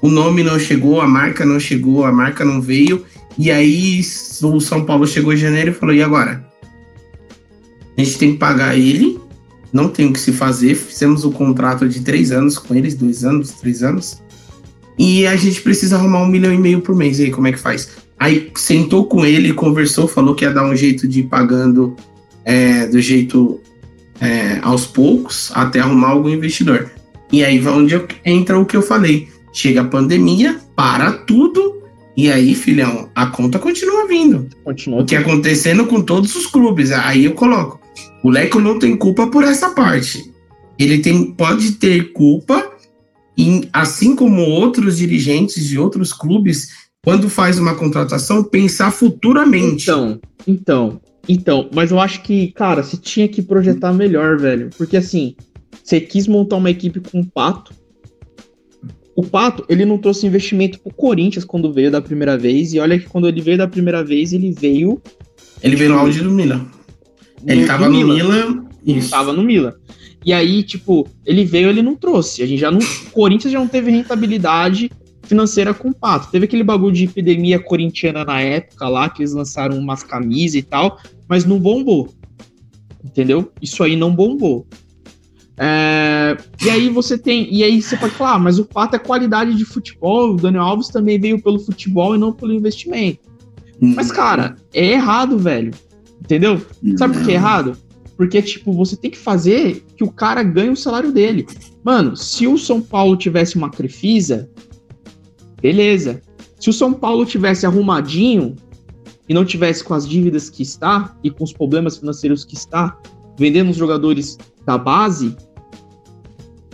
o 0.03 0.09
nome 0.09 0.43
não 0.43 0.59
chegou, 0.59 1.01
a 1.01 1.07
marca 1.07 1.47
não 1.47 1.61
chegou, 1.61 2.05
a 2.05 2.11
marca 2.11 2.45
não 2.45 2.61
veio. 2.61 3.05
E 3.39 3.49
aí 3.49 4.01
o 4.43 4.61
São 4.61 4.85
Paulo 4.85 5.07
chegou 5.07 5.33
em 5.33 5.37
janeiro 5.37 5.71
e 5.71 5.73
falou: 5.75 5.95
e 5.95 6.03
agora? 6.03 6.45
A 7.97 8.03
gente 8.03 8.19
tem 8.19 8.33
que 8.33 8.39
pagar 8.39 8.77
ele, 8.77 9.21
não 9.73 9.89
tem 9.89 10.07
o 10.07 10.13
que 10.13 10.19
se 10.19 10.33
fazer. 10.33 10.75
Fizemos 10.75 11.25
o 11.25 11.29
um 11.29 11.33
contrato 11.33 11.89
de 11.89 12.01
três 12.01 12.33
anos 12.33 12.59
com 12.59 12.75
eles, 12.75 12.97
dois 12.97 13.25
anos, 13.25 13.53
três 13.53 13.85
anos. 13.85 14.21
E 14.99 15.29
a 15.29 15.37
gente 15.37 15.63
precisa 15.63 15.95
arrumar 15.95 16.25
um 16.25 16.29
milhão 16.29 16.53
e 16.53 16.59
meio 16.59 16.81
por 16.81 16.97
mês. 16.97 17.21
E 17.21 17.27
aí, 17.27 17.31
como 17.31 17.47
é 17.47 17.53
que 17.53 17.59
faz? 17.61 17.89
Aí 18.19 18.51
sentou 18.57 19.07
com 19.07 19.25
ele, 19.25 19.55
conversou, 19.55 20.09
falou 20.09 20.35
que 20.35 20.45
ia 20.45 20.51
dar 20.51 20.67
um 20.67 20.75
jeito 20.75 21.07
de 21.07 21.21
ir 21.21 21.29
pagando 21.29 21.95
é, 22.49 22.87
do 22.87 22.99
jeito 22.99 23.61
é, 24.19 24.59
aos 24.63 24.87
poucos 24.87 25.53
até 25.55 25.81
arrumar 25.81 26.09
algum 26.09 26.31
investidor. 26.31 26.91
E 27.31 27.45
aí 27.45 27.59
vai 27.59 27.75
onde 27.75 27.95
entra 28.25 28.59
o 28.59 28.65
que 28.65 28.75
eu 28.75 28.81
falei. 28.81 29.29
Chega 29.53 29.83
a 29.83 29.85
pandemia, 29.85 30.59
para 30.75 31.13
tudo, 31.13 31.83
e 32.17 32.33
aí, 32.33 32.55
filhão, 32.55 33.11
a 33.15 33.27
conta 33.27 33.59
continua 33.59 34.09
vindo. 34.09 34.49
Continua. 34.65 35.03
O 35.03 35.05
que 35.05 35.15
acontecendo 35.15 35.87
com 35.87 36.01
todos 36.01 36.35
os 36.35 36.47
clubes. 36.47 36.91
Aí 36.91 37.27
eu 37.27 37.35
coloco. 37.35 37.81
O 38.25 38.31
Leco 38.31 38.59
não 38.59 38.79
tem 38.79 38.97
culpa 38.97 39.27
por 39.27 39.45
essa 39.45 39.71
parte. 39.71 40.33
Ele 40.79 40.99
tem, 40.99 41.33
pode 41.33 41.73
ter 41.73 42.13
culpa, 42.13 42.73
em, 43.37 43.69
assim 43.75 44.17
como 44.17 44.41
outros 44.41 44.97
dirigentes 44.97 45.69
de 45.69 45.79
outros 45.79 46.15
clubes, 46.15 46.71
quando 47.05 47.29
faz 47.29 47.59
uma 47.59 47.75
contratação, 47.75 48.43
pensar 48.43 48.91
futuramente. 48.91 49.83
Então, 49.83 50.21
então, 50.47 51.01
então, 51.29 51.69
mas 51.75 51.91
eu 51.91 52.01
acho 52.01 52.23
que, 52.23 52.53
cara, 52.53 52.83
você 52.83 52.97
tinha 52.97 53.29
que 53.29 53.43
projetar 53.43 53.93
melhor, 53.93 54.39
velho. 54.39 54.71
Porque 54.79 54.97
assim, 54.97 55.37
você 55.83 56.01
quis 56.01 56.27
montar 56.27 56.57
uma 56.57 56.71
equipe 56.71 57.01
com 57.01 57.21
o 57.21 57.27
Pato. 57.27 57.75
O 59.15 59.23
Pato, 59.23 59.65
ele 59.69 59.85
não 59.85 59.99
trouxe 59.99 60.27
investimento 60.27 60.79
pro 60.79 60.95
Corinthians 60.95 61.45
quando 61.45 61.73
veio 61.73 61.91
da 61.91 62.01
primeira 62.01 62.39
vez. 62.39 62.73
E 62.73 62.79
olha 62.79 62.99
que 62.99 63.07
quando 63.07 63.29
ele 63.29 63.43
veio 63.43 63.59
da 63.59 63.69
primeira 63.69 64.03
vez, 64.03 64.33
ele 64.33 64.53
veio. 64.53 65.03
Ele 65.63 65.77
veio 65.77 65.91
no 65.91 65.99
auge 65.99 66.23
do 66.23 66.31
Milan. 66.31 66.67
Ele 67.47 67.67
tava 67.67 67.89
no 67.89 67.97
Milan. 67.97 68.15
Milan 68.15 68.69
isso. 68.87 69.11
Tava 69.11 69.33
no 69.33 69.43
Milan. 69.43 69.75
E 70.25 70.33
aí, 70.33 70.63
tipo, 70.63 71.07
ele 71.27 71.45
veio, 71.45 71.69
ele 71.69 71.83
não 71.83 71.95
trouxe. 71.95 72.43
A 72.43 72.47
gente 72.47 72.61
já 72.61 72.71
não. 72.71 72.79
O 72.79 73.11
Corinthians 73.11 73.53
já 73.53 73.59
não 73.59 73.69
teve 73.69 73.91
rentabilidade 73.91 74.91
financeira 75.23 75.75
com 75.75 75.89
o 75.89 75.95
Pato. 75.95 76.31
Teve 76.31 76.47
aquele 76.47 76.65
bagulho 76.65 76.95
de 76.95 77.05
epidemia 77.05 77.59
corintiana 77.59 78.25
na 78.25 78.41
época 78.41 78.89
lá, 78.89 79.09
que 79.09 79.23
eles 79.23 79.33
lançaram 79.33 79.79
umas 79.79 80.03
camisas 80.03 80.57
e 80.57 80.63
tal 80.63 80.99
mas 81.29 81.45
não 81.45 81.61
bombou. 81.61 82.09
Entendeu? 83.05 83.53
Isso 83.61 83.85
aí 83.85 83.95
não 83.95 84.15
bombou. 84.15 84.67
É, 85.57 86.37
e 86.65 86.71
aí 86.71 86.89
você 86.89 87.19
tem. 87.19 87.53
E 87.53 87.63
aí 87.63 87.83
você 87.83 87.97
pode 87.97 88.15
falar, 88.15 88.35
ah, 88.35 88.39
mas 88.39 88.59
o 88.59 88.65
fato 88.73 88.97
é 88.97 88.99
qualidade 88.99 89.55
de 89.55 89.65
futebol. 89.65 90.33
O 90.33 90.37
Daniel 90.37 90.63
Alves 90.63 90.89
também 90.89 91.21
veio 91.21 91.41
pelo 91.43 91.61
futebol 91.61 92.15
e 92.15 92.19
não 92.19 92.33
pelo 92.33 92.55
investimento. 92.55 93.21
Hum. 93.81 93.93
Mas, 93.95 94.11
cara, 94.11 94.57
é 94.73 94.93
errado, 94.93 95.39
velho. 95.39 95.73
Entendeu? 96.21 96.61
Sabe 96.97 97.15
por 97.15 97.25
que 97.25 97.33
é 97.33 97.35
errado? 97.35 97.77
Porque, 98.17 98.43
tipo, 98.43 98.73
você 98.73 98.97
tem 98.97 99.11
que 99.11 99.19
fazer 99.19 99.85
que 99.97 100.03
o 100.03 100.11
cara 100.11 100.43
ganhe 100.43 100.71
o 100.71 100.77
salário 100.77 101.13
dele. 101.13 101.47
Mano, 101.85 102.17
se 102.17 102.47
o 102.47 102.59
São 102.59 102.81
Paulo 102.81 103.17
tivesse 103.17 103.57
uma 103.57 103.71
Crefisa, 103.71 104.51
beleza. 105.61 106.21
Se 106.59 106.71
o 106.71 106.73
São 106.73 106.93
Paulo 106.93 107.25
tivesse 107.25 107.67
arrumadinho, 107.67 108.57
e 109.29 109.35
não 109.35 109.45
tivesse 109.45 109.85
com 109.85 109.95
as 109.95 110.09
dívidas 110.09 110.49
que 110.49 110.63
está 110.63 111.15
e 111.23 111.31
com 111.31 111.45
os 111.45 111.53
problemas 111.53 111.99
financeiros 111.99 112.45
que 112.45 112.55
está, 112.55 112.99
vendendo 113.39 113.71
os 113.71 113.77
jogadores 113.77 114.39
da 114.65 114.79
base, 114.79 115.37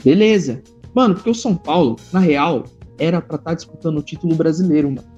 beleza. 0.04 0.62
Mano, 0.94 1.14
porque 1.14 1.30
o 1.30 1.34
São 1.34 1.56
Paulo, 1.56 1.96
na 2.12 2.20
real, 2.20 2.64
era 2.98 3.20
para 3.20 3.36
estar 3.36 3.50
tá 3.50 3.54
disputando 3.54 3.98
o 3.98 4.02
título 4.02 4.36
brasileiro, 4.36 4.88
mano. 4.88 5.08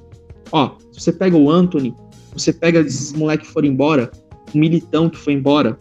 Ó, 0.51 0.77
se 0.93 1.01
você 1.01 1.13
pega 1.13 1.37
o 1.37 1.51
Anthony, 1.51 1.95
você 2.33 2.53
pega 2.53 2.81
esses 2.81 3.13
moleques 3.13 3.49
que 3.49 3.53
foram 3.53 3.69
embora, 3.69 4.11
o 4.55 4.59
Militão 4.59 5.11
que 5.11 5.19
foi 5.19 5.35
embora, 5.35 5.77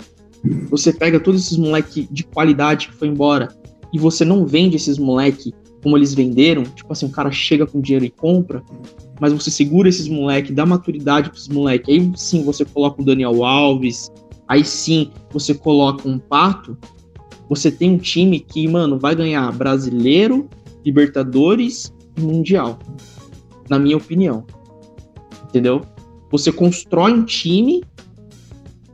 você 0.69 0.91
pega 0.91 1.19
todos 1.19 1.45
esses 1.45 1.57
moleques 1.57 2.07
de 2.11 2.23
qualidade 2.25 2.89
que 2.89 2.95
foi 2.95 3.07
embora, 3.07 3.47
e 3.93 3.99
você 3.99 4.25
não 4.25 4.45
vende 4.45 4.75
esses 4.75 4.97
moleques 4.97 5.53
como 5.85 5.95
eles 5.95 6.15
venderam, 6.15 6.63
tipo 6.63 6.91
assim, 6.91 7.05
o 7.05 7.11
cara 7.11 7.29
chega 7.29 7.67
com 7.67 7.79
dinheiro 7.79 8.03
e 8.03 8.09
compra, 8.09 8.63
mas 9.21 9.31
você 9.31 9.51
segura 9.51 9.87
esses 9.87 10.07
moleques, 10.07 10.55
dá 10.55 10.65
maturidade 10.65 11.29
para 11.29 11.37
esses 11.37 11.47
moleques, 11.47 11.87
aí 11.87 12.11
sim 12.15 12.43
você 12.43 12.65
coloca 12.65 13.03
o 13.03 13.05
Daniel 13.05 13.45
Alves, 13.45 14.11
aí 14.47 14.65
sim 14.65 15.11
você 15.29 15.53
coloca 15.53 16.09
um 16.09 16.17
Pato, 16.17 16.75
você 17.47 17.69
tem 17.69 17.91
um 17.91 17.97
time 17.99 18.39
que, 18.39 18.67
mano, 18.67 18.97
vai 18.97 19.13
ganhar 19.13 19.51
brasileiro, 19.51 20.49
Libertadores 20.83 21.93
e 22.17 22.21
Mundial. 22.21 22.79
Na 23.69 23.77
minha 23.77 23.97
opinião. 23.97 24.43
Entendeu? 25.47 25.83
Você 26.31 26.51
constrói 26.51 27.13
um 27.13 27.23
time, 27.23 27.83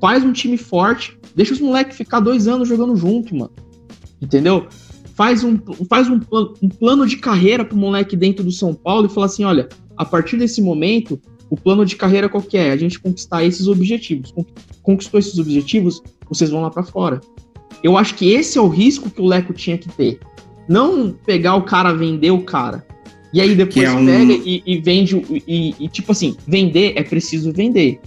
faz 0.02 0.26
um 0.26 0.34
time 0.34 0.58
forte, 0.58 1.18
deixa 1.34 1.54
os 1.54 1.62
moleques 1.62 1.96
ficar 1.96 2.20
dois 2.20 2.50
anos 2.50 2.68
jogando 2.68 2.98
junto, 2.98 3.34
mano. 3.34 3.54
Entendeu? 4.22 4.68
Faz 5.22 5.44
um, 5.44 5.56
faz 5.88 6.10
um, 6.10 6.20
um 6.64 6.68
plano 6.68 7.06
de 7.06 7.16
carreira 7.18 7.64
pro 7.64 7.78
moleque 7.78 8.18
dentro 8.18 8.44
do 8.44 8.52
São 8.52 8.74
Paulo 8.74 9.06
e 9.06 9.10
fala 9.10 9.28
assim: 9.28 9.44
olha, 9.44 9.70
a 9.96 10.04
partir 10.04 10.36
desse 10.36 10.64
momento, 10.64 11.22
o 11.48 11.56
plano 11.56 11.86
de 11.86 11.96
carreira 11.96 12.28
qual 12.28 12.42
que 12.42 12.58
é? 12.58 12.72
A 12.72 12.76
gente 12.76 13.00
conquistar 13.00 13.44
esses 13.44 13.68
objetivos. 13.68 14.34
Conquistou 14.82 15.20
esses 15.20 15.38
objetivos, 15.38 16.02
vocês 16.28 16.50
vão 16.50 16.64
lá 16.64 16.72
para 16.72 16.82
fora. 16.82 17.22
Eu 17.84 18.00
acho 18.00 18.16
que 18.16 18.32
esse 18.32 18.58
é 18.58 18.62
o 18.62 18.68
risco 18.68 19.12
que 19.12 19.22
o 19.22 19.28
Leco 19.28 19.54
tinha 19.54 19.78
que 19.78 19.90
ter. 19.90 20.20
Não 20.68 21.12
pegar 21.12 21.54
o 21.54 21.62
cara, 21.62 21.94
vender 21.94 22.32
o 22.32 22.42
cara. 22.42 22.84
E 23.32 23.40
aí 23.40 23.54
depois 23.54 23.86
é 23.86 23.92
um... 23.92 24.04
pega 24.04 24.34
e, 24.34 24.64
e 24.66 24.80
vende. 24.80 25.24
E, 25.48 25.76
e, 25.80 25.88
tipo 25.88 26.14
assim, 26.14 26.36
vender 26.48 26.94
é 26.96 27.04
preciso 27.04 27.54
vender. 27.54 28.00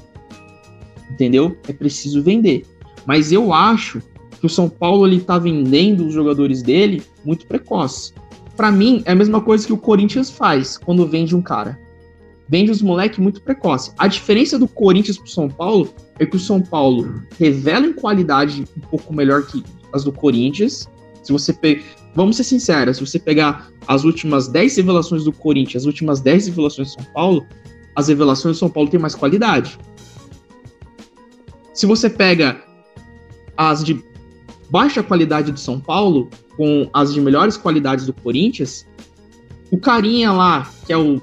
Entendeu? 1.12 1.56
É 1.68 1.72
preciso 1.72 2.24
vender. 2.24 2.66
Mas 3.06 3.30
eu 3.30 3.52
acho 3.52 4.02
que 4.44 4.46
o 4.46 4.50
São 4.50 4.68
Paulo 4.68 5.06
ele 5.06 5.22
tá 5.22 5.38
vendendo 5.38 6.06
os 6.06 6.12
jogadores 6.12 6.62
dele 6.62 7.02
muito 7.24 7.46
precoce. 7.46 8.12
Para 8.54 8.70
mim, 8.70 9.02
é 9.06 9.12
a 9.12 9.14
mesma 9.14 9.40
coisa 9.40 9.66
que 9.66 9.72
o 9.72 9.78
Corinthians 9.78 10.30
faz 10.30 10.76
quando 10.76 11.06
vende 11.06 11.34
um 11.34 11.40
cara 11.40 11.82
vende 12.46 12.70
os 12.70 12.82
moleques 12.82 13.18
muito 13.18 13.40
precoce. 13.40 13.90
A 13.96 14.06
diferença 14.06 14.58
do 14.58 14.68
Corinthians 14.68 15.16
pro 15.16 15.26
São 15.26 15.48
Paulo 15.48 15.94
é 16.18 16.26
que 16.26 16.36
o 16.36 16.38
São 16.38 16.60
Paulo 16.60 17.22
revela 17.40 17.86
em 17.86 17.94
qualidade 17.94 18.66
um 18.76 18.80
pouco 18.80 19.14
melhor 19.14 19.46
que 19.46 19.64
as 19.94 20.04
do 20.04 20.12
Corinthians. 20.12 20.86
Se 21.22 21.32
você 21.32 21.54
pe... 21.54 21.82
Vamos 22.14 22.36
ser 22.36 22.44
sinceros, 22.44 22.98
se 22.98 23.06
você 23.06 23.18
pegar 23.18 23.70
as 23.88 24.04
últimas 24.04 24.46
10 24.46 24.76
revelações 24.76 25.24
do 25.24 25.32
Corinthians, 25.32 25.84
as 25.84 25.86
últimas 25.86 26.20
10 26.20 26.48
revelações 26.48 26.88
do 26.88 27.02
São 27.02 27.12
Paulo, 27.14 27.46
as 27.96 28.08
revelações 28.08 28.56
do 28.56 28.58
São 28.58 28.68
Paulo 28.68 28.90
têm 28.90 29.00
mais 29.00 29.14
qualidade. 29.14 29.78
Se 31.72 31.86
você 31.86 32.10
pega 32.10 32.62
as 33.56 33.82
de 33.82 34.04
baixa 34.70 35.02
qualidade 35.02 35.52
do 35.52 35.58
São 35.58 35.78
Paulo 35.78 36.28
com 36.56 36.88
as 36.92 37.12
de 37.12 37.20
melhores 37.20 37.56
qualidades 37.56 38.06
do 38.06 38.12
Corinthians, 38.12 38.86
o 39.70 39.78
carinha 39.78 40.32
lá, 40.32 40.70
que 40.86 40.92
é 40.92 40.96
o 40.96 41.20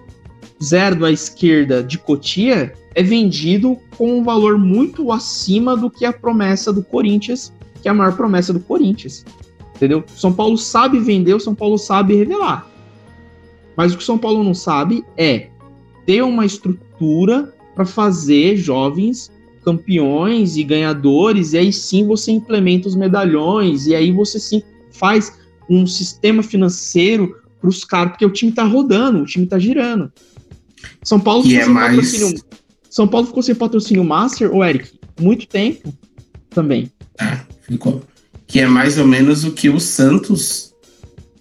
zero 0.62 1.06
à 1.06 1.12
esquerda 1.12 1.84
de 1.84 1.98
Cotia 1.98 2.74
é 2.94 3.02
vendido 3.02 3.78
com 3.98 4.20
um 4.20 4.24
valor 4.24 4.58
muito 4.58 5.12
acima 5.12 5.78
do 5.78 5.90
que 5.90 6.06
a 6.06 6.14
promessa 6.14 6.74
do 6.74 6.84
Corinthians, 6.84 7.54
que 7.82 7.88
é 7.88 7.92
a 7.92 7.94
maior 7.94 8.16
promessa 8.16 8.52
do 8.52 8.60
Corinthians. 8.60 9.26
Entendeu? 9.76 10.04
São 10.16 10.32
Paulo 10.32 10.58
sabe 10.58 11.00
vender, 11.00 11.34
o 11.34 11.40
São 11.40 11.56
Paulo 11.56 11.78
sabe 11.78 12.16
revelar. 12.16 12.68
Mas 13.76 13.94
o 13.94 13.98
que 13.98 14.04
o 14.04 14.06
São 14.06 14.18
Paulo 14.18 14.44
não 14.44 14.54
sabe 14.54 15.04
é 15.18 15.50
ter 16.06 16.22
uma 16.22 16.46
estrutura 16.46 17.54
para 17.74 17.86
fazer 17.86 18.58
jovens 18.58 19.31
campeões 19.64 20.58
e 20.58 20.64
ganhadores, 20.64 21.54
e 21.54 21.58
aí 21.58 21.74
sim 21.74 22.06
você 22.06 22.32
implementa 22.32 22.88
os 22.88 22.96
medalhões, 22.96 23.88
e 23.88 23.96
aí 23.96 24.12
você 24.12 24.40
sim 24.40 24.64
faz 24.92 25.34
um 25.70 25.86
sistema 25.88 26.44
financeiro 26.44 27.36
para 27.60 27.70
os 27.70 27.86
caras, 27.86 28.12
porque 28.14 28.26
o 28.26 28.32
time 28.32 28.52
está 28.52 28.64
rodando, 28.64 29.20
o 29.20 29.26
time 29.26 29.46
está 29.46 29.60
girando. 29.60 30.12
São 31.04 31.20
Paulo 31.20 31.44
ficou 31.44 31.60
é 31.60 31.64
sem 31.64 31.74
mais... 31.74 31.96
patrocínio. 31.96 32.44
São 32.90 33.08
Paulo 33.08 33.28
ficou 33.28 33.44
sem 33.44 33.56
patrocínio 33.56 34.04
Master, 34.04 34.54
ou 34.54 34.66
Eric? 34.66 34.90
Muito 35.20 35.48
tempo 35.48 35.94
também. 36.50 36.92
É, 37.20 37.38
ficou. 37.62 38.02
Que 38.48 38.60
é 38.60 38.68
mais 38.68 38.98
ou 38.98 39.08
menos 39.08 39.46
o 39.46 39.52
que 39.52 39.70
o 39.70 39.80
Santos 39.80 40.74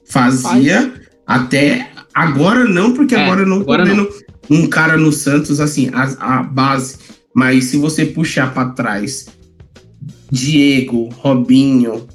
fazia 0.05 0.83
Faz. 0.83 1.01
até 1.27 1.91
agora 2.15 2.65
não, 2.65 2.93
porque 2.93 3.15
é, 3.15 3.25
agora 3.25 3.45
não 3.45 3.61
agora 3.61 3.85
tô 3.85 3.91
vendo 3.91 4.09
não. 4.49 4.59
um 4.59 4.67
cara 4.69 4.97
no 4.97 5.13
Santos 5.13 5.61
assim, 5.61 5.91
a, 5.93 6.39
a 6.39 6.43
base. 6.43 6.99
Mas 7.35 7.65
se 7.65 7.77
você 7.77 8.05
puxar 8.05 8.53
para 8.53 8.71
trás, 8.71 9.27
Diego, 10.31 11.09
Robinho, 11.17 12.07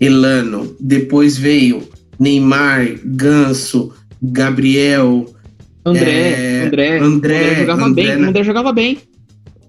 Elano, 0.00 0.74
depois 0.80 1.36
veio 1.36 1.82
Neymar, 2.18 2.98
Ganso, 3.04 3.92
Gabriel, 4.22 5.26
André, 5.84 6.10
é... 6.10 6.66
André, 6.66 6.98
André, 6.98 7.38
André 7.38 7.54
jogava 7.60 7.84
André, 7.84 8.02
bem, 8.04 8.16
né? 8.16 8.28
André 8.28 8.44
jogava 8.44 8.72
bem. 8.72 8.98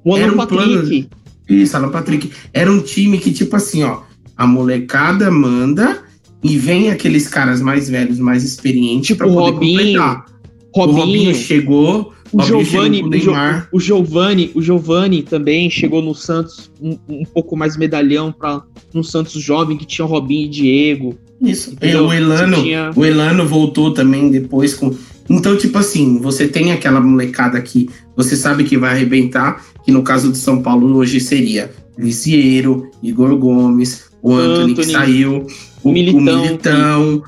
O 0.04 0.16
Alan 0.16 0.34
um 0.34 0.38
Patrick. 0.38 0.64
Plano... 0.64 1.10
Isso, 1.50 1.78
Alan 1.78 1.90
Patrick. 1.90 2.32
Era 2.54 2.72
um 2.72 2.82
time 2.82 3.18
que, 3.18 3.32
tipo 3.32 3.56
assim, 3.56 3.84
ó, 3.84 4.02
a 4.36 4.48
molecada 4.48 5.30
manda 5.32 6.04
e 6.44 6.58
vem 6.58 6.90
aqueles 6.90 7.28
caras 7.28 7.62
mais 7.62 7.90
velhos, 7.90 8.18
mais 8.18 8.44
experientes 8.44 9.08
Tipo 9.08 9.20
para 9.20 9.28
poder 9.28 9.52
Robinho, 9.52 9.78
completar. 9.78 10.26
Robinho, 10.74 10.98
O 10.98 11.02
Robinho 11.02 11.36
chegou, 11.36 12.14
o 12.32 12.42
Giovani, 12.42 13.04
o 13.04 13.10
Jo- 13.20 13.80
Giovani, 13.80 14.52
o 14.54 14.62
Giovani 14.62 15.24
também 15.24 15.70
chegou 15.70 16.02
no 16.02 16.14
Santos 16.14 16.72
um, 16.82 16.98
um 17.10 17.24
pouco 17.26 17.56
mais 17.58 17.76
medalhão 17.78 18.32
para 18.32 18.62
no 18.94 19.04
Santos 19.04 19.34
jovem 19.42 19.78
que 19.78 19.86
tinha 19.86 20.06
o 20.06 20.08
Robinho 20.08 20.46
e 20.46 20.50
Diego. 20.50 21.16
Isso. 21.42 21.72
entendeu? 21.72 22.06
o 22.08 22.14
Elano, 22.14 22.62
tinha- 22.62 22.92
o 22.96 23.06
Elano 23.06 23.48
voltou 23.48 23.94
também 23.94 24.30
depois 24.30 24.74
com. 24.74 24.94
Então, 25.30 25.56
tipo 25.58 25.78
assim, 25.78 26.20
você 26.20 26.48
tem 26.48 26.72
aquela 26.72 27.00
molecada 27.00 27.62
que 27.62 27.90
você 28.16 28.36
sabe 28.36 28.64
que 28.64 28.78
vai 28.78 28.92
arrebentar, 28.92 29.64
que 29.86 29.92
no 29.92 30.02
caso 30.04 30.30
do 30.32 30.36
São 30.38 30.62
Paulo 30.62 30.96
hoje 30.98 31.20
seria 31.20 31.72
Lisieiro, 31.98 32.90
Igor 33.04 33.36
Gomes, 33.38 34.06
o 34.22 34.34
Anthony, 34.34 34.74
que 34.74 34.82
Anthony, 34.82 34.92
saiu, 34.94 35.46
o, 35.84 35.90
o 35.90 35.92
Militão. 35.94 36.42
Militão. 36.42 37.24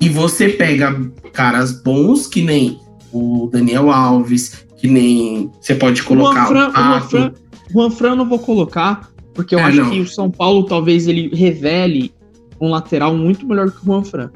E 0.00 0.08
você 0.08 0.48
pega 0.48 1.00
caras 1.32 1.72
bons 1.82 2.26
que 2.26 2.42
nem 2.42 2.78
o 3.12 3.48
Daniel 3.52 3.90
Alves, 3.90 4.64
que 4.76 4.86
nem 4.86 5.50
você 5.60 5.74
pode 5.74 6.02
colocar 6.02 6.46
Juan 6.48 6.48
Fran, 6.48 6.66
o 6.66 6.70
o 6.70 6.72
Pato. 6.72 7.08
Fran, 7.08 7.32
Juan 7.72 7.90
Fran 7.90 8.08
eu 8.10 8.16
não 8.16 8.28
vou 8.28 8.38
colocar, 8.38 9.08
porque 9.34 9.54
eu 9.54 9.58
É, 9.58 9.64
acho 9.64 9.76
não. 9.82 9.90
que 9.90 10.00
o 10.00 10.06
São 10.06 10.30
Paulo 10.30 10.64
talvez 10.64 11.06
ele 11.06 11.30
revele 11.34 12.12
um 12.60 12.70
lateral 12.70 13.14
muito 13.16 13.46
melhor 13.46 13.70
que 13.70 13.78
o 13.78 13.84
Juan 13.84 14.04
Fran. 14.04 14.30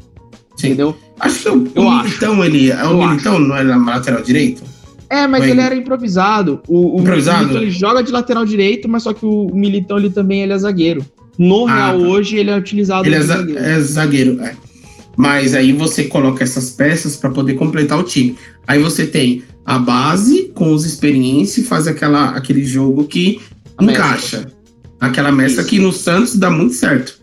Sim. 0.56 0.68
Entendeu? 0.68 0.96
Acho 1.18 1.42
que 1.42 1.48
o, 1.48 1.70
Eu 1.74 1.82
o 1.84 1.88
acho. 1.90 2.04
Militão, 2.04 2.44
ele. 2.44 2.70
é 2.70 2.84
O 2.86 2.90
Eu 2.90 3.08
Militão 3.08 3.38
não 3.38 3.56
era 3.56 3.76
lateral 3.76 4.22
direito? 4.22 4.62
É, 5.08 5.26
mas 5.26 5.42
Bem, 5.42 5.50
ele 5.50 5.60
era 5.60 5.74
improvisado. 5.74 6.60
O, 6.68 6.96
o 6.96 7.00
Improvisado? 7.00 7.40
Militão, 7.40 7.62
ele 7.62 7.70
joga 7.70 8.02
de 8.02 8.10
lateral 8.12 8.44
direito, 8.46 8.88
mas 8.88 9.02
só 9.02 9.12
que 9.12 9.26
o 9.26 9.50
Militão 9.54 9.98
ele 9.98 10.08
também 10.10 10.42
ele 10.42 10.52
é 10.52 10.58
zagueiro. 10.58 11.04
No 11.38 11.66
Ah, 11.66 11.74
Real 11.74 12.00
tá. 12.00 12.06
hoje 12.08 12.36
ele 12.36 12.50
é 12.50 12.56
utilizado 12.56 13.06
Ele 13.06 13.14
é, 13.16 13.20
zagueiro. 13.20 13.58
é 13.60 13.80
zagueiro, 13.80 14.40
é. 14.42 14.54
Mas 15.22 15.54
aí 15.54 15.72
você 15.72 16.02
coloca 16.02 16.42
essas 16.42 16.70
peças 16.70 17.14
para 17.14 17.30
poder 17.30 17.54
completar 17.54 17.96
o 17.96 18.02
time. 18.02 18.36
Aí 18.66 18.82
você 18.82 19.06
tem 19.06 19.44
a 19.64 19.78
base 19.78 20.50
com 20.52 20.74
os 20.74 20.84
experiência 20.84 21.60
e 21.60 21.64
faz 21.64 21.86
aquela, 21.86 22.30
aquele 22.30 22.64
jogo 22.64 23.04
que 23.04 23.40
A 23.78 23.84
encaixa. 23.84 24.50
Aquela 24.98 25.30
mescla 25.30 25.60
Isso. 25.60 25.70
que 25.70 25.78
no 25.78 25.92
Santos 25.92 26.34
dá 26.34 26.50
muito 26.50 26.74
certo. 26.74 27.20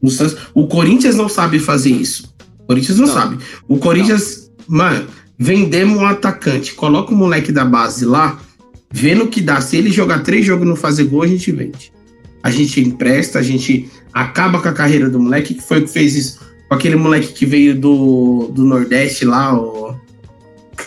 No 0.00 0.08
Santos, 0.08 0.38
o 0.54 0.66
Corinthians 0.66 1.16
não 1.16 1.28
sabe 1.28 1.58
fazer 1.58 1.90
isso. 1.90 2.34
O 2.60 2.68
Corinthians 2.68 2.98
não, 2.98 3.08
Não. 3.08 3.12
sabe. 3.14 3.38
O 3.68 3.76
Corinthians, 3.76 4.50
mano, 4.66 5.06
vendemos 5.38 5.98
um 5.98 6.06
atacante, 6.06 6.72
coloca 6.72 7.12
o 7.12 7.14
moleque 7.14 7.52
da 7.52 7.66
base 7.66 8.06
lá, 8.06 8.40
vendo 8.90 9.24
o 9.24 9.28
que 9.28 9.42
dá. 9.42 9.60
Se 9.60 9.76
ele 9.76 9.90
jogar 9.90 10.20
três 10.20 10.46
jogos 10.46 10.64
e 10.64 10.68
não 10.70 10.76
fazer 10.76 11.04
gol, 11.04 11.24
a 11.24 11.26
gente 11.26 11.52
vende. 11.52 11.92
A 12.42 12.50
gente 12.50 12.80
empresta, 12.80 13.38
a 13.38 13.42
gente 13.42 13.90
acaba 14.14 14.62
com 14.62 14.68
a 14.68 14.72
carreira 14.72 15.10
do 15.10 15.20
moleque, 15.20 15.52
que 15.52 15.62
foi 15.62 15.80
o 15.80 15.84
que 15.84 15.90
fez 15.90 16.16
isso 16.16 16.43
com 16.68 16.74
aquele 16.74 16.96
moleque 16.96 17.32
que 17.32 17.46
veio 17.46 17.78
do, 17.78 18.50
do 18.52 18.64
Nordeste 18.64 19.24
lá, 19.24 19.54
o... 19.58 19.94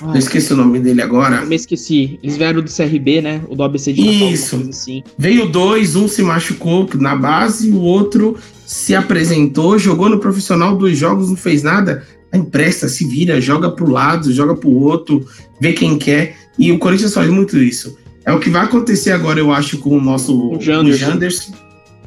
Ah, 0.01 0.11
eu 0.11 0.17
esqueci 0.17 0.53
o 0.53 0.57
nome 0.57 0.79
dele 0.79 1.01
agora. 1.01 1.37
eu 1.37 1.47
me 1.47 1.55
esqueci. 1.55 2.19
Eles 2.21 2.37
vieram 2.37 2.61
do 2.61 2.69
CRB, 2.71 3.21
né? 3.21 3.41
O 3.47 3.55
do 3.55 3.63
ABC 3.63 3.93
de 3.93 4.03
Natal, 4.03 4.29
Isso. 4.29 4.67
assim. 4.69 5.03
Veio 5.17 5.49
dois, 5.49 5.95
um 5.95 6.07
se 6.07 6.21
machucou 6.21 6.87
na 6.95 7.15
base, 7.15 7.71
o 7.71 7.79
outro 7.79 8.37
se 8.65 8.93
apresentou, 8.93 9.79
jogou 9.79 10.09
no 10.09 10.19
profissional 10.19 10.75
dois 10.77 10.97
jogos, 10.97 11.29
não 11.29 11.37
fez 11.37 11.63
nada. 11.63 12.05
Aí 12.31 12.39
Empresta, 12.39 12.87
se 12.89 13.07
vira, 13.07 13.39
joga 13.39 13.71
pro 13.71 13.89
lado, 13.89 14.31
joga 14.31 14.55
pro 14.55 14.69
outro, 14.69 15.25
vê 15.59 15.73
quem 15.73 15.97
quer. 15.97 16.35
E 16.59 16.71
o 16.71 16.77
Corinthians 16.77 17.13
faz 17.13 17.29
muito 17.29 17.57
isso. 17.57 17.97
É 18.25 18.33
o 18.33 18.39
que 18.39 18.49
vai 18.49 18.63
acontecer 18.65 19.11
agora, 19.11 19.39
eu 19.39 19.51
acho, 19.51 19.77
com 19.77 19.97
o 19.97 20.01
nosso 20.01 20.51
O 20.51 20.61
Janderson. 20.61 21.05
o 21.05 21.09
Janderson. 21.09 21.51
Eu 21.53 21.57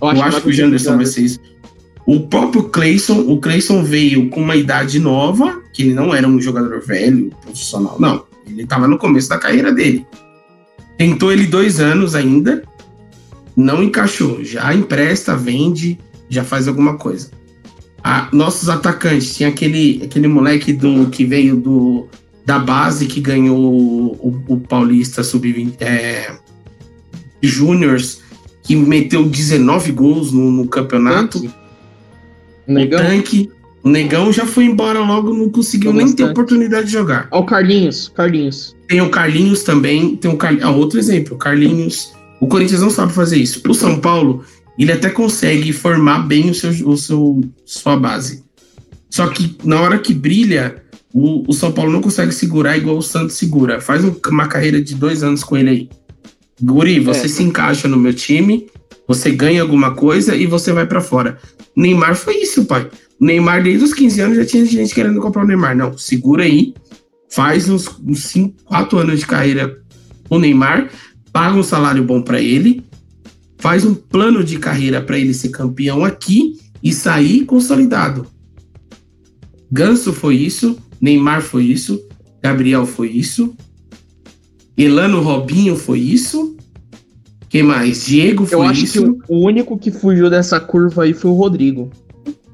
Eu 0.02 0.08
acho, 0.08 0.32
vai 0.32 0.40
que 0.42 0.48
o 0.48 0.52
Janderson 0.52 0.96
vai 0.96 1.06
ser 1.06 1.22
isso. 1.22 1.40
O 2.10 2.18
próprio 2.18 2.64
Clayson, 2.64 3.20
o 3.20 3.38
Clayson 3.38 3.84
veio 3.84 4.28
com 4.30 4.42
uma 4.42 4.56
idade 4.56 4.98
nova, 4.98 5.62
que 5.72 5.84
ele 5.84 5.94
não 5.94 6.12
era 6.12 6.26
um 6.26 6.40
jogador 6.40 6.80
velho, 6.80 7.30
profissional, 7.40 8.00
não. 8.00 8.24
Ele 8.48 8.64
estava 8.64 8.88
no 8.88 8.98
começo 8.98 9.28
da 9.28 9.38
carreira 9.38 9.72
dele. 9.72 10.04
Tentou 10.98 11.30
ele 11.30 11.46
dois 11.46 11.78
anos 11.78 12.16
ainda, 12.16 12.64
não 13.54 13.80
encaixou. 13.80 14.42
Já 14.42 14.74
empresta, 14.74 15.36
vende, 15.36 16.00
já 16.28 16.42
faz 16.42 16.66
alguma 16.66 16.96
coisa. 16.96 17.30
Ah, 18.02 18.28
nossos 18.32 18.68
atacantes, 18.68 19.36
tinha 19.36 19.48
aquele, 19.48 20.02
aquele 20.02 20.26
moleque 20.26 20.72
do 20.72 21.08
que 21.10 21.24
veio 21.24 21.54
do, 21.54 22.08
da 22.44 22.58
base 22.58 23.06
que 23.06 23.20
ganhou 23.20 23.56
o, 23.56 24.42
o 24.48 24.58
Paulista 24.58 25.22
Sub-20 25.22 25.74
é, 25.78 26.34
Júniors, 27.40 28.20
que 28.64 28.74
meteu 28.74 29.24
19 29.28 29.92
gols 29.92 30.32
no, 30.32 30.50
no 30.50 30.66
campeonato. 30.66 31.59
Tanque. 32.66 32.72
Negão. 32.74 33.00
O 33.00 33.02
tanque. 33.06 33.50
O 33.82 33.88
negão 33.88 34.30
já 34.32 34.44
foi 34.46 34.64
embora 34.64 34.98
logo, 35.00 35.32
não 35.32 35.48
conseguiu 35.48 35.90
nem 35.92 36.12
ter 36.12 36.24
oportunidade 36.24 36.86
de 36.88 36.92
jogar. 36.92 37.28
Ó, 37.30 37.40
o 37.40 37.46
Carlinhos. 37.46 38.12
Carlinhos. 38.14 38.76
Tem 38.86 39.00
o 39.00 39.08
Carlinhos 39.08 39.62
também, 39.62 40.16
tem 40.16 40.30
o 40.30 40.36
Car... 40.36 40.54
ah, 40.60 40.70
outro 40.70 40.98
exemplo, 40.98 41.34
o 41.34 41.38
Carlinhos. 41.38 42.12
O 42.40 42.46
Corinthians 42.46 42.82
não 42.82 42.90
sabe 42.90 43.12
fazer 43.14 43.38
isso. 43.38 43.62
O 43.66 43.72
São 43.74 43.98
Paulo, 43.98 44.44
ele 44.78 44.92
até 44.92 45.08
consegue 45.08 45.72
formar 45.72 46.20
bem 46.26 46.50
o 46.50 46.54
seu, 46.54 46.70
o 46.88 46.96
seu 46.96 47.40
sua 47.64 47.96
base. 47.96 48.44
Só 49.08 49.26
que 49.28 49.56
na 49.64 49.80
hora 49.80 49.98
que 49.98 50.12
brilha, 50.12 50.82
o, 51.12 51.48
o 51.48 51.52
São 51.54 51.72
Paulo 51.72 51.90
não 51.90 52.02
consegue 52.02 52.32
segurar 52.32 52.76
igual 52.76 52.98
o 52.98 53.02
Santos 53.02 53.36
segura. 53.36 53.80
Faz 53.80 54.04
um- 54.04 54.14
uma 54.28 54.46
carreira 54.46 54.78
de 54.80 54.94
dois 54.94 55.22
anos 55.22 55.42
com 55.42 55.56
ele 55.56 55.70
aí. 55.70 55.88
Guri, 56.62 57.00
você 57.00 57.24
É. 57.24 57.28
se 57.28 57.42
encaixa 57.42 57.88
no 57.88 57.96
meu 57.96 58.12
time, 58.12 58.66
você 59.08 59.30
ganha 59.30 59.62
alguma 59.62 59.94
coisa 59.94 60.36
e 60.36 60.46
você 60.46 60.70
vai 60.72 60.86
pra 60.86 61.00
fora. 61.00 61.38
Neymar 61.76 62.16
foi 62.16 62.36
isso, 62.42 62.64
pai. 62.64 62.88
Neymar, 63.20 63.62
desde 63.62 63.84
os 63.84 63.94
15 63.94 64.20
anos, 64.20 64.36
já 64.36 64.44
tinha 64.44 64.64
gente 64.64 64.94
querendo 64.94 65.20
comprar 65.20 65.44
o 65.44 65.46
Neymar. 65.46 65.76
Não, 65.76 65.96
segura 65.96 66.44
aí, 66.44 66.74
faz 67.30 67.68
uns 67.68 67.88
5, 68.14 68.64
4 68.64 68.98
anos 68.98 69.20
de 69.20 69.26
carreira 69.26 69.80
o 70.28 70.38
Neymar, 70.38 70.90
paga 71.32 71.56
um 71.56 71.62
salário 71.62 72.04
bom 72.04 72.22
pra 72.22 72.40
ele, 72.40 72.84
faz 73.58 73.84
um 73.84 73.94
plano 73.94 74.44
de 74.44 74.58
carreira 74.58 75.02
pra 75.02 75.18
ele 75.18 75.34
ser 75.34 75.48
campeão 75.48 76.04
aqui 76.04 76.58
e 76.82 76.92
sair 76.92 77.44
consolidado. 77.44 78.26
Ganso 79.70 80.12
foi 80.12 80.36
isso, 80.36 80.78
Neymar 81.00 81.42
foi 81.42 81.64
isso, 81.64 82.00
Gabriel 82.42 82.86
foi 82.86 83.10
isso, 83.10 83.54
Elano 84.76 85.20
Robinho 85.20 85.76
foi 85.76 85.98
isso. 85.98 86.56
Quem 87.50 87.64
mais? 87.64 88.06
Diego 88.06 88.46
foi 88.46 88.56
Eu 88.56 88.62
acho 88.62 88.84
isso. 88.84 89.14
que 89.14 89.22
o, 89.28 89.44
único 89.44 89.76
que 89.76 89.90
fugiu 89.90 90.30
dessa 90.30 90.58
curva 90.60 91.02
aí 91.02 91.12
foi 91.12 91.30
o 91.30 91.34
Rodrigo. 91.34 91.90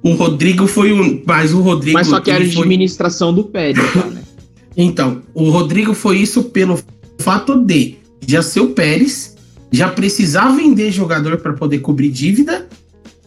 O 0.03 0.13
Rodrigo 0.15 0.67
foi 0.67 0.91
um. 0.93 1.23
Mas 1.27 1.53
o 1.53 1.61
Rodrigo. 1.61 1.99
Mas 1.99 2.07
só 2.07 2.19
que 2.19 2.31
era 2.31 2.45
foi- 2.47 2.63
administração 2.63 3.33
do 3.33 3.45
Pérez, 3.45 3.95
lá, 3.95 4.07
né? 4.07 4.23
Então, 4.79 5.23
o 5.33 5.49
Rodrigo 5.51 5.95
foi 5.95 6.19
isso 6.19 6.45
pelo 6.45 6.79
fato 7.19 7.63
de 7.65 7.97
já 8.27 8.43
ser 8.43 8.61
o 8.61 8.71
Pérez, 8.71 9.35
já 9.73 9.89
precisar 9.89 10.51
vender 10.51 10.91
jogador 10.91 11.39
para 11.39 11.55
poder 11.55 11.79
cobrir 11.79 12.11
dívida. 12.11 12.67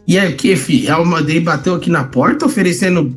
E 0.08 0.18
aí, 0.18 0.34
que, 0.34 0.56
fi? 0.56 0.78
Real 0.78 1.04
Madrid 1.06 1.44
bateu 1.44 1.74
aqui 1.76 1.90
na 1.90 2.04
porta 2.04 2.46
oferecendo 2.46 3.16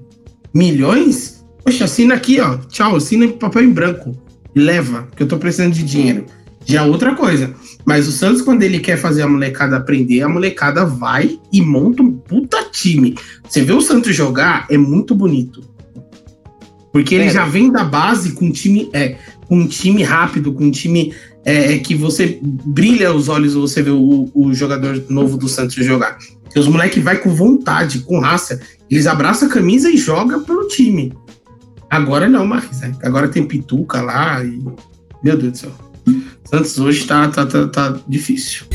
milhões? 0.54 1.42
Poxa, 1.64 1.84
assina 1.84 2.14
aqui, 2.14 2.40
ó. 2.40 2.56
Tchau, 2.68 2.96
assina 2.96 3.24
em 3.24 3.32
papel 3.32 3.64
em 3.64 3.70
branco. 3.70 4.16
Leva, 4.54 5.08
que 5.16 5.22
eu 5.22 5.28
tô 5.28 5.36
precisando 5.38 5.72
de 5.72 5.82
dinheiro. 5.82 6.24
Já 6.64 6.82
é 6.82 6.86
outra 6.86 7.14
coisa. 7.14 7.54
Mas 7.84 8.06
o 8.06 8.12
Santos, 8.12 8.42
quando 8.42 8.62
ele 8.62 8.78
quer 8.78 8.96
fazer 8.96 9.22
a 9.22 9.28
molecada 9.28 9.76
aprender, 9.76 10.22
a 10.22 10.28
molecada 10.28 10.84
vai 10.84 11.38
e 11.52 11.60
monta 11.60 12.02
um 12.02 12.12
puta 12.12 12.62
time. 12.70 13.16
Você 13.48 13.62
vê 13.62 13.72
o 13.72 13.80
Santos 13.80 14.14
jogar, 14.14 14.66
é 14.70 14.78
muito 14.78 15.14
bonito. 15.14 15.62
Porque 16.92 17.14
ele 17.14 17.24
É. 17.24 17.30
já 17.30 17.44
vem 17.46 17.72
da 17.72 17.82
base 17.84 18.32
com 18.32 18.46
um 18.46 18.52
time, 18.52 18.90
é, 18.92 19.16
com 19.46 19.56
um 19.60 19.66
time 19.66 20.02
rápido, 20.02 20.52
com 20.52 20.64
um 20.64 20.70
time 20.70 21.12
é, 21.44 21.74
é, 21.74 21.78
que 21.78 21.94
você 21.94 22.38
brilha 22.42 23.12
os 23.12 23.28
olhos 23.28 23.54
você 23.54 23.82
vê 23.82 23.90
o, 23.90 24.30
o 24.32 24.54
jogador 24.54 25.02
novo 25.08 25.36
do 25.36 25.48
Santos 25.48 25.74
jogar. 25.74 26.18
Porque 26.44 26.58
os 26.60 26.68
moleques 26.68 27.02
vai 27.02 27.16
com 27.16 27.30
vontade, 27.34 28.00
com 28.00 28.20
raça. 28.20 28.60
Eles 28.90 29.06
abraçam 29.06 29.48
a 29.48 29.50
camisa 29.50 29.90
e 29.90 29.96
jogam 29.96 30.44
pelo 30.44 30.68
time. 30.68 31.12
Agora 31.90 32.28
não, 32.28 32.46
Marques. 32.46 32.80
né? 32.80 32.92
Agora 33.02 33.26
tem 33.26 33.44
Pituca 33.44 34.00
lá 34.02 34.44
e. 34.44 34.62
Meu 35.24 35.36
Deus 35.36 35.52
do 35.52 35.58
céu. 35.58 35.72
Santos 36.52 36.78
hoje 36.78 37.06
tá, 37.06 37.28
tá, 37.28 37.46
tá, 37.46 37.66
tá 37.66 37.98
difícil. 38.06 38.66